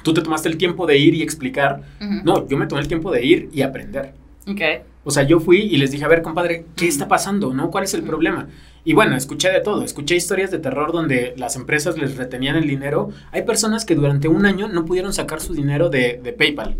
tú 0.03 0.13
te 0.13 0.21
tomaste 0.21 0.49
el 0.49 0.57
tiempo 0.57 0.85
de 0.85 0.97
ir 0.97 1.15
y 1.15 1.21
explicar. 1.21 1.81
No, 2.23 2.47
yo 2.47 2.57
me 2.57 2.67
tomé 2.67 2.81
el 2.81 2.87
tiempo 2.87 3.11
de 3.11 3.25
ir 3.25 3.49
y 3.53 3.61
aprender. 3.61 4.13
Ok. 4.47 4.61
O 5.03 5.11
sea, 5.11 5.23
yo 5.23 5.39
fui 5.39 5.59
y 5.59 5.77
les 5.77 5.91
dije, 5.91 6.03
a 6.03 6.09
ver, 6.09 6.21
compadre, 6.21 6.65
¿qué 6.75 6.87
está 6.87 7.07
pasando? 7.07 7.53
¿No? 7.53 7.71
¿Cuál 7.71 7.85
es 7.85 7.93
el 7.93 8.03
problema? 8.03 8.47
Y 8.83 8.93
bueno, 8.93 9.15
escuché 9.15 9.49
de 9.49 9.61
todo. 9.61 9.83
Escuché 9.83 10.15
historias 10.15 10.51
de 10.51 10.59
terror 10.59 10.91
donde 10.91 11.33
las 11.37 11.55
empresas 11.55 11.97
les 11.97 12.17
retenían 12.17 12.55
el 12.55 12.67
dinero. 12.67 13.09
Hay 13.31 13.43
personas 13.43 13.85
que 13.85 13.95
durante 13.95 14.27
un 14.27 14.45
año 14.45 14.67
no 14.67 14.85
pudieron 14.85 15.13
sacar 15.13 15.41
su 15.41 15.53
dinero 15.53 15.89
de, 15.89 16.19
de 16.23 16.33
PayPal. 16.33 16.75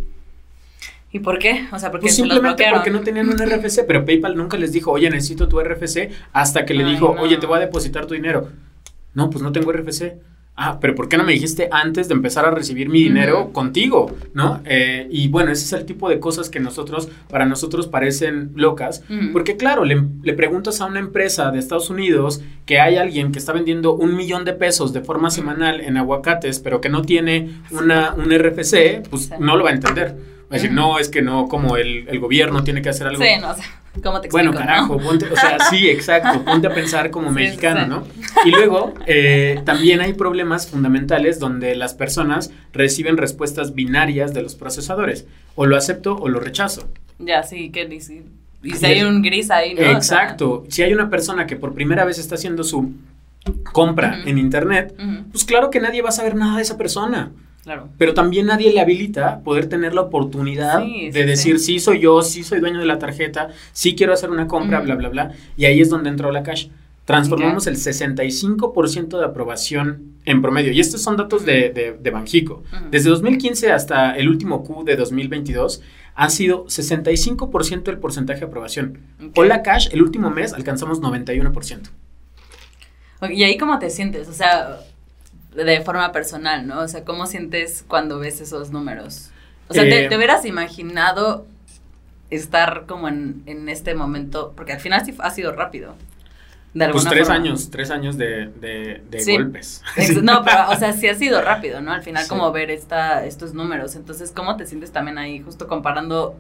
¿Y 1.12 1.20
por 1.20 1.40
qué? 1.40 1.68
O 1.72 1.80
sea, 1.80 1.90
porque 1.90 2.06
pues 2.06 2.16
simplemente 2.16 2.66
porque 2.74 2.92
no 2.92 3.02
tenían 3.02 3.30
un 3.30 3.38
RFC, 3.38 3.84
pero 3.88 4.06
PayPal 4.06 4.36
nunca 4.36 4.58
les 4.58 4.72
dijo, 4.74 4.92
oye, 4.92 5.10
necesito 5.10 5.48
tu 5.48 5.60
RFC, 5.60 6.12
hasta 6.34 6.66
que 6.66 6.74
le 6.74 6.84
dijo, 6.84 7.16
oye, 7.20 7.38
te 7.38 7.46
voy 7.46 7.58
a 7.58 7.62
depositar 7.62 8.06
tu 8.06 8.14
dinero. 8.14 8.50
No, 9.14 9.30
pues 9.30 9.42
no 9.42 9.52
tengo 9.52 9.72
RFC. 9.72 10.18
Ah, 10.60 10.80
pero 10.82 10.96
¿por 10.96 11.08
qué 11.08 11.18
no 11.18 11.24
me 11.24 11.34
dijiste 11.34 11.70
antes 11.72 12.08
de 12.08 12.16
empezar 12.16 12.44
a 12.44 12.50
recibir 12.50 12.90
mi 12.90 13.04
dinero 13.04 13.54
contigo? 13.54 14.18
¿No? 14.34 14.60
Eh, 14.66 15.08
y 15.12 15.28
bueno, 15.28 15.52
ese 15.52 15.66
es 15.66 15.74
el 15.74 15.86
tipo 15.86 16.10
de 16.10 16.20
cosas 16.20 16.50
que 16.50 16.60
nosotros, 16.60 17.10
para 17.30 17.46
nosotros 17.46 17.86
parecen 17.86 18.54
locas, 18.56 19.04
porque 19.34 19.56
claro, 19.56 19.86
le, 19.86 20.04
le, 20.24 20.34
preguntas 20.34 20.82
a 20.82 20.86
una 20.86 21.00
empresa 21.00 21.52
de 21.52 21.60
Estados 21.60 21.92
Unidos 21.92 22.42
que 22.66 22.80
hay 22.80 22.96
alguien 22.96 23.32
que 23.32 23.38
está 23.38 23.54
vendiendo 23.54 23.94
un 23.94 24.16
millón 24.16 24.46
de 24.46 24.54
pesos 24.54 24.94
de 24.94 25.02
forma 25.02 25.30
semanal 25.30 25.80
en 25.80 25.96
aguacates, 25.96 26.60
pero 26.60 26.82
que 26.82 26.90
no 26.90 27.04
tiene 27.04 27.62
una, 27.70 28.16
un 28.16 28.32
RFC, 28.32 29.08
pues 29.12 29.30
no 29.40 29.58
lo 29.58 29.64
va 29.64 29.70
a 29.70 29.74
entender. 29.74 30.16
Va 30.50 30.56
a 30.56 30.60
decir, 30.60 30.72
no, 30.72 30.98
es 30.98 31.10
que 31.10 31.22
no, 31.22 31.48
como 31.48 31.78
el, 31.78 32.08
el, 32.08 32.20
gobierno 32.20 32.64
tiene 32.64 32.82
que 32.82 32.90
hacer 32.90 33.06
algo. 33.06 33.22
Sí, 33.22 33.30
no, 33.40 33.52
o 33.52 33.54
sea, 33.54 33.66
¿cómo 34.04 34.22
te 34.22 34.28
explico? 34.28 34.52
Bueno, 34.52 34.54
carajo, 34.54 34.98
ponte, 34.98 35.26
o 35.26 35.36
sea, 35.36 35.58
sí, 35.70 35.90
exacto, 35.90 36.44
ponte 36.44 36.68
a 36.68 36.74
pensar 36.74 37.12
como 37.12 37.32
mexicano, 37.32 37.88
¿no? 37.88 38.04
Y 38.46 38.52
luego, 38.52 38.94
eh, 39.06 39.62
también 39.66 40.02
hay 40.02 40.14
problemas 40.14 40.68
fundamentales 40.68 41.40
donde 41.40 41.76
las 41.76 41.94
personas 41.94 42.52
reciben 42.74 43.18
respuestas 43.18 43.74
binarias 43.74 44.34
de 44.34 44.42
los 44.42 44.56
procesadores. 44.56 45.26
O 45.56 45.66
lo 45.66 45.76
acepto 45.76 46.16
o 46.16 46.28
lo 46.30 46.40
rechazo. 46.40 46.88
Ya, 47.20 47.44
sí, 47.44 47.72
que 47.72 47.86
dice. 47.88 48.24
Y 48.64 48.72
si 48.72 48.86
hay 48.86 49.04
un 49.04 49.22
gris 49.22 49.50
ahí, 49.52 49.74
¿no? 49.74 49.82
Exacto. 49.82 50.66
si 50.70 50.84
hay 50.84 50.94
una 50.94 51.10
persona 51.10 51.48
que 51.48 51.56
por 51.56 51.74
primera 51.74 52.06
vez 52.06 52.20
está 52.20 52.36
haciendo 52.36 52.64
su 52.64 52.94
compra 53.72 54.22
en 54.26 54.38
internet, 54.38 54.96
pues 55.32 55.46
claro 55.46 55.70
que 55.70 55.80
nadie 55.80 56.02
va 56.02 56.10
a 56.10 56.12
saber 56.12 56.36
nada 56.36 56.58
de 56.58 56.64
esa 56.64 56.78
persona. 56.78 57.32
Pero 57.98 58.14
también 58.14 58.46
nadie 58.46 58.72
le 58.72 58.80
habilita 58.80 59.42
poder 59.42 59.68
tener 59.68 59.94
la 59.94 60.02
oportunidad 60.02 60.80
de 60.82 61.26
decir, 61.26 61.60
sí. 61.60 61.80
soy 61.80 62.00
yo, 62.00 62.22
sí 62.22 62.44
soy 62.44 62.60
dueño 62.60 62.80
de 62.80 62.86
la 62.86 63.00
tarjeta, 63.00 63.50
sí 63.74 63.96
quiero 63.96 64.14
hacer 64.14 64.30
una 64.30 64.48
compra, 64.48 64.80
bla, 64.80 64.96
bla, 64.96 65.10
bla. 65.10 65.32
Y 65.56 65.66
ahí 65.66 65.82
es 65.82 65.90
donde 65.90 66.10
entró 66.10 66.32
la 66.32 66.44
cash. 66.44 66.68
Transformamos 67.06 67.68
el 67.68 67.78
65% 67.78 69.18
de 69.18 69.26
aprobación 69.26 70.18
en 70.26 70.42
promedio. 70.42 70.74
Y 70.74 70.82
estos 70.82 71.02
son 71.02 71.16
datos 71.16 71.46
de, 71.46 71.98
de, 72.02 72.12
Banjico. 72.12 72.64
Desde 72.92 73.10
2015 73.10 73.72
hasta 73.72 74.18
el 74.18 74.28
último 74.28 74.64
Q 74.64 74.84
de 74.84 74.98
2022 74.98 75.82
ha 76.16 76.30
sido 76.30 76.66
65% 76.66 77.88
el 77.90 78.00
porcentaje 78.00 78.42
de 78.42 78.46
aprobación. 78.48 79.00
Hola 79.36 79.62
Cash, 79.64 79.88
el 79.94 80.02
último 80.02 80.30
mes 80.32 80.52
alcanzamos 80.52 81.02
91%. 81.02 81.90
¿Y 83.30 83.44
ahí 83.44 83.58
cómo 83.58 83.80
te 83.80 83.90
sientes? 83.90 84.28
O 84.28 84.34
sea, 84.34 84.80
de 85.54 85.82
forma 85.82 86.12
personal, 86.12 86.68
¿no? 86.68 86.82
O 86.82 86.88
sea, 86.88 87.04
¿cómo 87.04 87.26
sientes 87.26 87.84
cuando 87.88 88.20
ves 88.20 88.42
esos 88.42 88.72
números? 88.72 89.32
O 89.70 89.74
sea, 89.74 89.84
¿te, 89.84 90.06
eh, 90.06 90.16
hubieras 90.16 90.46
imaginado 90.46 91.46
estar 92.30 92.86
como 92.86 93.08
en, 93.08 93.44
en, 93.46 93.70
este 93.70 93.96
momento? 93.96 94.54
Porque 94.56 94.74
al 94.74 94.80
final 94.80 95.06
sí 95.06 95.16
ha 95.20 95.32
sido 95.32 95.52
rápido. 95.52 95.96
De 96.74 96.90
pues 96.90 97.06
tres 97.06 97.30
años, 97.30 97.72
tres 97.72 97.90
años 97.90 98.18
de, 98.18 98.52
de, 98.60 99.02
de 99.10 99.38
golpes. 99.38 99.82
No, 100.22 100.44
pero, 100.44 100.70
o 100.70 100.76
sea, 100.76 100.94
sí 100.94 101.08
ha 101.08 101.16
sido 101.16 101.42
rápido, 101.42 101.82
¿no? 101.82 101.92
Al 101.92 102.04
final, 102.04 102.28
como 102.28 102.52
ver 102.52 102.70
esta, 102.70 103.26
estos 103.26 103.54
números. 103.54 103.96
Entonces, 103.96 104.32
¿cómo 104.32 104.58
te 104.58 104.66
sientes 104.68 104.92
también 104.92 105.18
ahí, 105.18 105.40
justo 105.40 105.68
comparando 105.68 106.36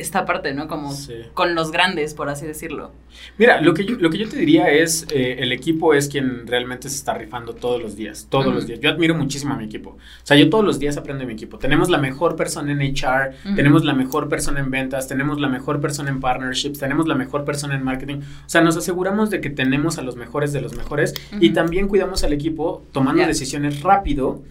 esta 0.00 0.24
parte, 0.26 0.54
¿no? 0.54 0.68
Como 0.68 0.94
con 1.34 1.54
los 1.54 1.70
grandes, 1.70 2.14
por 2.14 2.28
así 2.28 2.46
decirlo. 2.46 2.92
Mira, 3.38 3.60
lo 3.60 3.74
que 3.74 3.84
yo, 3.84 3.96
lo 3.96 4.10
que 4.10 4.18
yo 4.18 4.28
te 4.28 4.36
diría 4.36 4.70
es, 4.70 5.06
eh, 5.10 5.36
el 5.40 5.52
equipo 5.52 5.94
es 5.94 6.08
quien 6.08 6.46
realmente 6.46 6.88
se 6.88 6.96
está 6.96 7.14
rifando 7.14 7.54
todos 7.54 7.80
los 7.80 7.96
días, 7.96 8.26
todos 8.28 8.52
los 8.52 8.66
días. 8.66 8.80
Yo 8.80 8.90
admiro 8.90 9.14
muchísimo 9.14 9.54
a 9.54 9.56
mi 9.56 9.64
equipo. 9.64 9.90
O 9.90 10.24
sea, 10.24 10.36
yo 10.36 10.48
todos 10.48 10.64
los 10.64 10.78
días 10.78 10.96
aprendo 10.96 11.20
de 11.20 11.26
mi 11.26 11.32
equipo. 11.34 11.58
Tenemos 11.58 11.90
la 11.90 11.98
mejor 11.98 12.36
persona 12.36 12.72
en 12.72 12.80
HR, 12.80 13.54
tenemos 13.56 13.84
la 13.84 13.94
mejor 13.94 14.28
persona 14.28 14.60
en 14.60 14.70
ventas, 14.70 15.08
tenemos 15.08 15.40
la 15.40 15.48
mejor 15.48 15.80
persona 15.80 16.10
en 16.10 16.20
partnerships, 16.20 16.78
tenemos 16.78 17.06
la 17.06 17.14
mejor 17.14 17.44
persona 17.44 17.74
en 17.74 17.84
marketing. 17.84 18.16
O 18.18 18.48
sea, 18.48 18.60
nos 18.60 18.76
aseguramos 18.76 19.30
de 19.30 19.40
que 19.40 19.50
tenemos 19.50 19.98
a 19.98 20.02
los 20.02 20.16
mejores 20.16 20.52
de 20.52 20.60
los 20.60 20.76
mejores 20.76 21.14
y 21.40 21.50
también 21.50 21.88
cuidamos 21.88 22.24
al 22.24 22.32
equipo 22.32 22.84
tomando 22.92 23.26
decisiones 23.26 23.82
rápido 23.82 24.42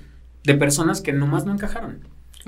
de 0.44 0.54
personas 0.56 1.02
que 1.02 1.14
nomás 1.14 1.46
no 1.46 1.54
encajaron. 1.54 2.00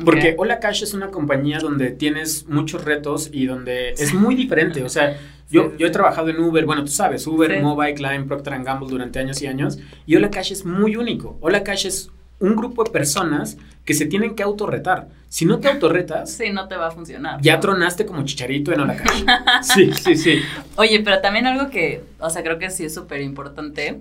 Porque 0.03 0.35
Hola 0.37 0.59
Cash 0.59 0.83
es 0.83 0.93
una 0.93 1.07
compañía 1.07 1.59
donde 1.59 1.91
tienes 1.91 2.47
muchos 2.47 2.85
retos 2.85 3.29
y 3.31 3.45
donde 3.45 3.91
es 3.91 4.13
muy 4.13 4.35
diferente. 4.35 4.83
O 4.83 4.89
sea, 4.89 5.17
yo, 5.49 5.75
yo 5.77 5.87
he 5.87 5.89
trabajado 5.89 6.29
en 6.29 6.39
Uber, 6.39 6.65
bueno, 6.65 6.83
tú 6.83 6.91
sabes, 6.91 7.27
Uber, 7.27 7.61
Mobile, 7.61 7.97
Line, 7.97 8.23
Procter 8.23 8.63
Gamble 8.63 8.89
durante 8.89 9.19
años 9.19 9.41
y 9.41 9.47
años. 9.47 9.79
Y 10.05 10.15
Hola 10.15 10.31
Cash 10.31 10.53
es 10.53 10.65
muy 10.65 10.95
único. 10.95 11.37
Hola 11.41 11.63
Cash 11.63 11.85
es 11.85 12.09
un 12.39 12.55
grupo 12.55 12.83
de 12.83 12.91
personas 12.91 13.57
que 13.85 13.93
se 13.93 14.05
tienen 14.05 14.35
que 14.35 14.43
autorretar. 14.43 15.09
Si 15.27 15.45
no 15.45 15.59
te 15.59 15.67
autorretas. 15.67 16.31
Sí, 16.41 16.51
no 16.51 16.67
te 16.67 16.75
va 16.75 16.87
a 16.87 16.91
funcionar. 16.91 17.41
Ya 17.41 17.59
tronaste 17.59 18.05
como 18.05 18.23
chicharito 18.23 18.71
en 18.71 18.79
Hola 18.79 18.95
Cash. 18.95 19.23
sí, 19.61 19.91
sí, 19.93 20.15
sí. 20.15 20.41
Oye, 20.77 21.01
pero 21.01 21.19
también 21.19 21.45
algo 21.47 21.69
que, 21.69 22.01
o 22.19 22.29
sea, 22.29 22.43
creo 22.43 22.57
que 22.57 22.69
sí 22.69 22.85
es 22.85 22.93
súper 22.93 23.21
importante. 23.21 23.99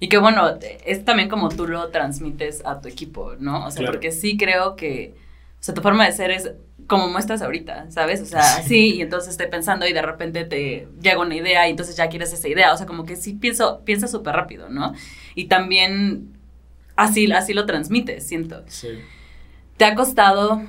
Y 0.00 0.08
que 0.08 0.18
bueno, 0.18 0.58
es 0.84 1.04
también 1.04 1.28
como 1.28 1.48
tú 1.50 1.66
lo 1.66 1.88
transmites 1.88 2.62
a 2.64 2.80
tu 2.80 2.88
equipo, 2.88 3.34
¿no? 3.38 3.66
O 3.66 3.70
sea, 3.70 3.86
porque 3.86 4.12
sí 4.12 4.36
creo 4.36 4.76
que 4.76 5.14
o 5.60 5.62
sea, 5.66 5.74
tu 5.74 5.80
forma 5.80 6.04
de 6.04 6.12
ser 6.12 6.30
es 6.30 6.52
como 6.86 7.08
muestras 7.08 7.42
ahorita, 7.42 7.90
¿sabes? 7.90 8.20
O 8.20 8.26
sea, 8.26 8.42
sí, 8.62 8.94
y 8.96 9.02
entonces 9.02 9.30
estoy 9.30 9.48
pensando 9.48 9.86
y 9.86 9.92
de 9.92 10.02
repente 10.02 10.44
te 10.44 10.88
llega 11.00 11.18
una 11.20 11.34
idea 11.34 11.66
y 11.66 11.70
entonces 11.70 11.96
ya 11.96 12.08
quieres 12.08 12.32
esa 12.32 12.48
idea. 12.48 12.72
O 12.72 12.76
sea, 12.76 12.86
como 12.86 13.04
que 13.04 13.16
sí 13.16 13.34
pienso, 13.34 13.82
piensa 13.84 14.06
súper 14.06 14.34
rápido, 14.34 14.68
¿no? 14.68 14.94
Y 15.34 15.46
también 15.46 16.36
así, 16.94 17.30
así 17.32 17.54
lo 17.54 17.66
transmites, 17.66 18.26
siento. 18.26 18.62
Sí. 18.66 18.88
¿Te 19.76 19.84
ha 19.84 19.94
costado 19.94 20.62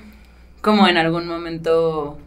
como 0.61 0.87
en 0.87 0.97
algún 0.97 1.27
momento 1.27 2.17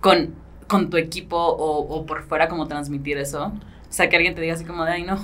con, 0.00 0.34
con 0.66 0.90
tu 0.90 0.96
equipo 0.96 1.36
o, 1.36 1.78
o 1.80 2.06
por 2.06 2.24
fuera 2.24 2.48
como 2.48 2.66
transmitir 2.66 3.18
eso? 3.18 3.52
O 3.88 3.92
sea, 3.92 4.08
que 4.08 4.16
alguien 4.16 4.34
te 4.34 4.40
diga 4.40 4.54
así 4.54 4.64
como 4.64 4.84
de, 4.84 4.92
ay, 4.92 5.02
no. 5.04 5.18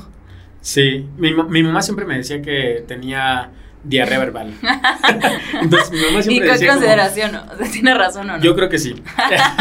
Sí, 0.60 1.06
mi, 1.18 1.34
mi 1.34 1.62
mamá 1.62 1.82
siempre 1.82 2.06
me 2.06 2.16
decía 2.16 2.40
que 2.40 2.84
tenía 2.86 3.52
diarrea 3.84 4.18
verbal. 4.18 4.54
Entonces 5.62 5.90
mi 5.92 5.98
mamá 6.00 6.22
siempre 6.22 6.46
¿Y 6.46 6.58
con 6.58 6.66
consideración, 6.68 7.32
¿no? 7.32 7.44
O 7.52 7.56
sea, 7.56 7.70
tiene 7.70 7.94
razón 7.94 8.30
o 8.30 8.36
no. 8.36 8.42
Yo 8.42 8.54
creo 8.54 8.68
que 8.68 8.78
sí. 8.78 8.94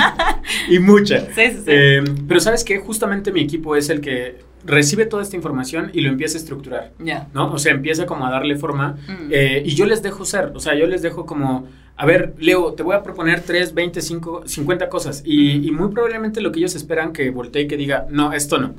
y 0.70 0.80
mucha. 0.80 1.20
Sí, 1.34 1.52
sí, 1.52 1.58
sí. 1.58 1.64
Eh, 1.68 2.04
pero 2.28 2.40
sabes 2.40 2.64
que 2.64 2.80
justamente 2.80 3.32
mi 3.32 3.42
equipo 3.42 3.76
es 3.76 3.90
el 3.90 4.02
que 4.02 4.40
recibe 4.66 5.06
toda 5.06 5.24
esta 5.24 5.36
información 5.36 5.92
y 5.94 6.02
lo 6.02 6.10
empieza 6.10 6.38
a 6.38 6.42
estructurar. 6.42 6.92
Ya. 7.00 7.28
¿No? 7.34 7.52
O 7.52 7.58
sea, 7.58 7.74
empieza 7.74 8.06
como 8.06 8.26
a 8.26 8.32
darle 8.32 8.56
forma. 8.56 8.98
Mm. 9.08 9.30
Eh, 9.32 9.64
y 9.66 9.76
yo 9.76 9.86
les 9.86 10.02
dejo 10.02 10.26
ser. 10.26 10.52
O 10.56 10.60
sea, 10.60 10.76
yo 10.76 10.88
les 10.88 11.02
dejo 11.02 11.26
como. 11.26 11.68
A 11.96 12.06
ver, 12.06 12.34
Leo, 12.40 12.74
te 12.74 12.82
voy 12.82 12.96
a 12.96 13.04
proponer 13.04 13.42
3, 13.42 13.74
20, 13.74 14.02
5, 14.02 14.44
50 14.46 14.90
cosas. 14.90 15.22
Y, 15.26 15.68
y 15.68 15.72
muy 15.72 15.90
probablemente 15.90 16.42
lo 16.42 16.52
que 16.52 16.60
ellos 16.60 16.76
esperan 16.76 17.14
que 17.14 17.30
voltee 17.30 17.64
y 17.64 17.68
que 17.68 17.78
diga, 17.78 18.08
no, 18.10 18.34
esto 18.34 18.58
no. 18.58 18.74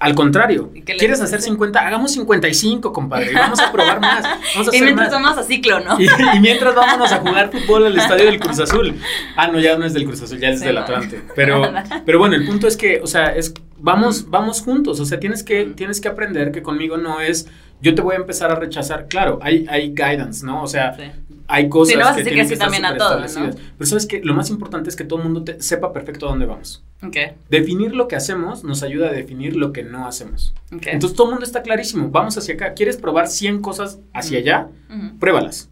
Al 0.00 0.14
contrario, 0.14 0.72
¿quieres 0.98 1.20
hacer 1.20 1.42
50? 1.42 1.78
Hagamos 1.78 2.12
55, 2.12 2.90
compadre. 2.90 3.34
Vamos 3.34 3.60
a 3.60 3.70
probar 3.70 4.00
más. 4.00 4.24
Vamos 4.54 4.72
a 4.72 4.76
y 4.76 4.80
mientras 4.80 5.10
vamos 5.10 5.36
a 5.36 5.42
ciclo, 5.42 5.80
¿no? 5.80 6.00
Y, 6.00 6.08
mientras 6.40 6.74
vámonos 6.74 7.12
a 7.12 7.16
jugar 7.20 7.50
fútbol 7.52 7.84
al 7.84 7.98
estadio 7.98 8.24
del 8.24 8.40
Cruz 8.40 8.58
Azul. 8.60 8.94
Ah, 9.36 9.48
no, 9.48 9.60
ya 9.60 9.76
no 9.76 9.84
es 9.84 9.92
del 9.92 10.06
Cruz 10.06 10.22
Azul, 10.22 10.38
ya 10.38 10.48
es 10.48 10.60
del 10.60 10.78
Atlante. 10.78 11.22
Pero, 11.36 11.70
pero 12.06 12.18
bueno, 12.18 12.34
el 12.34 12.46
punto 12.46 12.66
es 12.66 12.78
que, 12.78 13.00
o 13.02 13.06
sea, 13.06 13.26
es 13.26 13.52
vamos, 13.76 14.30
vamos 14.30 14.62
juntos. 14.62 15.00
O 15.00 15.04
sea, 15.04 15.20
tienes 15.20 15.42
que, 15.42 15.66
tienes 15.66 16.00
que 16.00 16.08
aprender 16.08 16.50
que 16.50 16.62
conmigo 16.62 16.96
no 16.96 17.20
es 17.20 17.46
yo 17.82 17.94
te 17.94 18.02
voy 18.02 18.14
a 18.14 18.18
empezar 18.18 18.50
a 18.50 18.54
rechazar. 18.54 19.06
Claro, 19.06 19.38
hay, 19.42 19.66
hay 19.68 19.90
guidance, 19.90 20.44
¿no? 20.44 20.62
O 20.62 20.66
sea, 20.66 20.96
hay 21.50 21.68
cosas 21.68 21.96
no 21.96 22.04
vas 22.04 22.14
que, 22.14 22.22
a 22.22 22.24
decir 22.24 22.48
que, 22.48 22.56
también 22.56 22.84
a 22.84 22.96
todos, 22.96 23.36
¿no? 23.36 23.50
Pero 23.76 23.86
sabes 23.88 24.06
que 24.06 24.20
lo 24.22 24.34
más 24.34 24.50
importante 24.50 24.88
es 24.88 24.96
que 24.96 25.04
todo 25.04 25.18
el 25.18 25.28
mundo 25.28 25.44
sepa 25.58 25.92
perfecto 25.92 26.26
a 26.26 26.30
dónde 26.30 26.46
vamos. 26.46 26.84
Okay. 27.02 27.32
Definir 27.48 27.94
lo 27.94 28.06
que 28.06 28.14
hacemos 28.14 28.62
nos 28.62 28.82
ayuda 28.82 29.08
a 29.08 29.12
definir 29.12 29.56
lo 29.56 29.72
que 29.72 29.82
no 29.82 30.06
hacemos. 30.06 30.54
Okay. 30.72 30.92
Entonces 30.92 31.16
todo 31.16 31.26
el 31.26 31.32
mundo 31.32 31.44
está 31.44 31.62
clarísimo, 31.62 32.08
vamos 32.10 32.38
hacia 32.38 32.54
acá. 32.54 32.74
¿Quieres 32.74 32.96
probar 32.96 33.26
100 33.26 33.60
cosas 33.62 33.98
hacia 34.14 34.38
allá? 34.38 34.68
Pruébalas. 35.18 35.68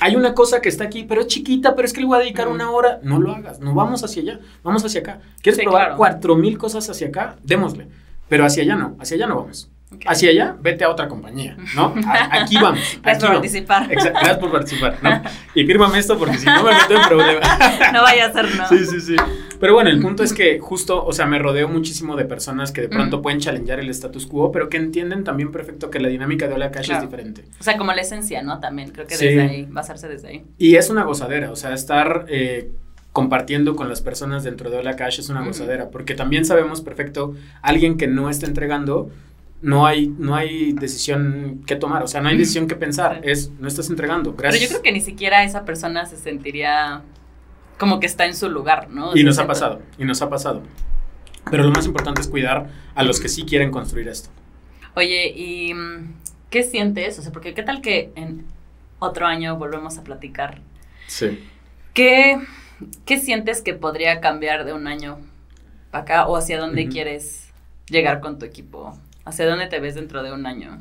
Hay 0.00 0.14
una 0.14 0.34
cosa 0.34 0.60
que 0.60 0.68
está 0.68 0.84
aquí, 0.84 1.04
pero 1.04 1.22
es 1.22 1.28
chiquita, 1.28 1.74
pero 1.74 1.86
es 1.86 1.94
que 1.94 2.00
le 2.00 2.06
voy 2.06 2.16
a 2.16 2.20
dedicar 2.20 2.48
una 2.48 2.70
hora. 2.70 3.00
No 3.02 3.18
lo 3.18 3.32
hagas, 3.32 3.60
no 3.60 3.74
vamos 3.74 4.04
hacia 4.04 4.22
allá, 4.22 4.40
vamos 4.62 4.84
hacia 4.84 5.00
acá. 5.00 5.20
¿Quieres 5.40 5.62
probar 5.62 5.96
cuatro 5.96 6.36
mil 6.36 6.58
cosas 6.58 6.88
hacia 6.90 7.08
acá? 7.08 7.36
Démosle. 7.42 7.88
Pero 8.28 8.44
hacia 8.44 8.62
allá 8.64 8.76
no, 8.76 8.96
hacia 9.00 9.16
allá 9.16 9.26
no 9.26 9.36
vamos. 9.36 9.70
Hacia 10.06 10.30
allá, 10.30 10.56
vete 10.60 10.84
a 10.84 10.90
otra 10.90 11.08
compañía, 11.08 11.56
¿no? 11.74 11.94
aquí 12.30 12.56
vamos. 12.56 12.98
Gracias 13.02 13.24
por 13.24 13.32
participar. 13.32 13.88
gracias 13.88 14.38
por 14.38 14.52
participar, 14.52 14.98
¿no? 15.02 15.22
Y 15.54 15.64
fírmame 15.64 15.98
esto 15.98 16.18
porque 16.18 16.36
si 16.36 16.46
no 16.46 16.62
me 16.62 16.72
meto 16.72 16.94
en 16.94 17.08
problema. 17.08 17.40
no 17.92 18.02
vaya 18.02 18.26
a 18.26 18.32
ser, 18.32 18.54
¿no? 18.54 18.68
Sí, 18.68 18.84
sí, 18.84 19.00
sí. 19.00 19.16
Pero 19.58 19.72
bueno, 19.72 19.88
el 19.88 20.00
punto 20.00 20.22
es 20.22 20.34
que 20.34 20.58
justo, 20.58 21.04
o 21.04 21.12
sea, 21.12 21.26
me 21.26 21.38
rodeo 21.38 21.66
muchísimo 21.68 22.14
de 22.14 22.26
personas 22.26 22.72
que 22.72 22.82
de 22.82 22.88
pronto 22.88 23.22
pueden 23.22 23.40
challengear 23.40 23.80
el 23.80 23.88
status 23.90 24.26
quo, 24.26 24.52
pero 24.52 24.68
que 24.68 24.76
entienden 24.76 25.24
también 25.24 25.50
perfecto 25.50 25.90
que 25.90 25.98
la 25.98 26.08
dinámica 26.08 26.46
de 26.46 26.54
Hola 26.54 26.70
Cash 26.70 26.90
es 26.90 27.00
diferente. 27.00 27.44
O 27.58 27.64
sea, 27.64 27.78
como 27.78 27.92
la 27.92 28.02
esencia, 28.02 28.42
¿no? 28.42 28.60
También, 28.60 28.90
creo 28.90 29.06
que 29.06 29.16
desde 29.16 29.40
ahí, 29.40 29.66
basarse 29.70 30.08
desde 30.08 30.28
ahí. 30.28 30.44
Y 30.58 30.76
es 30.76 30.90
una 30.90 31.04
gozadera, 31.04 31.50
o 31.50 31.56
sea, 31.56 31.72
estar... 31.72 32.26
Eh, 32.28 32.70
compartiendo 33.16 33.76
con 33.76 33.88
las 33.88 34.02
personas 34.02 34.44
dentro 34.44 34.68
de 34.68 34.76
Hola 34.76 34.94
Cash 34.94 35.20
es 35.20 35.30
una 35.30 35.42
gozadera, 35.42 35.88
porque 35.88 36.14
también 36.14 36.44
sabemos 36.44 36.82
perfecto, 36.82 37.34
alguien 37.62 37.96
que 37.96 38.08
no 38.08 38.28
está 38.28 38.44
entregando, 38.44 39.10
no 39.62 39.86
hay, 39.86 40.08
no 40.18 40.34
hay 40.34 40.72
decisión 40.72 41.62
que 41.66 41.76
tomar, 41.76 42.02
o 42.02 42.08
sea, 42.08 42.20
no 42.20 42.28
hay 42.28 42.36
decisión 42.36 42.66
que 42.66 42.76
pensar, 42.76 43.20
es, 43.22 43.50
no 43.58 43.68
estás 43.68 43.88
entregando, 43.90 44.34
gracias. 44.34 44.60
Pero 44.60 44.62
yo 44.62 44.68
creo 44.68 44.82
que 44.82 44.92
ni 44.92 45.00
siquiera 45.00 45.44
esa 45.44 45.64
persona 45.64 46.06
se 46.06 46.16
sentiría 46.16 47.02
como 47.78 48.00
que 48.00 48.06
está 48.06 48.26
en 48.26 48.34
su 48.34 48.48
lugar, 48.48 48.90
¿no? 48.90 49.16
y 49.16 49.24
nos 49.24 49.38
ha 49.38 49.46
pasado, 49.46 49.82
y 49.98 50.04
nos 50.04 50.22
ha 50.22 50.28
pasado. 50.28 50.62
Pero 51.50 51.62
lo 51.62 51.70
más 51.70 51.86
importante 51.86 52.20
es 52.20 52.28
cuidar 52.28 52.68
a 52.94 53.02
los 53.02 53.20
que 53.20 53.28
sí 53.28 53.44
quieren 53.44 53.70
construir 53.70 54.08
esto. 54.08 54.30
Oye, 54.94 55.28
¿y 55.28 55.74
mm, 55.74 56.14
qué 56.50 56.62
sientes? 56.62 57.18
O 57.18 57.22
sea, 57.22 57.32
porque 57.32 57.54
qué 57.54 57.62
tal 57.62 57.80
que 57.80 58.10
en 58.16 58.44
otro 58.98 59.26
año 59.26 59.56
volvemos 59.56 59.98
a 59.98 60.04
platicar. 60.04 60.60
Sí. 61.06 61.46
¿Qué, 61.94 62.38
qué 63.04 63.18
sientes 63.18 63.62
que 63.62 63.74
podría 63.74 64.20
cambiar 64.20 64.64
de 64.64 64.72
un 64.72 64.86
año 64.86 65.18
para 65.90 66.02
acá 66.02 66.26
o 66.26 66.36
hacia 66.36 66.58
dónde 66.58 66.88
quieres 66.88 67.52
llegar 67.88 68.20
con 68.20 68.38
tu 68.38 68.44
equipo? 68.44 68.98
¿Hacia 69.26 69.46
dónde 69.46 69.66
te 69.66 69.80
ves 69.80 69.96
dentro 69.96 70.22
de 70.22 70.32
un 70.32 70.46
año? 70.46 70.78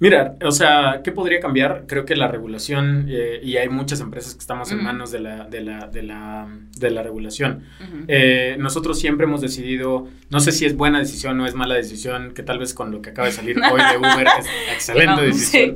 Mira, 0.00 0.36
o 0.42 0.50
sea, 0.50 1.00
¿qué 1.04 1.12
podría 1.12 1.40
cambiar? 1.40 1.84
Creo 1.86 2.06
que 2.06 2.16
la 2.16 2.26
regulación, 2.26 3.06
eh, 3.10 3.38
y 3.42 3.58
hay 3.58 3.68
muchas 3.68 4.00
empresas 4.00 4.32
que 4.34 4.40
estamos 4.40 4.72
en 4.72 4.82
manos 4.82 5.10
de 5.10 5.20
la, 5.20 5.44
de 5.44 5.60
la, 5.60 5.88
de 5.88 6.02
la, 6.02 6.48
de 6.78 6.90
la 6.90 7.02
regulación. 7.02 7.64
Eh, 8.08 8.56
nosotros 8.58 8.98
siempre 8.98 9.26
hemos 9.26 9.42
decidido, 9.42 10.08
no 10.30 10.40
sé 10.40 10.52
si 10.52 10.64
es 10.64 10.74
buena 10.74 10.98
decisión 10.98 11.38
o 11.40 11.46
es 11.46 11.54
mala 11.54 11.74
decisión, 11.74 12.32
que 12.32 12.42
tal 12.42 12.58
vez 12.58 12.72
con 12.72 12.90
lo 12.90 13.02
que 13.02 13.10
acaba 13.10 13.28
de 13.28 13.32
salir 13.32 13.58
hoy 13.58 13.80
de 13.92 13.98
Uber 13.98 14.26
es 14.38 14.46
excelente 14.72 15.20
decisión, 15.20 15.74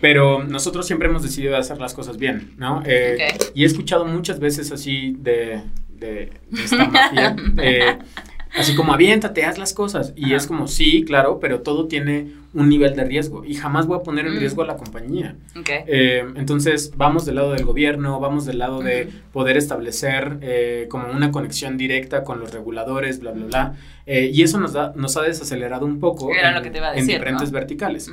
pero 0.00 0.42
nosotros 0.42 0.86
siempre 0.86 1.08
hemos 1.08 1.22
decidido 1.22 1.54
hacer 1.58 1.78
las 1.78 1.92
cosas 1.92 2.16
bien, 2.16 2.54
¿no? 2.56 2.82
Eh, 2.86 3.28
y 3.54 3.64
he 3.64 3.66
escuchado 3.66 4.06
muchas 4.06 4.40
veces 4.40 4.72
así 4.72 5.16
de, 5.18 5.60
de, 5.90 6.30
de 6.50 6.64
esta 6.64 6.88
mafia. 6.88 7.36
Así 8.56 8.74
como 8.74 8.92
aviéntate, 8.92 9.44
haz 9.44 9.58
las 9.58 9.72
cosas. 9.72 10.12
Y 10.16 10.34
es 10.34 10.46
como, 10.46 10.66
sí, 10.66 11.04
claro, 11.04 11.38
pero 11.40 11.60
todo 11.60 11.86
tiene 11.86 12.32
un 12.54 12.70
nivel 12.70 12.96
de 12.96 13.04
riesgo 13.04 13.44
y 13.44 13.54
jamás 13.54 13.86
voy 13.86 13.98
a 13.98 14.02
poner 14.02 14.26
en 14.26 14.36
mm. 14.36 14.38
riesgo 14.38 14.62
a 14.62 14.66
la 14.66 14.76
compañía. 14.76 15.36
Eh, 15.68 16.24
entonces, 16.36 16.92
vamos 16.96 17.26
del 17.26 17.34
lado 17.34 17.52
del 17.52 17.64
gobierno, 17.64 18.18
vamos 18.18 18.46
del 18.46 18.58
lado 18.58 18.80
de 18.80 19.08
poder 19.32 19.56
establecer 19.56 20.38
eh, 20.40 20.86
como 20.88 21.10
una 21.10 21.30
conexión 21.30 21.76
directa 21.76 22.24
con 22.24 22.40
los 22.40 22.52
reguladores, 22.52 23.20
bla, 23.20 23.32
bla, 23.32 23.46
bla. 23.46 23.74
Eh, 24.06 24.30
y 24.32 24.42
eso 24.42 24.58
nos, 24.58 24.72
da, 24.72 24.92
nos 24.96 25.16
ha 25.16 25.22
desacelerado 25.22 25.84
un 25.84 26.00
poco 26.00 26.30
en, 26.30 27.06
diferentes 27.06 27.50
verticales 27.50 28.10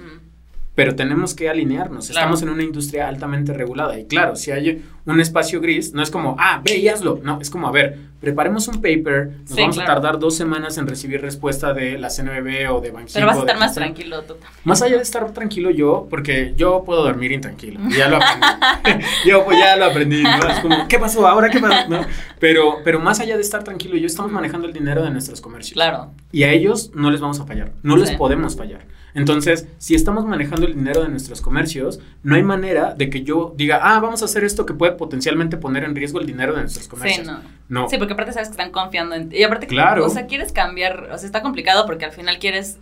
pero 0.75 0.95
tenemos 0.95 1.35
que 1.35 1.49
alinearnos. 1.49 2.09
Estamos 2.09 2.41
en 2.41 2.49
una 2.49 2.63
industria 2.63 3.07
altamente 3.07 3.53
regulada. 3.53 3.99
Y 3.99 4.05
claro, 4.05 4.35
si 4.35 4.51
hay 4.51 4.83
un 5.05 5.19
espacio 5.19 5.61
gris, 5.61 5.93
no 5.93 6.01
es 6.01 6.09
como, 6.09 6.35
ah, 6.39 6.61
ve 6.63 6.77
y 6.77 6.87
hazlo. 6.87 7.19
No, 7.23 7.39
es 7.39 7.49
como, 7.49 7.67
a 7.67 7.71
ver, 7.71 7.99
preparemos 8.19 8.67
un 8.67 8.75
paper, 8.75 9.33
nos 9.47 9.55
vamos 9.55 9.77
a 9.77 9.85
tardar 9.85 10.17
dos 10.17 10.35
semanas 10.35 10.77
en 10.77 10.87
recibir 10.87 11.21
respuesta 11.21 11.73
de 11.73 11.99
la 11.99 12.09
CNBB 12.09 12.71
o 12.71 12.81
de 12.81 12.89
Banxico. 12.89 13.15
Pero 13.15 13.27
vas 13.27 13.37
a 13.37 13.39
estar 13.41 13.59
más 13.59 13.75
tranquilo 13.75 14.23
tú 14.23 14.35
Más 14.63 14.81
allá 14.81 14.95
de 14.95 15.03
estar 15.03 15.29
tranquilo 15.31 15.69
yo, 15.69 16.07
porque 16.09 16.53
yo 16.55 16.83
puedo 16.85 17.03
dormir 17.03 17.31
intranquilo. 17.31 17.79
Ya 17.93 18.07
lo 18.07 18.17
aprendí. 18.17 19.05
yo 19.27 19.45
pues 19.45 19.59
ya 19.59 19.75
lo 19.75 19.85
aprendí, 19.85 20.23
¿no? 20.23 20.49
Es 20.49 20.59
como, 20.61 20.87
¿qué 20.87 20.97
pasó? 20.97 21.27
¿Ahora 21.27 21.49
qué 21.49 21.59
pasó? 21.59 21.87
¿No? 21.87 22.01
Pero, 22.39 22.77
pero 22.83 22.99
más 22.99 23.19
allá 23.19 23.35
de 23.35 23.41
estar 23.43 23.63
tranquilo, 23.63 23.95
yo 23.97 24.07
estamos 24.07 24.31
manejando 24.31 24.67
el 24.67 24.73
dinero 24.73 25.03
de 25.03 25.11
nuestros 25.11 25.39
comercios. 25.39 25.73
Claro. 25.73 26.11
Y 26.31 26.43
a 26.43 26.51
ellos 26.51 26.91
no 26.95 27.11
les 27.11 27.21
vamos 27.21 27.39
a 27.39 27.45
fallar. 27.45 27.73
No 27.83 27.95
les 27.95 28.11
podemos 28.11 28.55
fallar. 28.55 28.87
Entonces, 29.15 29.67
si 29.77 29.93
estamos 29.95 30.25
manejando 30.25 30.65
el 30.65 30.73
dinero 30.73 31.03
de 31.03 31.09
nuestros 31.09 31.41
comercios, 31.41 31.99
no 32.23 32.35
hay 32.35 32.43
manera 32.43 32.95
de 32.95 33.09
que 33.09 33.23
yo 33.23 33.53
diga, 33.55 33.79
ah, 33.83 33.99
vamos 33.99 34.21
a 34.21 34.25
hacer 34.25 34.43
esto 34.43 34.65
que 34.65 34.73
puede 34.73 34.93
potencialmente 34.93 35.57
poner 35.57 35.83
en 35.83 35.95
riesgo 35.95 36.19
el 36.19 36.25
dinero 36.25 36.53
de 36.55 36.61
nuestros 36.61 36.87
comercios. 36.87 37.27
Sí, 37.27 37.33
no. 37.69 37.89
Sí, 37.89 37.97
porque 37.97 38.13
aparte 38.13 38.33
sabes 38.33 38.49
que 38.49 38.53
están 38.53 38.71
confiando 38.71 39.15
en 39.15 39.29
ti. 39.29 39.37
Y 39.37 39.43
aparte, 39.43 39.67
claro. 39.67 40.05
o 40.05 40.09
sea, 40.09 40.25
quieres 40.25 40.51
cambiar, 40.51 41.09
o 41.11 41.17
sea, 41.17 41.25
está 41.27 41.41
complicado 41.41 41.85
porque 41.85 42.05
al 42.05 42.11
final 42.11 42.39
quieres 42.39 42.79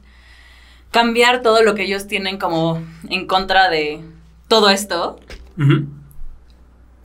cambiar 0.92 1.42
todo 1.42 1.64
lo 1.64 1.76
que 1.76 1.84
ellos 1.84 2.08
tienen 2.08 2.38
como 2.38 2.82
en 3.10 3.28
contra 3.28 3.70
de 3.70 4.02
todo 4.48 4.70
esto. 4.70 5.20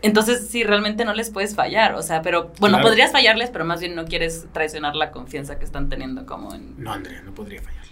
Entonces, 0.02 0.46
sí, 0.48 0.62
realmente 0.62 1.04
no 1.04 1.14
les 1.14 1.30
puedes 1.30 1.54
fallar, 1.54 1.94
o 1.94 2.02
sea, 2.02 2.22
pero 2.22 2.52
bueno, 2.60 2.80
podrías 2.80 3.12
fallarles, 3.12 3.50
pero 3.50 3.64
más 3.64 3.80
bien 3.80 3.94
no 3.94 4.04
quieres 4.04 4.46
traicionar 4.52 4.94
la 4.94 5.10
confianza 5.10 5.58
que 5.58 5.64
están 5.64 5.88
teniendo 5.88 6.26
como 6.26 6.54
en... 6.54 6.82
No, 6.82 6.92
Andrea, 6.92 7.22
no 7.22 7.32
podría 7.34 7.62
fallar. 7.62 7.85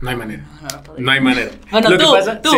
No 0.00 0.10
hay 0.10 0.16
manera. 0.16 0.44
No, 0.98 1.10
hay 1.10 1.20
manera. 1.20 1.50
Bueno, 1.70 1.88
tú, 1.90 1.96
tú, 1.96 2.08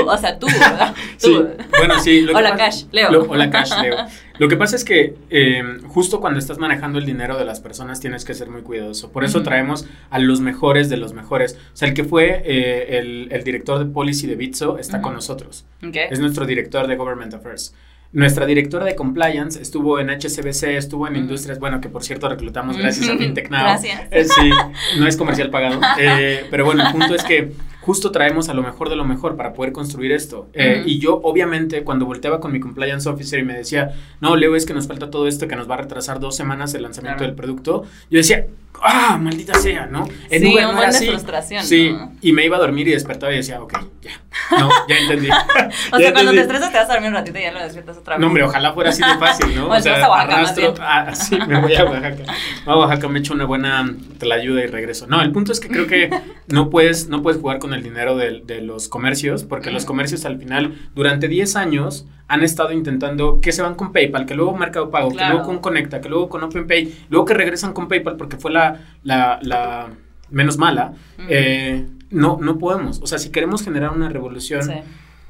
o 0.09 0.17
sea, 0.17 0.39
tú, 0.39 0.47
¿verdad? 0.61 0.95
Sí, 1.17 1.33
bueno, 1.79 2.01
sí. 2.01 2.27
hola, 2.35 2.57
Cash, 2.57 2.85
Leo. 2.91 3.27
hola, 3.29 3.51
Cash, 3.51 3.71
Leo. 3.81 3.97
Lo 4.39 4.49
que 4.49 4.57
pasa 4.57 4.77
es 4.77 4.85
que 4.85 5.15
eh, 5.31 5.63
justo 5.87 6.21
cuando 6.21 6.39
estás 6.39 6.59
manejando 6.59 6.99
el 6.99 7.07
dinero 7.07 7.39
de 7.39 7.45
las 7.45 7.61
personas 7.61 8.01
tienes 8.01 8.25
que 8.25 8.35
ser 8.35 8.51
muy 8.51 8.63
cuidadoso. 8.63 9.13
Por 9.13 9.25
eso 9.25 9.43
traemos 9.43 9.87
a 10.11 10.19
los 10.19 10.41
mejores 10.41 10.89
de 10.89 10.97
los 10.97 11.13
mejores. 11.13 11.57
O 11.73 11.77
sea, 11.77 11.89
el 11.89 11.95
que 11.95 12.05
fue 12.05 12.43
eh, 12.45 12.99
el, 12.99 13.45
director 13.45 13.79
de 13.79 13.87
policy 13.87 14.27
de 14.27 14.35
Bitso 14.35 14.79
está 14.79 15.01
con 15.01 15.15
nosotros. 15.15 15.65
Es 15.81 16.21
nuestro 16.21 16.47
director 16.47 16.87
de 16.87 16.97
Government 16.97 17.33
Affairs. 17.35 17.75
Nuestra 18.13 18.47
directora 18.47 18.85
de 18.85 18.95
compliance 18.95 19.61
estuvo 19.61 19.99
en 19.99 20.09
HCBC, 20.09 20.77
estuvo 20.77 21.07
en 21.09 21.17
Industrias, 21.17 21.59
bueno, 21.59 21.81
que 21.81 21.89
por 21.89 22.03
cierto 22.05 22.29
reclutamos 22.29 22.77
gracias 22.77 23.09
a 23.09 23.17
FinTech 23.19 23.51
Now. 23.51 23.61
Gracias. 23.61 24.03
Eh, 24.11 24.25
sí, 24.25 24.51
no 24.99 25.07
es 25.07 25.17
comercial 25.17 25.51
pagado. 25.51 25.81
Eh, 25.99 26.47
pero 26.51 26.65
bueno, 26.65 26.87
el 26.87 26.93
punto 26.93 27.15
es 27.15 27.25
que 27.25 27.53
justo 27.81 28.11
traemos 28.11 28.49
a 28.49 28.55
lo 28.55 28.63
mejor 28.63 28.91
de 28.91 28.97
lo 28.97 29.05
mejor 29.05 29.37
para 29.37 29.53
poder 29.53 29.73
construir 29.73 30.13
esto. 30.13 30.49
Eh, 30.53 30.83
y 30.85 30.99
yo, 30.99 31.21
obviamente, 31.23 31.85
cuando 31.85 32.05
volteaba 32.05 32.41
con 32.41 32.53
mi 32.53 32.61
compliance 32.61 33.09
officer 33.09 33.39
y 33.39 33.45
me 33.45 33.55
decía, 33.55 33.93
no, 34.21 34.37
Leo, 34.37 34.57
es 34.57 34.67
que 34.67 34.75
nos 34.75 34.87
falta 34.87 35.11
todo 35.11 35.27
esto 35.27 35.49
que 35.49 35.57
nos 35.57 35.71
va 35.71 35.75
a 35.75 35.79
retrasar 35.79 36.21
dos 36.21 36.37
semanas 36.37 36.75
el 36.75 36.83
lanzamiento 36.83 37.25
del 37.25 37.35
producto, 37.35 37.85
yo 38.11 38.19
decía, 38.19 38.47
ah, 38.83 39.19
maldita 39.21 39.55
sea, 39.55 39.87
¿no? 39.87 40.07
En 40.31 40.43
sí, 40.43 40.53
Uber 40.53 40.65
no 40.65 40.79
era 40.79 40.89
así. 40.89 41.07
frustración. 41.09 41.65
Sí, 41.65 41.97
y 42.21 42.33
me 42.33 42.45
iba 42.45 42.57
a 42.57 42.61
dormir 42.61 42.89
y 42.89 42.93
despertaba 42.93 43.33
y 43.33 43.37
decía, 43.37 43.61
ok, 43.61 43.75
ya, 44.03 44.21
no, 44.59 44.69
ya 44.89 44.99
entendí. 44.99 45.29
o 45.93 45.99
sea, 45.99 46.13
cuando 46.13 46.33
te 46.33 46.41
estresas 46.41 46.73
te 46.73 46.79
vas 46.79 46.91
a 46.91 46.93
dormir 46.93 47.11
un 47.11 47.17
ratito 47.17 47.39
y 47.39 47.43
ya 47.43 47.53
lo 47.53 47.61
despiertas 47.61 47.97
otra 47.99 48.15
vez. 48.15 48.21
No, 48.21 48.27
hombre, 48.29 48.43
ojalá 48.45 48.73
fuera 48.73 48.91
así 48.91 49.03
de 49.03 49.19
fácil, 49.19 49.55
¿no? 49.55 49.69
o, 49.71 49.81
sea, 49.81 50.05
a 50.05 50.11
Oaxaca, 50.11 50.35
arrastro, 50.35 50.75
ah, 50.81 51.15
sí, 51.15 51.39
me 51.47 51.61
voy 51.61 51.75
a 51.75 51.85
Oaxaca. 51.85 52.25
a 52.67 52.77
Oaxaca, 52.77 53.09
me 53.09 53.19
echo 53.19 53.35
una 53.35 53.45
buena 53.45 53.95
te 54.19 54.27
la 54.27 54.37
ayuda 54.37 54.63
y 54.63 54.67
regreso. 54.67 55.07
No, 55.07 55.23
el 55.23 55.33
punto 55.33 55.53
es 55.53 55.61
que 55.61 55.69
creo 55.69 55.87
que 55.87 56.11
no 56.49 56.71
puedes, 56.71 57.09
no 57.09 57.23
puedes 57.23 57.41
jugar 57.41 57.59
con 57.59 57.75
el 57.75 57.83
dinero 57.83 58.17
de, 58.17 58.43
de 58.45 58.61
los 58.61 58.89
comercios, 58.89 59.45
porque 59.45 59.71
los 59.71 59.85
comercios 59.85 60.25
al 60.25 60.39
final, 60.39 60.75
durante 60.95 61.29
10 61.29 61.57
años, 61.57 62.07
han 62.29 62.43
estado 62.43 62.73
intentando 62.73 63.41
que 63.41 63.53
se 63.53 63.63
van 63.63 63.75
con 63.75 63.93
PayPal, 63.93 64.27
que 64.27 64.35
luego 64.35 64.57
Mercado 64.57 64.91
Pago, 64.91 65.11
que 65.11 65.25
luego 65.25 65.43
con 65.43 65.59
Conecta, 65.61 66.01
que 66.01 66.09
luego 66.09 66.29
con 66.29 66.43
OpenPay, 66.43 67.07
luego 67.09 67.25
que 67.25 67.35
regresan 67.35 67.73
con 67.73 67.89
PayPal 67.89 68.17
porque 68.17 68.37
fue 68.37 68.51
la, 68.51 68.66
la, 69.03 69.39
la 69.43 69.89
menos 70.31 70.59
mala. 70.59 70.93
eh, 71.29 71.87
no, 72.11 72.39
no 72.41 72.59
podemos. 72.59 73.01
O 73.03 73.07
sea, 73.07 73.19
si 73.19 73.31
queremos 73.31 73.63
generar 73.63 73.91
una 73.91 74.09
revolución, 74.09 74.63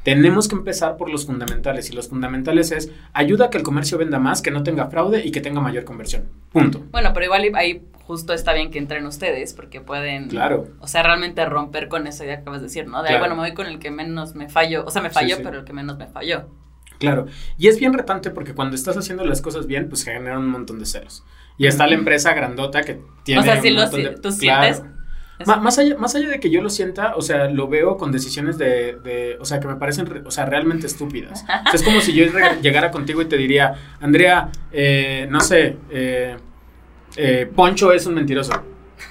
tenemos 0.02 0.46
que 0.46 0.54
empezar 0.54 0.96
por 0.96 1.10
los 1.10 1.26
fundamentales. 1.26 1.90
Y 1.90 1.94
los 1.94 2.08
fundamentales 2.08 2.70
es 2.70 2.92
ayuda 3.12 3.46
a 3.46 3.50
que 3.50 3.58
el 3.58 3.64
comercio 3.64 3.98
venda 3.98 4.18
más, 4.18 4.42
que 4.42 4.50
no 4.50 4.62
tenga 4.62 4.88
fraude 4.88 5.24
y 5.24 5.30
que 5.30 5.40
tenga 5.40 5.60
mayor 5.60 5.84
conversión. 5.84 6.24
Punto. 6.52 6.84
Bueno, 6.92 7.10
pero 7.12 7.26
igual 7.26 7.50
ahí 7.54 7.82
justo 8.06 8.32
está 8.32 8.52
bien 8.52 8.70
que 8.70 8.78
entren 8.78 9.04
ustedes 9.04 9.52
porque 9.52 9.80
pueden, 9.80 10.28
claro. 10.28 10.68
o 10.78 10.86
sea, 10.86 11.02
realmente 11.02 11.44
romper 11.44 11.88
con 11.88 12.06
eso 12.06 12.22
que 12.22 12.32
acabas 12.34 12.60
de 12.60 12.68
decir, 12.68 12.86
¿no? 12.86 13.02
De, 13.02 13.18
bueno, 13.18 13.34
me 13.34 13.40
voy 13.40 13.54
con 13.54 13.66
el 13.66 13.80
que 13.80 13.90
menos 13.90 14.36
me 14.36 14.48
falló, 14.48 14.84
o 14.84 14.90
sea, 14.90 15.02
me 15.02 15.10
falló, 15.10 15.38
pero 15.42 15.58
el 15.58 15.64
que 15.64 15.72
menos 15.72 15.98
me 15.98 16.06
falló. 16.06 16.48
Claro, 17.00 17.26
y 17.58 17.66
es 17.66 17.78
bien 17.80 17.92
retante 17.92 18.30
porque 18.30 18.54
cuando 18.54 18.76
estás 18.76 18.96
haciendo 18.96 19.24
las 19.24 19.42
cosas 19.42 19.66
bien, 19.66 19.88
pues 19.88 20.04
generan 20.04 20.38
un 20.38 20.50
montón 20.50 20.78
de 20.78 20.86
ceros. 20.86 21.24
Y 21.58 21.66
está 21.66 21.86
la 21.86 21.94
empresa 21.94 22.34
grandota 22.34 22.82
que 22.82 23.00
tiene. 23.22 23.40
O 23.40 23.44
sea, 23.44 23.60
si 23.60 23.70
lo, 23.70 23.88
tú 24.20 24.30
sientes. 24.30 24.82
más, 25.46 25.78
allá, 25.78 25.96
más 25.96 26.14
allá 26.14 26.28
de 26.28 26.40
que 26.40 26.50
yo 26.50 26.60
lo 26.62 26.68
sienta, 26.68 27.14
o 27.16 27.22
sea, 27.22 27.48
lo 27.48 27.68
veo 27.68 27.96
con 27.96 28.12
decisiones 28.12 28.58
de, 28.58 28.96
de 29.02 29.38
o 29.40 29.44
sea, 29.44 29.60
que 29.60 29.66
me 29.66 29.76
parecen, 29.76 30.24
o 30.26 30.30
sea, 30.30 30.44
realmente 30.46 30.86
estúpidas. 30.86 31.42
O 31.42 31.46
sea, 31.46 31.62
es 31.72 31.82
como 31.82 32.00
si 32.00 32.12
yo 32.12 32.26
llegara 32.62 32.90
contigo 32.90 33.22
y 33.22 33.26
te 33.26 33.36
diría, 33.36 33.74
Andrea, 34.00 34.50
eh, 34.72 35.26
no 35.30 35.40
sé, 35.40 35.76
eh, 35.90 36.36
eh, 37.16 37.50
Poncho 37.54 37.92
es 37.92 38.06
un 38.06 38.14
mentiroso. 38.14 38.52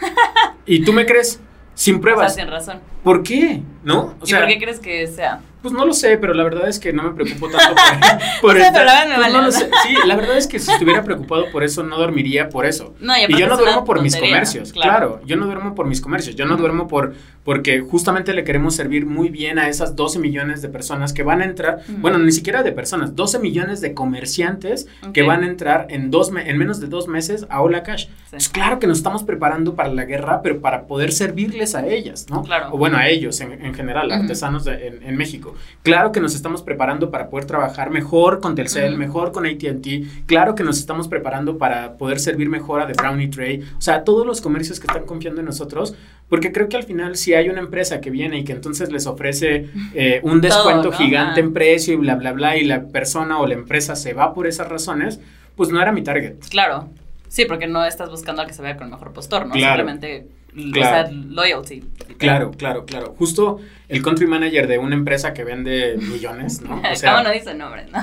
¿Y 0.65 0.83
tú 0.83 0.93
me 0.93 1.05
crees? 1.05 1.41
Sin 1.73 1.99
pruebas. 1.99 2.31
O 2.31 2.35
sea, 2.35 2.43
sin 2.43 2.51
razón. 2.51 2.79
¿Por 3.03 3.21
qué? 3.21 3.61
¿No? 3.83 4.15
O 4.19 4.25
sea, 4.25 4.39
¿Y 4.39 4.41
por 4.41 4.49
qué 4.49 4.59
crees 4.59 4.79
que 4.79 5.07
sea? 5.07 5.41
Pues 5.65 5.73
no 5.73 5.83
lo 5.83 5.93
sé, 5.93 6.19
pero 6.19 6.35
la 6.35 6.43
verdad 6.43 6.69
es 6.69 6.77
que 6.77 6.93
no 6.93 7.01
me 7.01 7.09
preocupo 7.15 7.49
tanto 7.49 7.73
por, 7.73 8.13
por 8.41 8.55
pues 8.55 9.33
no 9.33 9.41
lo 9.41 9.51
sé. 9.51 9.67
Sí, 9.81 9.95
la 10.05 10.15
verdad 10.15 10.37
es 10.37 10.45
que 10.45 10.59
si 10.59 10.71
estuviera 10.71 11.03
preocupado 11.03 11.45
por 11.51 11.63
eso, 11.63 11.81
no 11.81 11.97
dormiría 11.97 12.49
por 12.49 12.67
eso. 12.67 12.93
y, 13.01 13.35
yo 13.35 13.47
no 13.47 13.57
duermo 13.57 13.83
por 13.83 13.99
mis 13.99 14.15
comercios, 14.15 14.71
claro. 14.71 15.21
Yo 15.25 15.37
no 15.37 15.47
duermo 15.47 15.73
por 15.73 15.87
mis 15.87 16.01
comercios. 16.01 16.35
Yo 16.35 16.45
no 16.45 16.55
duermo 16.55 16.87
por 16.87 17.15
porque 17.45 17.79
justamente 17.79 18.33
le 18.33 18.43
queremos 18.43 18.75
servir 18.75 19.05
muy 19.05 19.29
bien 19.29 19.59
a 19.59 19.69
esas 19.69 19.95
12 19.95 20.17
millones 20.17 20.63
de 20.63 20.67
personas 20.67 21.13
que 21.13 21.21
van 21.21 21.41
a 21.41 21.45
entrar, 21.45 21.81
bueno, 21.99 22.17
ni 22.17 22.31
siquiera 22.31 22.63
de 22.63 22.71
personas, 22.71 23.15
12 23.15 23.37
millones 23.37 23.81
de 23.81 23.93
comerciantes 23.93 24.87
que 25.13 25.21
van 25.21 25.43
a 25.43 25.47
entrar 25.47 25.85
en, 25.89 26.09
dos 26.09 26.31
en 26.35 26.57
menos 26.57 26.79
de 26.79 26.87
dos 26.87 27.07
meses 27.07 27.45
a 27.49 27.61
Hola 27.61 27.83
Cash. 27.83 28.07
Pues 28.31 28.49
claro 28.49 28.79
que 28.79 28.87
nos 28.87 28.97
estamos 28.97 29.23
preparando 29.23 29.75
para 29.75 29.89
la 29.89 30.05
guerra, 30.05 30.41
pero 30.41 30.59
para 30.59 30.87
poder 30.87 31.11
servirles 31.11 31.75
a 31.75 31.85
ellas, 31.85 32.25
¿no? 32.29 32.43
Claro. 32.43 32.69
O 32.71 32.77
bueno, 32.77 32.97
a 32.97 33.07
ellos 33.07 33.39
en, 33.41 33.73
general, 33.75 34.11
artesanos 34.11 34.65
en, 34.65 35.03
en 35.03 35.15
México. 35.15 35.54
Claro 35.83 36.11
que 36.11 36.19
nos 36.19 36.35
estamos 36.35 36.61
preparando 36.61 37.11
para 37.11 37.29
poder 37.29 37.45
trabajar 37.45 37.89
mejor 37.89 38.39
con 38.39 38.55
Telcel, 38.55 38.97
mejor 38.97 39.31
con 39.31 39.45
ATT. 39.45 40.25
Claro 40.25 40.55
que 40.55 40.63
nos 40.63 40.77
estamos 40.77 41.07
preparando 41.07 41.57
para 41.57 41.97
poder 41.97 42.19
servir 42.19 42.49
mejor 42.49 42.81
a 42.81 42.87
The 42.87 42.93
Brownie 42.93 43.27
Tray. 43.27 43.61
O 43.77 43.81
sea, 43.81 44.03
todos 44.03 44.25
los 44.25 44.41
comercios 44.41 44.79
que 44.79 44.87
están 44.87 45.05
confiando 45.05 45.41
en 45.41 45.45
nosotros, 45.45 45.95
porque 46.29 46.51
creo 46.51 46.69
que 46.69 46.77
al 46.77 46.83
final 46.83 47.15
si 47.15 47.33
hay 47.33 47.49
una 47.49 47.59
empresa 47.59 48.01
que 48.01 48.09
viene 48.09 48.39
y 48.39 48.43
que 48.43 48.53
entonces 48.53 48.91
les 48.91 49.05
ofrece 49.07 49.69
eh, 49.93 50.19
un 50.23 50.41
descuento 50.41 50.91
gigante 50.91 51.39
en 51.39 51.53
precio 51.53 51.93
y 51.93 51.97
bla, 51.97 52.15
bla, 52.15 52.31
bla, 52.31 52.57
y 52.57 52.63
la 52.63 52.87
persona 52.87 53.39
o 53.39 53.47
la 53.47 53.53
empresa 53.53 53.95
se 53.95 54.13
va 54.13 54.33
por 54.33 54.47
esas 54.47 54.67
razones, 54.69 55.19
pues 55.55 55.69
no 55.69 55.81
era 55.81 55.91
mi 55.91 56.03
target. 56.03 56.35
Claro. 56.49 56.89
Sí, 57.27 57.45
porque 57.45 57.67
no 57.67 57.83
estás 57.83 58.09
buscando 58.09 58.41
al 58.41 58.47
que 58.47 58.53
se 58.53 58.61
vea 58.61 58.77
con 58.77 58.85
el 58.85 58.91
mejor 58.91 59.11
postor, 59.11 59.45
¿no? 59.45 59.53
Simplemente 59.53 60.27
Claro. 60.71 61.09
loyalty. 61.11 61.83
Claro, 62.17 62.51
claro, 62.51 62.85
claro. 62.85 63.13
Justo 63.17 63.59
el 63.89 64.01
country 64.01 64.25
manager 64.25 64.67
de 64.67 64.77
una 64.77 64.95
empresa 64.95 65.33
que 65.33 65.43
vende 65.43 65.97
millones, 65.97 66.61
¿no? 66.61 66.81
O 66.91 66.95
sea, 66.95 67.11
¿Cómo 67.11 67.23
no 67.25 67.31
dice 67.31 67.53
nombre? 67.53 67.85
No? 67.91 67.99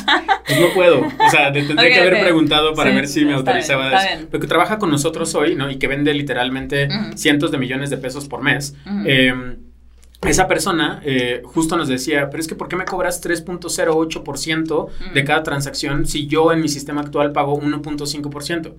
Pues 0.46 0.60
no 0.60 0.66
puedo. 0.74 1.00
O 1.00 1.30
sea, 1.30 1.52
tendría 1.52 1.88
que 1.88 2.00
haber 2.00 2.20
preguntado 2.20 2.74
para 2.74 2.90
ver 2.90 3.08
si 3.08 3.24
me 3.24 3.34
autorizaba. 3.34 3.88
Bien, 3.88 4.28
Pero 4.30 4.40
que 4.40 4.46
trabaja 4.46 4.78
con 4.78 4.90
nosotros 4.90 5.34
hoy, 5.34 5.54
¿no? 5.54 5.70
Y 5.70 5.76
que 5.76 5.88
vende 5.88 6.12
literalmente 6.14 6.88
cientos 7.14 7.50
de 7.50 7.58
millones 7.58 7.90
de 7.90 7.96
pesos 7.96 8.28
por 8.28 8.42
mes. 8.42 8.74
Em, 9.04 9.56
esa 10.22 10.46
persona 10.46 11.00
eh, 11.04 11.42
justo 11.44 11.76
nos 11.76 11.88
decía, 11.88 12.30
pero 12.30 12.40
es 12.40 12.46
que 12.46 12.54
¿por 12.54 12.68
qué 12.68 12.76
me 12.76 12.84
cobras 12.84 13.20
3.08% 13.22 14.88
de 15.14 15.24
cada 15.24 15.42
transacción 15.42 16.06
si 16.06 16.26
yo 16.26 16.52
en 16.52 16.60
mi 16.60 16.68
sistema 16.68 17.00
actual 17.00 17.32
pago 17.32 17.60
1.5%? 17.60 18.72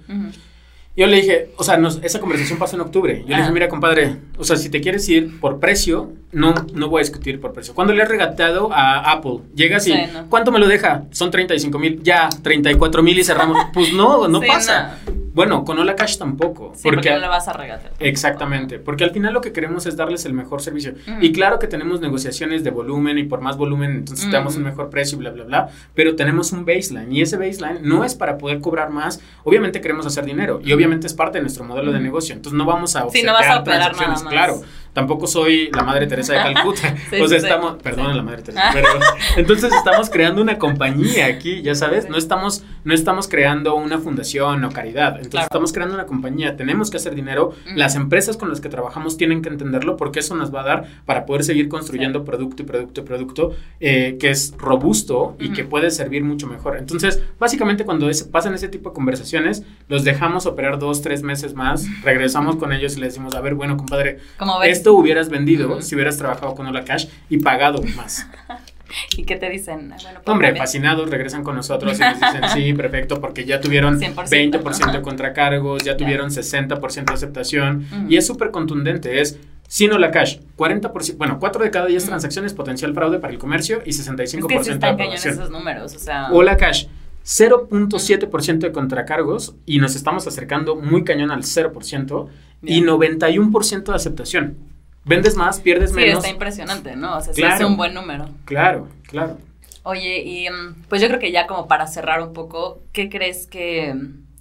Yo 0.96 1.08
le 1.08 1.16
dije, 1.16 1.50
o 1.58 1.64
sea, 1.64 1.80
esa 2.04 2.20
conversación 2.20 2.60
pasó 2.60 2.76
en 2.76 2.82
octubre. 2.82 3.24
Yo 3.28 3.36
le 3.36 3.38
dije, 3.42 3.52
mira, 3.52 3.68
compadre, 3.68 4.18
o 4.38 4.44
sea, 4.44 4.58
si 4.58 4.70
te 4.70 4.80
quieres 4.80 5.10
ir 5.10 5.40
por 5.40 5.60
precio, 5.60 6.12
no, 6.32 6.54
no 6.74 6.88
voy 6.88 7.00
a 7.00 7.04
discutir 7.04 7.42
por 7.42 7.52
precio. 7.52 7.74
Cuando 7.74 7.94
le 7.94 8.04
he 8.04 8.06
regateado 8.06 8.72
a 8.72 9.12
Apple, 9.12 9.40
llegas 9.56 9.88
y, 9.88 9.94
¿cuánto 10.30 10.52
me 10.52 10.60
lo 10.60 10.68
deja? 10.68 11.06
Son 11.12 11.32
35 11.32 11.80
mil, 11.80 12.04
ya, 12.04 12.30
34 12.30 13.02
mil 13.02 13.18
y 13.18 13.24
cerramos. 13.24 13.58
pues 13.74 13.92
no, 13.94 14.28
no 14.28 14.40
pasa. 14.42 15.00
Bueno, 15.34 15.66
con 15.66 15.80
Hola 15.80 15.96
Cash 15.96 16.18
tampoco. 16.18 16.74
porque, 16.84 17.10
no 17.10 17.18
le 17.18 17.28
vas 17.28 17.48
a 17.48 17.54
regatear. 17.54 17.94
Exactamente, 18.00 18.80
porque 18.80 19.04
al 19.04 19.12
final 19.12 19.34
lo 19.34 19.42
que 19.42 19.52
queremos 19.52 19.86
es 19.86 19.98
darles 19.98 20.26
el 20.26 20.34
mejor 20.34 20.62
servicio. 20.62 20.94
Y 21.22 21.32
claro 21.32 21.60
que 21.60 21.68
tenemos 21.68 22.02
negociaciones 22.02 22.64
de 22.64 22.70
volumen 22.70 23.18
y 23.18 23.24
por 23.24 23.42
más 23.42 23.58
volumen, 23.58 23.92
entonces 23.92 24.26
te 24.26 24.32
damos 24.32 24.56
un 24.56 24.64
mejor 24.64 24.90
precio 24.90 25.18
y 25.18 25.20
bla, 25.20 25.32
bla, 25.32 25.44
bla. 25.44 25.70
Pero 25.96 26.16
tenemos 26.16 26.52
un 26.52 26.66
baseline 26.66 27.12
y 27.12 27.22
ese 27.22 27.38
baseline 27.38 27.80
no 27.82 28.04
es 28.04 28.16
para 28.16 28.38
poder 28.38 28.60
cobrar 28.60 28.92
más. 28.92 29.20
Obviamente 29.44 29.82
queremos 29.82 30.06
hacer 30.06 30.26
dinero 30.26 30.62
y 30.64 30.72
obviamente 30.74 31.08
es 31.08 31.14
parte 31.14 31.40
de 31.40 31.42
nuestro 31.42 31.64
modelo 31.64 31.92
de 31.92 32.00
negocio. 32.00 32.36
Entonces 32.36 32.58
no 32.58 32.66
vamos 32.66 32.96
a 32.96 33.10
sí, 33.10 33.24
no 33.24 33.34
vas 33.34 33.50
a 33.50 33.64
transacciones, 33.64 34.22
claro 34.24 34.62
tampoco 34.94 35.28
soy 35.28 35.70
la 35.72 35.84
Madre 35.84 36.08
Teresa 36.08 36.34
de 36.34 36.54
Calcuta. 36.54 36.96
o 37.22 37.28
sea, 37.28 37.38
estamos, 37.38 37.82
perdón, 37.82 38.16
la 38.16 38.24
Madre 38.24 38.44
Teresa, 38.44 38.70
pero 38.74 38.88
entonces 39.38 39.74
estamos 39.74 40.10
creando 40.10 40.42
una 40.42 40.58
compañía 40.58 41.26
aquí, 41.26 41.62
ya 41.62 41.76
sabes, 41.76 42.10
no 42.10 42.18
estamos 42.18 42.64
no 42.84 42.94
estamos 42.94 43.28
creando 43.28 43.76
una 43.76 44.00
fundación 44.00 44.64
o 44.64 44.72
caridad, 44.72 45.16
entonces 45.18 45.44
estamos 45.44 45.72
creando 45.72 45.96
una 45.96 46.06
compañía, 46.06 46.56
tenemos 46.56 46.90
que 46.90 46.98
hacer 46.98 47.16
dinero, 47.16 47.54
las 47.76 47.96
empresas 47.96 48.38
con 48.38 48.50
las 48.50 48.62
que 48.62 48.70
trabajamos 48.70 49.18
tienen 49.18 49.42
que 49.42 49.50
entenderlo 49.50 49.98
porque 49.98 50.20
eso 50.20 50.36
nos 50.36 50.54
va 50.54 50.62
a 50.62 50.64
dar 50.64 50.86
para 51.06 51.26
poder 51.26 51.44
seguir 51.44 51.70
construyendo 51.70 52.26
producto 52.26 52.64
y 52.64 52.66
producto 52.66 53.02
y 53.02 53.04
producto 53.04 53.56
eh, 53.80 54.18
que 54.20 54.30
es 54.30 54.54
robusto 54.58 55.36
y 55.40 55.54
que 55.54 55.64
puede 55.64 55.92
servir 55.92 56.24
mucho 56.24 56.48
mejor. 56.48 56.78
Entonces, 56.78 57.22
básicamente 57.40 57.86
cuando 57.86 58.10
pasan 58.32 58.54
ese 58.54 58.68
tipo 58.68 58.90
de 58.90 58.96
conversaciones, 58.96 59.64
los 59.88 60.04
dejamos 60.04 60.46
operar 60.46 60.78
dos, 60.80 61.02
tres 61.02 61.24
meses 61.24 61.54
más, 61.54 61.86
regresamos 62.04 62.58
con 62.58 62.74
ellos 62.74 62.98
y 62.98 63.00
les 63.00 63.14
decimos, 63.14 63.36
a 63.36 63.42
ver, 63.42 63.56
bueno, 63.56 63.78
compadre, 63.78 64.20
ves? 64.60 64.83
Hubieras 64.92 65.30
vendido 65.30 65.82
si 65.82 65.96
hubieras 65.96 66.18
trabajado 66.18 66.54
con 66.56 66.68
Hola 66.68 66.84
Cash 66.84 67.08
y 67.30 67.38
pagado 67.38 67.82
más. 67.96 68.28
¿Y 69.18 69.24
qué 69.24 69.36
te 69.36 69.50
dicen? 69.50 69.94
Hombre, 70.26 70.56
fascinados, 70.56 71.10
regresan 71.10 71.44
con 71.44 71.56
nosotros 71.56 71.98
y 71.98 72.02
nos 72.02 72.20
dicen, 72.20 72.50
sí, 72.54 72.74
perfecto, 72.78 73.20
porque 73.20 73.46
ya 73.46 73.60
tuvieron 73.60 74.00
20% 74.00 74.92
de 74.92 75.02
contracargos, 75.02 75.84
ya 75.84 75.98
tuvieron 75.98 76.30
60% 76.30 77.06
de 77.06 77.14
aceptación, 77.14 77.88
y 78.10 78.18
es 78.18 78.28
súper 78.28 78.52
contundente, 78.52 79.22
es 79.22 79.40
sin 79.68 79.92
Hola 79.92 80.12
Cash, 80.12 80.38
40%, 80.58 81.18
bueno, 81.18 81.40
4 81.40 81.64
de 81.64 81.72
cada 81.72 81.88
10 81.88 82.06
transacciones 82.06 82.54
potencial 82.54 82.94
fraude 82.94 83.20
para 83.20 83.34
el 83.34 83.40
comercio 83.40 83.82
y 83.86 83.90
65% 83.90 84.60
es 84.60 84.68
que 84.68 84.78
de 84.78 84.88
aprobación. 84.88 85.34
esos 85.34 85.50
números, 85.50 85.96
o 85.96 86.00
sea... 86.00 86.28
Hola 86.32 86.58
Cash, 86.58 86.86
0.7% 87.26 88.60
de 88.60 88.72
contracargos 88.72 89.56
y 89.66 89.80
nos 89.80 89.96
estamos 89.96 90.28
acercando 90.28 90.76
muy 90.76 91.04
cañón 91.04 91.32
al 91.32 91.42
0% 91.42 92.28
y 92.62 92.82
91% 92.82 93.84
de 93.84 93.96
aceptación 93.96 94.73
vendes 95.06 95.36
más, 95.36 95.60
pierdes 95.60 95.92
menos. 95.94 96.12
Sí, 96.12 96.18
está 96.18 96.30
impresionante, 96.30 96.96
¿no? 96.96 97.18
O 97.18 97.22
sea, 97.22 97.34
sí 97.34 97.44
es 97.44 97.62
un 97.62 97.78
buen 97.78 97.94
número. 97.94 98.30
Claro, 98.46 98.88
claro. 99.08 99.38
Oye, 99.84 100.22
y 100.22 100.50
mm, 100.50 100.84
pues 100.88 101.02
yo 101.02 101.08
creo 101.10 101.20
que 101.20 101.32
ya 101.32 101.46
como 101.46 101.68
para 101.68 101.88
cerrar 101.88 102.22
un 102.22 102.34
poco, 102.34 102.82
¿qué 102.94 103.10
crees 103.10 103.48
que, 103.48 103.94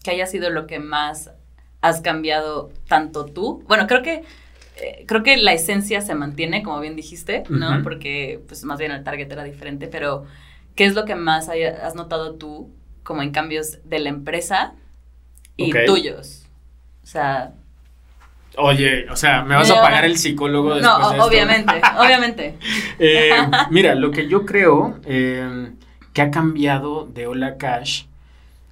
haya 0.07 0.27
sido 0.27 0.51
lo 0.51 0.67
que 0.67 0.79
más 0.79 1.31
has 1.81 2.01
cambiado 2.01 2.71
tanto 2.89 3.27
tú? 3.27 3.65
Bueno, 3.67 3.87
creo 3.87 4.03
que 4.03 4.23
eh, 4.77 5.05
creo 5.07 5.23
que 5.23 5.37
la 5.37 5.53
esencia 5.53 6.01
se 6.01 6.15
mantiene, 6.15 6.63
como 6.63 6.81
bien 6.81 6.97
dijiste, 6.97 7.43
¿no? 7.49 7.83
Porque 7.83 8.41
pues 8.47 8.65
más 8.65 8.79
bien 8.79 8.93
el 8.93 9.05
target 9.05 9.31
era 9.31 9.45
diferente, 9.45 9.89
pero 9.89 10.25
¿qué 10.77 10.85
es 10.85 10.95
lo 10.95 11.05
que 11.05 11.15
más 11.15 11.49
has 11.49 11.95
notado 11.95 12.35
tú 12.35 12.71
como 13.03 13.23
en 13.23 13.33
cambios 13.33 13.79
de 13.85 13.99
la 13.99 14.09
empresa 14.09 14.75
y 15.57 15.73
tuyos? 15.87 16.47
O 17.03 17.07
sea, 17.07 17.53
Oye, 18.57 19.07
o 19.11 19.17
sea, 19.17 19.43
¿me 19.43 19.55
vas 19.55 19.71
a 19.71 19.81
pagar 19.81 20.05
el 20.05 20.19
psicólogo 20.19 20.75
después 20.75 21.01
No, 21.01 21.25
obviamente, 21.25 21.81
obviamente. 21.99 22.59
Eh, 22.99 23.31
mira, 23.71 23.95
lo 23.95 24.11
que 24.11 24.29
yo 24.29 24.45
creo 24.45 24.99
eh, 25.07 25.71
que 26.13 26.23
ha 26.23 26.31
cambiado 26.31 27.07
de 27.07 27.27
Hola 27.27 27.57
Cash, 27.57 28.05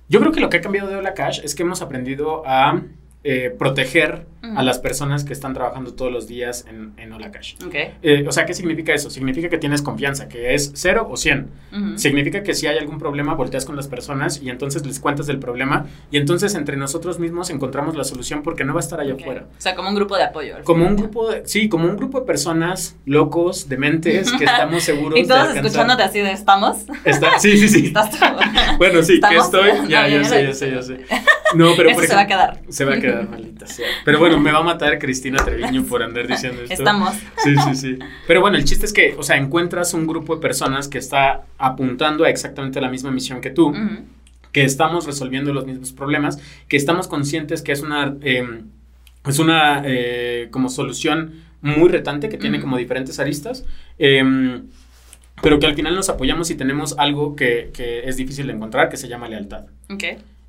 yo 0.08 0.20
creo 0.20 0.32
que 0.32 0.40
lo 0.40 0.50
que 0.50 0.58
ha 0.58 0.60
cambiado 0.60 0.88
de 0.88 0.96
Hola 0.96 1.14
Cash 1.14 1.40
es 1.42 1.54
que 1.54 1.62
hemos 1.62 1.80
aprendido 1.80 2.42
a 2.46 2.82
eh, 3.24 3.54
proteger 3.58 4.26
a 4.42 4.62
las 4.62 4.78
personas 4.78 5.24
que 5.24 5.32
están 5.32 5.54
trabajando 5.54 5.94
todos 5.94 6.10
los 6.10 6.26
días 6.26 6.64
en, 6.68 6.92
en 6.96 7.12
Hola 7.12 7.30
Cash. 7.30 7.56
Eh, 8.02 8.24
o 8.26 8.32
sea, 8.32 8.46
¿qué 8.46 8.54
significa 8.54 8.94
eso? 8.94 9.10
Significa 9.10 9.48
que 9.48 9.58
tienes 9.58 9.82
confianza, 9.82 10.28
que 10.28 10.54
es 10.54 10.72
cero 10.74 11.08
o 11.10 11.16
cien. 11.16 11.50
Significa 11.96 12.42
que 12.42 12.54
si 12.54 12.66
hay 12.66 12.78
algún 12.78 12.98
problema, 12.98 13.34
volteas 13.34 13.64
con 13.64 13.76
las 13.76 13.88
personas 13.88 14.40
y 14.42 14.50
entonces 14.50 14.84
les 14.86 15.00
cuentas 15.00 15.26
del 15.26 15.38
problema 15.38 15.86
y 16.10 16.16
entonces 16.16 16.54
entre 16.54 16.76
nosotros 16.76 17.18
mismos 17.18 17.50
encontramos 17.50 17.96
la 17.96 18.04
solución 18.04 18.42
porque 18.42 18.64
no 18.64 18.74
va 18.74 18.80
a 18.80 18.82
estar 18.82 19.00
allá 19.00 19.14
afuera. 19.14 19.46
O 19.56 19.60
sea, 19.60 19.74
como 19.74 19.88
un 19.88 19.94
grupo 19.94 20.16
de 20.16 20.24
apoyo. 20.24 20.56
Como 20.64 20.86
un 20.86 20.96
grupo, 20.96 21.30
de, 21.30 21.46
sí, 21.46 21.68
como 21.68 21.86
un 21.86 21.96
grupo 21.96 22.20
de 22.20 22.26
personas 22.26 22.96
locos, 23.04 23.68
dementes, 23.68 24.32
que 24.32 24.44
estamos 24.50 24.82
seguros 24.82 25.18
¿Y 25.18 25.26
todos 25.26 25.54
escuchándote 25.54 26.02
así 26.02 26.20
de 26.20 26.32
estamos? 26.32 26.78
sí, 27.38 27.56
sí, 27.56 27.68
sí. 27.68 27.92
bueno, 28.78 29.02
sí, 29.02 29.20
que 29.20 29.36
estoy, 29.36 29.70
ya, 29.88 30.08
ya, 30.08 30.24
sé, 30.24 30.46
ya 30.46 30.54
sé, 30.54 30.70
ya 30.70 30.82
sé. 30.82 31.04
No, 31.54 31.72
pero 31.76 31.90
Eso 31.90 32.02
se 32.02 32.14
va 32.14 32.20
a 32.20 32.26
quedar. 32.26 32.60
Se 32.68 32.84
va 32.84 32.94
a 32.94 33.00
quedar, 33.00 33.28
maldita 33.28 33.66
sea. 33.66 33.88
Pero 34.04 34.18
bueno, 34.18 34.29
me 34.38 34.52
va 34.52 34.58
a 34.58 34.62
matar 34.62 34.98
Cristina 34.98 35.42
Treviño 35.44 35.84
por 35.84 36.02
andar 36.02 36.26
diciendo 36.26 36.62
esto. 36.62 36.74
Estamos. 36.74 37.14
Sí, 37.42 37.54
sí, 37.68 37.74
sí. 37.74 37.98
Pero 38.26 38.40
bueno, 38.40 38.56
el 38.56 38.64
chiste 38.64 38.86
es 38.86 38.92
que, 38.92 39.14
o 39.18 39.22
sea, 39.22 39.36
encuentras 39.36 39.94
un 39.94 40.06
grupo 40.06 40.36
de 40.36 40.42
personas 40.42 40.88
que 40.88 40.98
está 40.98 41.44
apuntando 41.58 42.24
a 42.24 42.30
exactamente 42.30 42.80
la 42.80 42.88
misma 42.88 43.10
misión 43.10 43.40
que 43.40 43.50
tú, 43.50 43.74
que 44.52 44.64
estamos 44.64 45.06
resolviendo 45.06 45.52
los 45.52 45.66
mismos 45.66 45.92
problemas, 45.92 46.38
que 46.68 46.76
estamos 46.76 47.08
conscientes 47.08 47.62
que 47.62 47.72
es 47.72 47.82
una, 47.82 48.16
em, 48.22 48.66
es 49.26 49.38
una 49.38 49.82
eh, 49.84 50.48
como 50.50 50.68
solución 50.68 51.34
muy 51.62 51.88
retante 51.88 52.28
que 52.28 52.38
tiene 52.38 52.60
como 52.60 52.76
diferentes 52.76 53.18
aristas. 53.18 53.64
Em, 53.98 54.62
pero 55.42 55.58
que 55.58 55.66
al 55.66 55.74
final 55.74 55.94
nos 55.94 56.08
apoyamos 56.08 56.50
y 56.50 56.54
tenemos 56.54 56.94
algo 56.98 57.34
que, 57.34 57.70
que, 57.72 58.08
es 58.08 58.16
difícil 58.16 58.46
de 58.46 58.52
encontrar, 58.52 58.88
que 58.88 58.96
se 58.96 59.08
llama 59.08 59.28
lealtad. 59.28 59.64
Ok. 59.88 60.04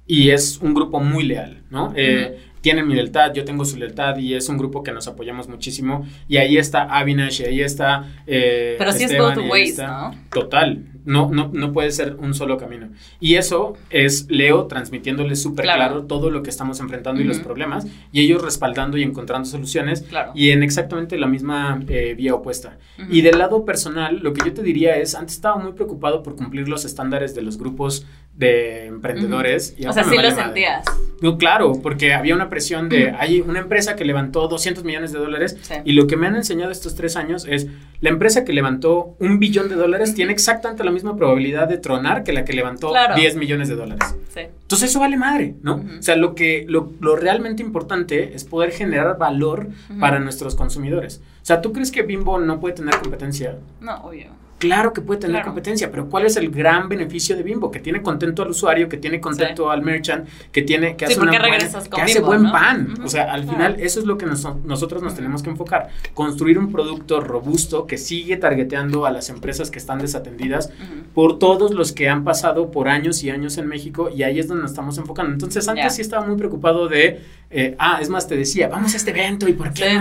Y 0.07 0.31
es 0.31 0.57
un 0.57 0.73
grupo 0.73 0.99
muy 0.99 1.23
leal, 1.23 1.61
¿no? 1.69 1.93
Eh, 1.95 2.37
tienen 2.61 2.87
mi 2.87 2.93
lealtad, 2.95 3.33
yo 3.33 3.43
tengo 3.43 3.65
su 3.65 3.77
lealtad 3.77 4.17
y 4.17 4.35
es 4.35 4.47
un 4.49 4.57
grupo 4.57 4.83
que 4.83 4.91
nos 4.91 5.07
apoyamos 5.07 5.47
muchísimo. 5.49 6.07
Y 6.27 6.37
ahí 6.37 6.57
está 6.57 6.83
Avinash 6.83 7.41
y 7.41 7.45
ahí 7.45 7.61
está. 7.61 8.05
Eh, 8.27 8.75
Pero 8.77 8.91
sí 8.93 9.03
es 9.03 9.17
both 9.17 9.37
ways, 9.49 9.77
¿no? 9.79 10.11
Total. 10.31 10.85
No, 11.03 11.31
no, 11.31 11.49
no 11.51 11.73
puede 11.73 11.91
ser 11.91 12.15
un 12.19 12.33
solo 12.35 12.57
camino. 12.57 12.89
Y 13.19 13.35
eso 13.35 13.73
es 13.89 14.27
Leo 14.29 14.67
transmitiéndole 14.67 15.35
súper 15.35 15.65
claro. 15.65 16.03
todo 16.03 16.29
lo 16.29 16.43
que 16.43 16.51
estamos 16.51 16.79
enfrentando 16.79 17.21
y 17.21 17.23
los 17.23 17.39
problemas, 17.39 17.87
y 18.11 18.21
ellos 18.21 18.43
respaldando 18.43 18.97
y 18.97 19.03
encontrando 19.03 19.47
soluciones, 19.47 20.05
y 20.35 20.51
en 20.51 20.61
exactamente 20.61 21.17
la 21.17 21.25
misma 21.25 21.79
eh, 21.87 22.13
vía 22.15 22.35
opuesta. 22.35 22.77
Y 23.09 23.21
del 23.21 23.39
lado 23.39 23.65
personal, 23.65 24.19
lo 24.21 24.33
que 24.33 24.45
yo 24.45 24.53
te 24.53 24.61
diría 24.61 24.95
es, 24.97 25.15
antes 25.15 25.35
estaba 25.35 25.57
muy 25.57 25.73
preocupado 25.73 26.21
por 26.21 26.35
cumplir 26.35 26.69
los 26.69 26.85
estándares 26.85 27.33
de 27.33 27.41
los 27.41 27.57
grupos 27.57 28.05
de 28.33 28.87
emprendedores. 28.87 29.75
y 29.77 29.85
o 29.85 29.93
sea, 29.93 30.03
sí 30.03 30.17
lo 30.17 30.31
sentías. 30.31 30.85
No, 31.21 31.37
claro, 31.37 31.79
porque 31.83 32.13
había 32.13 32.33
una 32.33 32.49
presión 32.49 32.89
de, 32.89 33.11
hay 33.11 33.41
una 33.41 33.59
empresa 33.59 33.95
que 33.95 34.05
levantó 34.05 34.47
200 34.47 34.83
millones 34.83 35.11
de 35.11 35.19
dólares 35.19 35.57
y 35.85 35.91
lo 35.91 36.07
que 36.07 36.17
me 36.17 36.25
han 36.25 36.35
enseñado 36.35 36.71
estos 36.71 36.95
tres 36.95 37.15
años 37.15 37.45
es, 37.47 37.67
la 37.99 38.09
empresa 38.09 38.43
que 38.43 38.53
levantó 38.53 39.15
un 39.19 39.37
billón 39.37 39.69
de 39.69 39.75
dólares 39.75 40.15
tiene 40.15 40.31
exactamente 40.31 40.83
la 40.83 40.89
misma 40.89 41.15
probabilidad 41.15 41.67
de 41.67 41.77
tronar 41.77 42.23
que 42.23 42.33
la 42.33 42.43
que 42.43 42.53
levantó 42.53 42.91
10 43.15 43.35
millones 43.35 43.69
de 43.69 43.75
dólares. 43.75 44.15
Entonces 44.35 44.89
eso 44.89 44.99
vale 44.99 45.17
madre, 45.17 45.53
¿no? 45.61 45.83
O 45.99 46.01
sea, 46.01 46.15
lo 46.15 46.33
que, 46.33 46.65
lo, 46.67 46.93
lo, 46.99 47.15
realmente 47.15 47.61
importante 47.61 48.33
es 48.33 48.43
poder 48.43 48.71
generar 48.71 49.17
valor 49.19 49.67
para 49.99 50.19
nuestros 50.19 50.55
consumidores. 50.55 51.21
O 51.41 51.45
sea, 51.45 51.61
¿tú 51.61 51.71
crees 51.71 51.91
que 51.91 52.01
Bimbo 52.01 52.39
no 52.39 52.59
puede 52.59 52.75
tener 52.75 52.95
competencia? 52.95 53.57
No, 53.79 53.97
obvio. 54.05 54.40
Claro 54.61 54.93
que 54.93 55.01
puede 55.01 55.21
tener 55.21 55.43
competencia, 55.43 55.89
pero 55.89 56.07
¿cuál 56.07 56.27
es 56.27 56.37
el 56.37 56.51
gran 56.51 56.87
beneficio 56.87 57.35
de 57.35 57.41
Bimbo? 57.41 57.71
Que 57.71 57.79
tiene 57.79 58.03
contento 58.03 58.43
al 58.43 58.51
usuario, 58.51 58.87
que 58.87 58.97
tiene 58.97 59.19
contento 59.19 59.71
al 59.71 59.81
merchant, 59.81 60.27
que 60.51 60.61
tiene 60.61 60.95
que 60.95 61.05
hace, 61.05 61.19
una 61.19 61.31
que 61.31 61.99
hace 61.99 62.21
buen 62.21 62.51
pan. 62.51 62.93
O 63.03 63.09
sea, 63.09 63.33
al 63.33 63.43
final 63.49 63.77
eso 63.79 63.99
es 63.99 64.05
lo 64.05 64.19
que 64.19 64.27
nosotros 64.27 65.01
nos 65.01 65.15
tenemos 65.15 65.41
que 65.41 65.49
enfocar. 65.49 65.89
Construir 66.13 66.59
un 66.59 66.71
producto 66.71 67.21
robusto 67.21 67.87
que 67.87 67.97
sigue 67.97 68.37
targeteando 68.37 69.07
a 69.07 69.09
las 69.09 69.29
empresas 69.29 69.71
que 69.71 69.79
están 69.79 69.97
desatendidas 69.97 70.71
por 71.15 71.39
todos 71.39 71.73
los 71.73 71.91
que 71.91 72.07
han 72.07 72.23
pasado 72.23 72.69
por 72.69 72.87
años 72.87 73.23
y 73.23 73.31
años 73.31 73.57
en 73.57 73.65
México 73.65 74.11
y 74.15 74.21
ahí 74.21 74.37
es 74.37 74.47
donde 74.47 74.61
nos 74.61 74.71
estamos 74.71 74.95
enfocando. 74.99 75.33
Entonces 75.33 75.67
antes 75.67 75.95
sí 75.95 76.03
estaba 76.03 76.23
muy 76.23 76.37
preocupado 76.37 76.87
de, 76.87 77.19
eh, 77.49 77.75
ah, 77.79 77.97
es 77.99 78.09
más, 78.09 78.27
te 78.27 78.37
decía, 78.37 78.67
vamos 78.67 78.93
a 78.93 78.97
este 78.97 79.09
evento 79.09 79.47
y 79.49 79.53
por 79.53 79.73
qué. 79.73 79.99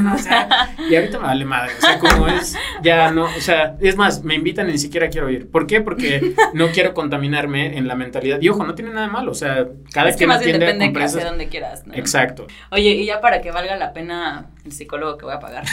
y 0.90 0.94
ahorita 0.94 1.18
me 1.18 1.24
vale 1.24 1.44
madre. 1.44 1.72
O 1.78 1.80
sea, 1.80 1.98
como 1.98 2.28
es, 2.28 2.54
ya 2.82 3.11
no, 3.11 3.24
o 3.24 3.40
sea, 3.40 3.76
es 3.80 3.96
más, 3.96 4.22
me 4.22 4.34
ni 4.53 4.78
siquiera 4.78 5.09
quiero 5.09 5.30
ir. 5.30 5.51
¿Por 5.51 5.66
qué? 5.66 5.80
Porque 5.80 6.34
no 6.55 6.68
quiero 6.68 6.94
contaminarme 6.94 7.76
en 7.76 7.88
la 7.88 7.94
mentalidad. 7.94 8.40
Y 8.40 8.48
ojo, 8.48 8.64
no 8.64 8.74
tiene 8.74 8.90
nada 8.92 9.07
de 9.07 9.12
malo. 9.12 9.32
O 9.32 9.34
sea, 9.34 9.68
cada 9.92 10.09
es 10.09 10.16
que 10.16 10.26
más 10.26 10.44
bien 10.44 10.59
depende 10.59 10.88
de 10.88 11.05
hacia 11.05 11.24
donde 11.24 11.48
quieras. 11.48 11.84
Exacto. 11.94 12.46
Oye, 12.70 12.90
y 12.90 13.07
ya 13.07 13.20
para 13.20 13.40
que 13.40 13.51
valga 13.51 13.76
la 13.76 13.92
pena 13.92 14.51
el 14.64 14.72
psicólogo 14.72 15.16
que 15.18 15.24
voy 15.24 15.34
a 15.34 15.40
pagar. 15.40 15.64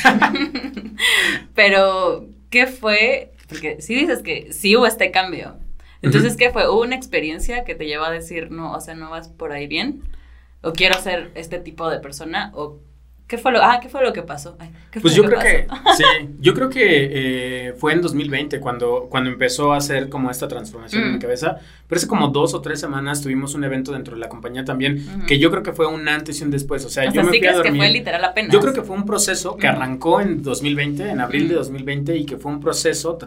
Pero, 1.56 2.28
¿qué 2.50 2.68
fue? 2.68 3.34
Porque 3.50 3.82
si 3.82 3.96
dices 3.96 4.22
que 4.22 4.54
sí 4.54 4.76
hubo 4.76 4.88
este 4.88 5.12
cambio. 5.12 5.58
Entonces, 6.02 6.38
¿qué 6.38 6.52
fue? 6.52 6.70
¿Hubo 6.70 6.82
una 6.82 6.96
experiencia 6.96 7.64
que 7.64 7.76
te 7.76 7.86
llevó 7.86 8.06
a 8.06 8.12
decir, 8.12 8.52
no, 8.52 8.74
o 8.74 8.82
sea, 8.82 8.94
no 8.94 9.10
vas 9.10 9.30
por 9.30 9.52
ahí 9.52 9.68
bien? 9.68 10.04
¿O 10.62 10.74
quiero 10.74 11.00
ser 11.00 11.32
este 11.36 11.60
tipo 11.60 11.90
de 11.90 12.00
persona? 12.00 12.52
¿O 12.54 12.80
¿Qué 13.28 13.38
fue 13.38 13.52
lo, 13.52 13.62
ah, 13.62 13.80
¿qué 13.82 13.90
fue 13.90 14.02
lo 14.04 14.14
que 14.14 14.22
pasó? 14.22 14.58
pues 15.02 15.14
yo 15.14 15.26
creo 15.26 15.40
que, 15.40 15.68
sí, 15.98 16.04
yo 16.40 16.54
creo 16.54 16.70
que 16.70 17.68
eh, 17.68 17.74
fue 17.74 17.92
en 17.92 18.02
2020 18.02 18.62
cuando, 18.62 19.08
cuando 19.10 19.30
empezó 19.30 19.74
a 19.74 19.78
hacer 19.78 20.08
como 20.08 20.32
esta 20.32 20.48
transformación 20.48 21.04
en 21.04 21.12
mi 21.12 21.18
mm. 21.18 21.22
cabeza. 21.22 21.58
Pero 21.88 21.98
hace 21.98 22.08
como 22.08 22.30
dos 22.30 22.54
o 22.54 22.62
tres 22.62 22.80
semanas 22.80 23.22
tuvimos 23.22 23.54
un 23.54 23.66
evento 23.66 23.92
dentro 23.92 24.16
de 24.16 24.22
la 24.22 24.30
compañía 24.30 24.64
también, 24.64 25.26
que 25.28 25.40
yo 25.40 25.52
creo 25.52 25.62
que 25.62 25.74
fue 25.74 25.88
un 25.88 26.08
antes 26.08 26.40
y 26.40 26.44
un 26.46 26.52
después. 26.52 26.86
O 26.86 26.90
sea, 26.90 27.12
yo 27.12 27.22
me 27.22 27.30
fui 27.30 27.46
a 27.46 27.54
dormir. 27.54 27.74
que 27.74 27.78
fue 27.78 27.90
literal 27.90 28.24
apenas. 28.24 28.54
Yo 28.54 28.62
creo 28.62 28.74
que 28.74 28.82
fue 28.82 28.96
un 28.96 29.06
proceso 29.06 29.58
que 29.58 29.68
arrancó 29.68 30.22
en 30.22 30.42
2020, 30.42 31.10
en 31.10 31.20
abril 31.20 31.50
de 31.50 31.56
2020, 31.56 32.16
y 32.16 32.26
que 32.26 32.38
fue 32.38 32.52
un 32.52 32.62
proceso 32.62 33.18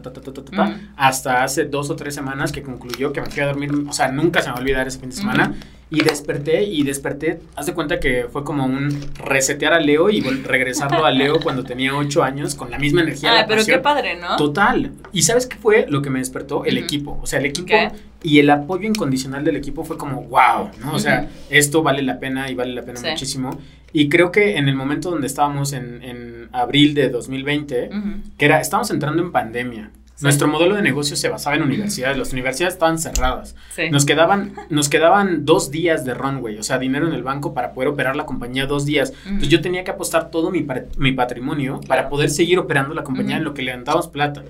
hasta 0.97 1.43
hace 1.43 1.65
dos 1.67 1.91
o 1.91 1.97
tres 1.97 2.15
semanas 2.15 2.53
que 2.53 2.63
concluyó 2.63 3.13
que 3.13 3.21
me 3.21 3.29
fui 3.29 3.43
a 3.43 3.47
dormir. 3.47 3.71
O 3.87 3.93
sea, 3.93 4.11
nunca 4.11 4.41
se 4.41 4.49
me 4.49 4.53
va 4.53 4.59
a 4.59 4.63
olvidar 4.63 4.89
ese 4.89 4.99
fin 4.99 5.11
de 5.11 5.17
semana. 5.17 5.55
Y 5.91 6.03
desperté 6.03 6.63
y 6.63 6.85
desperté, 6.85 7.41
haz 7.57 7.67
de 7.67 7.75
cuenta 7.75 7.99
que 7.99 8.27
fue 8.31 8.45
como 8.45 8.65
un 8.65 8.97
resetear 9.17 9.73
a 9.73 9.81
Leo 9.81 10.09
y 10.09 10.21
regresarlo 10.21 11.05
a 11.05 11.11
Leo 11.11 11.41
cuando 11.41 11.65
tenía 11.65 11.97
ocho 11.97 12.23
años 12.23 12.55
con 12.55 12.71
la 12.71 12.79
misma 12.79 13.03
energía. 13.03 13.41
Ah, 13.41 13.45
pero 13.49 13.65
qué 13.65 13.79
padre, 13.79 14.17
¿no? 14.17 14.37
Total. 14.37 14.93
¿Y 15.13 15.23
sabes 15.23 15.47
qué 15.47 15.57
fue 15.57 15.87
lo 15.89 16.01
que 16.01 16.11
me 16.11 16.21
despertó? 16.21 16.65
El 16.65 16.79
equipo. 16.79 17.19
O 17.21 17.27
sea, 17.27 17.41
el 17.41 17.47
equipo 17.47 17.75
y 18.23 18.39
el 18.39 18.51
apoyo 18.51 18.87
incondicional 18.87 19.45
del 19.45 19.57
equipo 19.57 19.83
fue 19.83 19.97
como, 19.97 20.23
wow, 20.25 20.71
¿no? 20.81 20.95
O 20.95 20.99
sea, 20.99 21.29
esto 21.49 21.83
vale 21.83 22.03
la 22.03 22.21
pena 22.21 22.51
y 22.51 22.55
vale 22.55 22.73
la 22.73 22.83
pena 22.83 23.01
muchísimo. 23.01 23.59
Y 23.93 24.09
creo 24.09 24.31
que 24.31 24.57
en 24.57 24.69
el 24.69 24.77
momento 24.77 25.11
donde 25.11 25.27
estábamos 25.27 25.73
en, 25.73 26.03
en 26.05 26.49
abril 26.53 26.95
de 26.95 27.09
2020, 27.09 27.91
que 28.39 28.45
era, 28.45 28.61
estábamos 28.61 28.91
entrando 28.91 29.23
en 29.23 29.33
pandemia. 29.33 29.91
Nuestro 30.23 30.49
modelo 30.49 30.75
de 30.75 30.83
negocio 30.83 31.17
se 31.17 31.29
basaba 31.29 31.57
en 31.57 31.63
universidades. 31.63 32.19
Las 32.19 32.33
universidades 32.33 32.75
estaban 32.75 32.99
cerradas. 32.99 33.55
Nos, 33.91 34.05
quedaban, 34.05 34.55
nos 34.69 34.89
quedaban 34.89 35.45
dos 35.45 35.71
días 35.71 36.05
de 36.05 36.15
runway, 36.15 36.59
o 36.59 36.63
sea, 36.63 36.79
dinero 36.79 37.07
en 37.07 37.15
el 37.15 37.23
banco 37.23 37.55
para 37.55 37.73
poder 37.73 37.89
operar 37.89 38.17
la 38.17 38.27
compañía 38.27 38.67
dos 38.67 38.85
días. 38.85 39.13
Entonces 39.25 39.49
yo 39.49 39.61
tenía 39.61 39.85
que 39.85 39.91
apostar 39.91 40.31
todo 40.31 40.51
mi, 40.51 40.67
mi 40.97 41.13
patrimonio 41.13 41.81
para 41.87 42.09
poder 42.09 42.31
seguir 42.31 42.59
operando 42.59 42.95
la 42.95 43.05
compañía 43.05 43.37
en 43.37 43.45
lo 43.45 43.55
que 43.55 43.63
levantábamos 43.63 44.09
plata. 44.09 44.45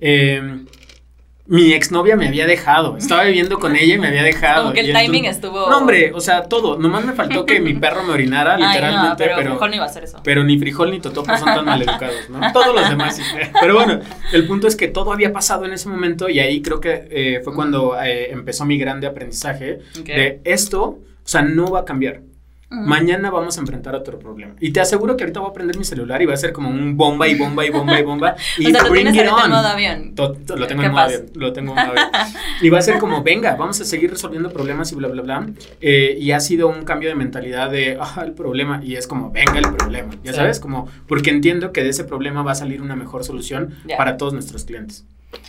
Eh, 0.00 0.64
mi 1.46 1.72
exnovia 1.72 2.16
me 2.16 2.28
había 2.28 2.46
dejado. 2.46 2.96
Estaba 2.96 3.24
viviendo 3.24 3.58
con 3.58 3.74
ella 3.74 3.94
y 3.94 3.98
me 3.98 4.08
había 4.08 4.22
dejado. 4.22 4.62
Como 4.62 4.74
que 4.74 4.80
el 4.80 4.92
timing 4.92 5.24
estuvo. 5.24 5.68
No, 5.68 5.78
hombre, 5.78 6.12
o 6.14 6.20
sea, 6.20 6.44
todo. 6.44 6.78
Nomás 6.78 7.04
me 7.04 7.12
faltó 7.12 7.44
que 7.44 7.60
mi 7.60 7.74
perro 7.80 8.04
me 8.04 8.12
orinara, 8.12 8.56
literalmente. 8.56 9.24
pero, 9.24 9.36
pero 9.36 9.50
frijol 9.50 9.70
no 9.70 9.76
iba 9.76 9.84
a 9.84 9.88
hacer 9.88 10.04
eso. 10.04 10.20
Pero 10.22 10.44
ni 10.44 10.58
frijol 10.58 10.90
ni 10.92 11.00
totopo 11.00 11.36
son 11.36 11.46
tan 11.46 11.64
maleducados, 11.64 12.30
¿no? 12.30 12.52
Todos 12.52 12.74
los 12.74 12.88
demás 12.88 13.16
sí. 13.16 13.22
Pero 13.60 13.74
bueno, 13.74 14.00
el 14.32 14.46
punto 14.46 14.68
es 14.68 14.76
que 14.76 14.88
todo 14.88 15.12
había 15.12 15.32
pasado 15.32 15.64
en 15.64 15.72
ese 15.72 15.88
momento 15.88 16.28
y 16.28 16.38
ahí 16.38 16.62
creo 16.62 16.80
que 16.80 17.08
eh, 17.10 17.40
fue 17.42 17.54
cuando 17.54 18.00
eh, 18.00 18.30
empezó 18.30 18.64
mi 18.64 18.78
grande 18.78 19.06
aprendizaje 19.06 19.80
de 20.04 20.40
esto, 20.44 20.82
o 20.84 21.28
sea, 21.28 21.42
no 21.42 21.70
va 21.70 21.80
a 21.80 21.84
cambiar. 21.84 22.20
Mañana 22.72 23.30
vamos 23.30 23.58
a 23.58 23.60
enfrentar 23.60 23.94
otro 23.94 24.18
problema. 24.18 24.54
Y 24.58 24.72
te 24.72 24.80
aseguro 24.80 25.16
que 25.16 25.24
ahorita 25.24 25.40
voy 25.40 25.50
a 25.50 25.52
prender 25.52 25.76
mi 25.76 25.84
celular 25.84 26.22
y 26.22 26.26
va 26.26 26.34
a 26.34 26.38
ser 26.38 26.52
como 26.52 26.70
un 26.70 26.96
bomba 26.96 27.28
y 27.28 27.34
bomba 27.34 27.66
y 27.66 27.70
bomba 27.70 28.00
y 28.00 28.02
bomba. 28.02 28.36
Y 28.58 28.66
o 28.66 28.70
sea, 28.70 28.82
lo 28.84 28.92
tienes 28.92 29.16
en 29.16 29.30
modo 29.30 29.66
avión. 29.66 30.14
lo 30.16 30.66
tengo 30.66 30.82
en 30.82 30.90
modo 30.90 31.00
avión. 31.02 31.26
Lo 31.34 31.52
tengo 31.52 31.72
en 31.72 31.76
modo 31.76 31.90
avión. 31.90 32.08
y 32.62 32.70
va 32.70 32.78
a 32.78 32.82
ser 32.82 32.98
como, 32.98 33.22
venga, 33.22 33.56
vamos 33.56 33.80
a 33.80 33.84
seguir 33.84 34.10
resolviendo 34.10 34.50
problemas 34.50 34.90
y 34.92 34.94
bla, 34.94 35.08
bla, 35.08 35.22
bla. 35.22 35.46
Eh, 35.80 36.16
y 36.18 36.32
ha 36.32 36.40
sido 36.40 36.68
un 36.68 36.84
cambio 36.84 37.08
de 37.08 37.14
mentalidad 37.14 37.70
de, 37.70 37.98
ah, 38.00 38.22
el 38.24 38.32
problema. 38.32 38.80
Y 38.82 38.96
es 38.96 39.06
como, 39.06 39.30
venga 39.30 39.58
el 39.58 39.74
problema. 39.74 40.12
Ya 40.24 40.32
sabes, 40.32 40.58
como, 40.58 40.88
porque 41.06 41.30
entiendo 41.30 41.72
que 41.72 41.82
de 41.82 41.90
ese 41.90 42.04
problema 42.04 42.42
va 42.42 42.52
a 42.52 42.56
salir 42.56 42.80
una 42.80 42.96
mejor 42.96 43.24
solución 43.24 43.74
para 43.96 44.16
todos 44.16 44.32
nuestros 44.32 44.64
clientes. 44.64 45.04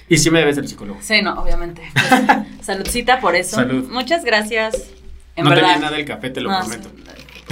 Y 0.10 0.18
sí 0.18 0.30
me 0.30 0.40
debes 0.40 0.56
del 0.56 0.68
psicólogo. 0.68 1.00
Sí, 1.02 1.22
no, 1.22 1.34
obviamente. 1.42 1.82
saludcita 2.62 3.20
por 3.20 3.36
eso. 3.36 3.58
Salud. 3.58 3.90
Muchas 3.90 4.24
gracias 4.24 5.03
no 5.38 5.54
tenía 5.54 5.78
nada 5.78 5.98
el 5.98 6.06
café, 6.06 6.30
te 6.30 6.42
lo 6.42 6.50
prometo. 6.50 6.90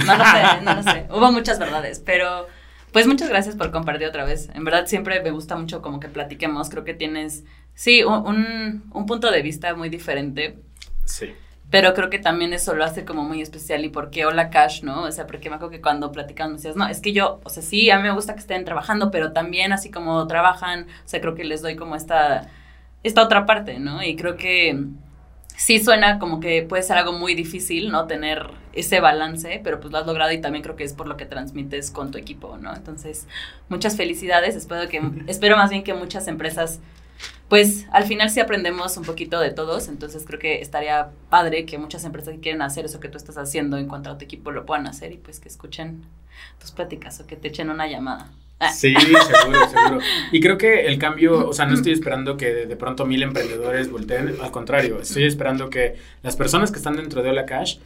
No 0.06 0.16
lo 0.16 0.24
sé, 0.24 0.62
no 0.62 0.74
lo 0.74 0.82
sé. 0.82 1.06
Hubo 1.10 1.32
muchas 1.32 1.58
verdades, 1.58 2.00
pero 2.04 2.46
pues 2.92 3.06
muchas 3.06 3.28
gracias 3.28 3.56
por 3.56 3.70
compartir 3.70 4.06
otra 4.06 4.24
vez. 4.24 4.50
En 4.54 4.64
verdad 4.64 4.86
siempre 4.86 5.22
me 5.22 5.30
gusta 5.30 5.56
mucho 5.56 5.82
como 5.82 6.00
que 6.00 6.08
platiquemos. 6.08 6.70
Creo 6.70 6.84
que 6.84 6.94
tienes, 6.94 7.44
sí, 7.74 8.04
un, 8.04 8.84
un 8.92 9.06
punto 9.06 9.30
de 9.30 9.42
vista 9.42 9.74
muy 9.74 9.88
diferente. 9.88 10.58
Sí. 11.04 11.34
Pero 11.72 11.94
creo 11.94 12.10
que 12.10 12.18
también 12.18 12.52
eso 12.52 12.74
lo 12.74 12.84
hace 12.84 13.06
como 13.06 13.24
muy 13.24 13.40
especial. 13.40 13.82
¿Y 13.82 13.88
por 13.88 14.10
qué 14.10 14.26
Hola 14.26 14.50
Cash, 14.50 14.82
no? 14.82 15.04
O 15.04 15.10
sea, 15.10 15.26
porque 15.26 15.48
me 15.48 15.56
acuerdo 15.56 15.70
que 15.70 15.80
cuando 15.80 16.12
platicamos 16.12 16.52
me 16.52 16.56
decías, 16.58 16.76
no, 16.76 16.86
es 16.86 17.00
que 17.00 17.14
yo, 17.14 17.40
o 17.44 17.48
sea, 17.48 17.62
sí, 17.62 17.90
a 17.90 17.96
mí 17.96 18.02
me 18.02 18.12
gusta 18.12 18.34
que 18.34 18.40
estén 18.40 18.66
trabajando, 18.66 19.10
pero 19.10 19.32
también 19.32 19.72
así 19.72 19.90
como 19.90 20.26
trabajan, 20.26 20.82
o 20.82 21.08
sea, 21.08 21.22
creo 21.22 21.34
que 21.34 21.44
les 21.44 21.62
doy 21.62 21.76
como 21.76 21.96
esta, 21.96 22.46
esta 23.02 23.22
otra 23.22 23.46
parte, 23.46 23.78
¿no? 23.78 24.02
Y 24.02 24.16
creo 24.16 24.36
que 24.36 24.84
sí 25.64 25.78
suena 25.78 26.18
como 26.18 26.40
que 26.40 26.62
puede 26.62 26.82
ser 26.82 26.96
algo 26.96 27.12
muy 27.12 27.34
difícil, 27.34 27.92
¿no? 27.92 28.08
Tener 28.08 28.50
ese 28.72 28.98
balance, 28.98 29.60
pero 29.62 29.78
pues 29.78 29.92
lo 29.92 29.98
has 29.98 30.06
logrado 30.06 30.32
y 30.32 30.40
también 30.40 30.64
creo 30.64 30.74
que 30.74 30.82
es 30.82 30.92
por 30.92 31.06
lo 31.06 31.16
que 31.16 31.24
transmites 31.24 31.92
con 31.92 32.10
tu 32.10 32.18
equipo, 32.18 32.58
¿no? 32.58 32.74
Entonces, 32.74 33.28
muchas 33.68 33.96
felicidades. 33.96 34.56
Espero 34.56 34.88
que, 34.88 35.00
espero 35.28 35.56
más 35.56 35.70
bien 35.70 35.84
que 35.84 35.94
muchas 35.94 36.26
empresas, 36.26 36.80
pues 37.48 37.86
al 37.92 38.04
final 38.04 38.28
sí 38.30 38.40
aprendemos 38.40 38.96
un 38.96 39.04
poquito 39.04 39.38
de 39.38 39.50
todos, 39.52 39.86
entonces 39.86 40.24
creo 40.26 40.40
que 40.40 40.60
estaría 40.60 41.10
padre 41.30 41.64
que 41.64 41.78
muchas 41.78 42.04
empresas 42.04 42.34
que 42.34 42.40
quieren 42.40 42.62
hacer 42.62 42.84
eso 42.84 42.98
que 42.98 43.08
tú 43.08 43.16
estás 43.16 43.38
haciendo 43.38 43.76
en 43.76 43.86
cuanto 43.86 44.10
a 44.10 44.18
tu 44.18 44.24
equipo 44.24 44.50
lo 44.50 44.66
puedan 44.66 44.88
hacer 44.88 45.12
y 45.12 45.18
pues 45.18 45.38
que 45.38 45.48
escuchen 45.48 46.02
tus 46.58 46.72
pláticas 46.72 47.20
o 47.20 47.26
que 47.28 47.36
te 47.36 47.48
echen 47.48 47.70
una 47.70 47.86
llamada. 47.86 48.32
Ah. 48.62 48.70
Sí, 48.70 48.94
seguro, 48.94 49.68
seguro. 49.68 49.98
Y 50.30 50.40
creo 50.40 50.56
que 50.56 50.86
el 50.86 50.96
cambio, 50.96 51.48
o 51.48 51.52
sea, 51.52 51.66
no 51.66 51.74
estoy 51.74 51.92
esperando 51.92 52.36
que 52.36 52.66
de, 52.66 52.76
pronto 52.76 53.04
mil 53.04 53.20
emprendedores 53.22 53.90
volteen, 53.90 54.36
al 54.40 54.52
contrario, 54.52 55.00
estoy 55.00 55.24
esperando 55.24 55.68
que 55.68 55.96
las 56.22 56.36
personas 56.36 56.70
que 56.70 56.78
están 56.78 56.94
dentro 56.94 57.24
de 57.24 57.30
Hola 57.30 57.44
Cash 57.44 57.78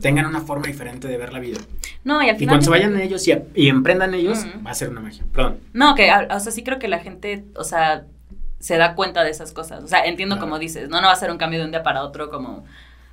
tengan 0.00 0.24
una 0.24 0.40
forma 0.40 0.66
diferente 0.66 1.06
de 1.06 1.18
ver 1.18 1.34
la 1.34 1.38
vida. 1.38 1.58
No, 2.04 2.22
y 2.22 2.30
al 2.30 2.36
final. 2.36 2.42
Y 2.42 2.46
cuando 2.46 2.64
se 2.64 2.70
vayan 2.70 2.98
ellos 2.98 3.28
y, 3.28 3.68
emprendan 3.68 4.14
ellos, 4.14 4.46
va 4.66 4.70
a 4.70 4.74
ser 4.74 4.88
una 4.88 5.02
magia. 5.02 5.22
Perdón. 5.34 5.58
No, 5.74 5.94
que, 5.94 6.10
o 6.10 6.40
sea, 6.40 6.50
sí 6.52 6.64
creo 6.64 6.78
que 6.78 6.88
la 6.88 7.00
gente, 7.00 7.44
o 7.54 7.64
sea, 7.64 8.06
se 8.58 8.78
da 8.78 8.94
cuenta 8.94 9.24
de 9.24 9.30
esas 9.30 9.52
cosas. 9.52 9.84
O 9.84 9.88
sea, 9.88 10.04
entiendo 10.06 10.38
como 10.38 10.58
dices, 10.58 10.88
no, 10.88 11.02
no 11.02 11.08
va 11.08 11.12
a 11.12 11.16
ser 11.16 11.30
un 11.30 11.36
cambio 11.36 11.58
de 11.58 11.66
un 11.66 11.72
día 11.72 11.82
para 11.82 12.02
otro 12.02 12.30
como 12.30 12.64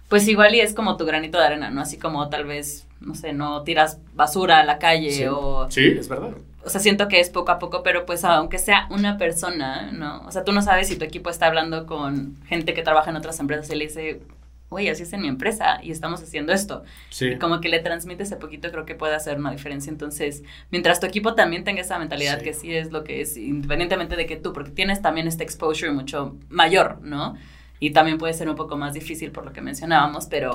pues 0.09 0.27
igual 0.27 0.55
y 0.55 0.59
es 0.59 0.73
como 0.73 0.97
tu 0.97 1.05
granito 1.05 1.37
de 1.37 1.45
arena, 1.45 1.69
¿no? 1.69 1.81
Así 1.81 1.97
como 1.97 2.29
tal 2.29 2.45
vez, 2.45 2.87
no 2.99 3.13
sé, 3.13 3.31
no 3.31 3.61
tiras 3.63 3.99
basura 4.15 4.59
a 4.59 4.65
la 4.65 4.79
calle 4.79 5.29
o... 5.29 5.69
Sí, 5.69 5.85
es 5.85 6.09
verdad. 6.09 6.31
O 6.63 6.69
sea, 6.69 6.81
siento 6.81 7.07
que 7.07 7.19
es 7.19 7.29
poco 7.29 7.51
a 7.51 7.59
poco, 7.59 7.83
pero 7.83 8.05
pues 8.05 8.23
aunque 8.23 8.57
sea 8.57 8.87
una 8.89 9.17
persona, 9.17 9.91
¿no? 9.91 10.21
O 10.25 10.31
sea, 10.31 10.43
tú 10.43 10.51
no 10.51 10.61
sabes 10.61 10.87
si 10.87 10.97
tu 10.97 11.05
equipo 11.05 11.29
está 11.29 11.47
hablando 11.47 11.85
con 11.85 12.35
gente 12.47 12.73
que 12.73 12.81
trabaja 12.81 13.09
en 13.09 13.15
otras 13.15 13.39
empresas 13.39 13.69
y 13.69 13.75
le 13.75 13.85
dice, 13.85 14.21
oye, 14.67 14.91
así 14.91 15.03
es 15.03 15.13
en 15.13 15.21
mi 15.21 15.27
empresa 15.27 15.79
y 15.81 15.91
estamos 15.91 16.21
haciendo 16.21 16.51
esto. 16.51 16.83
Sí. 17.09 17.27
Y 17.27 17.39
como 17.39 17.61
que 17.61 17.69
le 17.69 17.79
transmite 17.79 18.23
ese 18.23 18.35
poquito, 18.35 18.71
creo 18.71 18.85
que 18.85 18.95
puede 18.95 19.15
hacer 19.15 19.37
una 19.37 19.51
diferencia. 19.51 19.89
Entonces, 19.89 20.43
mientras 20.69 20.99
tu 20.99 21.05
equipo 21.05 21.33
también 21.33 21.63
tenga 21.63 21.81
esa 21.81 21.97
mentalidad 21.97 22.41
que 22.41 22.53
sí 22.53 22.75
es 22.75 22.91
lo 22.91 23.03
que 23.03 23.21
es, 23.21 23.37
independientemente 23.37 24.15
de 24.15 24.25
que 24.25 24.35
tú, 24.35 24.51
porque 24.51 24.71
tienes 24.71 25.01
también 25.01 25.27
este 25.27 25.43
exposure 25.43 25.91
mucho 25.91 26.35
mayor, 26.49 26.99
¿no? 27.01 27.35
y 27.79 27.91
también 27.91 28.17
puede 28.17 28.33
ser 28.33 28.49
un 28.49 28.55
poco 28.55 28.77
más 28.77 28.93
difícil 28.93 29.31
por 29.31 29.45
lo 29.45 29.53
que 29.53 29.61
mencionábamos, 29.61 30.27
pero 30.27 30.51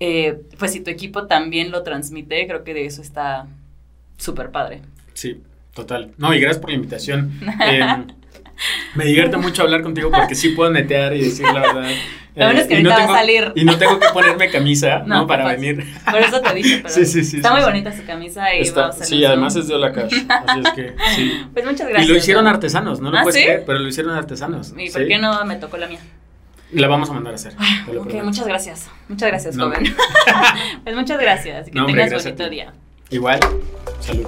eh, 0.00 0.40
pues 0.58 0.72
si 0.72 0.80
tu 0.80 0.90
equipo 0.90 1.26
también 1.26 1.70
lo 1.70 1.82
transmite, 1.82 2.46
creo 2.46 2.64
que 2.64 2.74
de 2.74 2.86
eso 2.86 3.02
está 3.02 3.46
súper 4.18 4.50
padre. 4.50 4.82
Sí, 5.14 5.40
total. 5.74 6.12
No, 6.18 6.34
y 6.34 6.40
gracias 6.40 6.60
por 6.60 6.70
la 6.70 6.76
invitación. 6.76 7.32
Em, 7.66 8.06
Me 8.94 9.04
divierte 9.04 9.36
mucho 9.36 9.62
hablar 9.62 9.82
contigo 9.82 10.10
porque 10.12 10.34
sí 10.36 10.50
puedo 10.50 10.70
netear 10.70 11.14
y 11.16 11.22
decir 11.22 11.44
la 11.46 11.60
verdad. 11.60 11.90
Lo 12.36 12.44
bueno 12.46 12.60
es 12.60 12.66
que 12.68 12.78
y 12.78 12.82
no 12.84 12.90
ahorita 12.92 12.96
va 12.96 13.02
a 13.02 13.06
tengo- 13.06 13.14
salir. 13.14 13.52
Y 13.56 13.64
no 13.64 13.78
tengo 13.78 13.98
que 13.98 14.06
ponerme 14.12 14.48
camisa, 14.50 14.98
¿no? 15.06 15.20
No, 15.22 15.26
Para 15.26 15.46
venir. 15.48 15.84
Por 16.08 16.20
eso 16.20 16.40
te 16.40 16.54
dije, 16.54 16.78
pero 16.82 16.88
Sí, 16.94 17.04
sí, 17.04 17.24
sí, 17.24 17.36
está 17.38 17.52
muy 17.52 17.62
bonita 17.62 17.92
su 17.96 18.04
camisa 18.04 18.54
y 18.54 18.60
Está- 18.60 18.82
vamos 18.82 19.00
a 19.00 19.04
sí, 19.04 19.18
un 19.20 19.26
además 19.26 19.56
es 19.56 19.66
de 19.68 19.74
Hola 19.74 19.92
Cash. 19.92 20.14
Así 20.28 20.60
es 20.64 20.70
que 20.72 20.94
sí. 21.16 21.32
Pues 21.52 21.64
muchas 21.64 21.88
gracias. 21.88 22.08
Y 22.08 22.12
lo 22.12 22.16
hicieron 22.18 22.44
¿no? 22.44 22.50
artesanos, 22.50 23.00
no 23.00 23.10
lo 23.10 23.18
¿Ah, 23.18 23.22
puedes 23.22 23.42
creer, 23.42 23.64
pero 23.66 23.78
lo 23.80 23.88
hicieron 23.88 24.14
artesanos. 24.16 24.72
¿Y 24.78 24.88
por 24.90 25.06
qué 25.06 25.18
no 25.18 25.44
me 25.44 25.56
tocó 25.56 25.76
la 25.76 25.86
mía? 25.88 26.00
La 26.72 26.86
vamos 26.88 27.10
a 27.10 27.12
mandar 27.12 27.32
a 27.32 27.36
hacer. 27.36 27.52
Ok, 27.88 27.92
prometo. 27.94 28.24
muchas 28.24 28.46
gracias. 28.46 28.88
Muchas 29.08 29.28
gracias, 29.28 29.56
No. 29.56 29.66
joven. 29.66 29.94
pues 30.84 30.94
muchas 30.96 31.20
gracias. 31.20 31.66
Que 31.66 31.72
No, 31.72 31.82
hombre, 31.86 31.94
tengas 32.02 32.10
gracias 32.10 32.34
bonito 32.36 32.50
día. 32.50 32.72
Igual, 33.10 33.40
salud. 34.00 34.26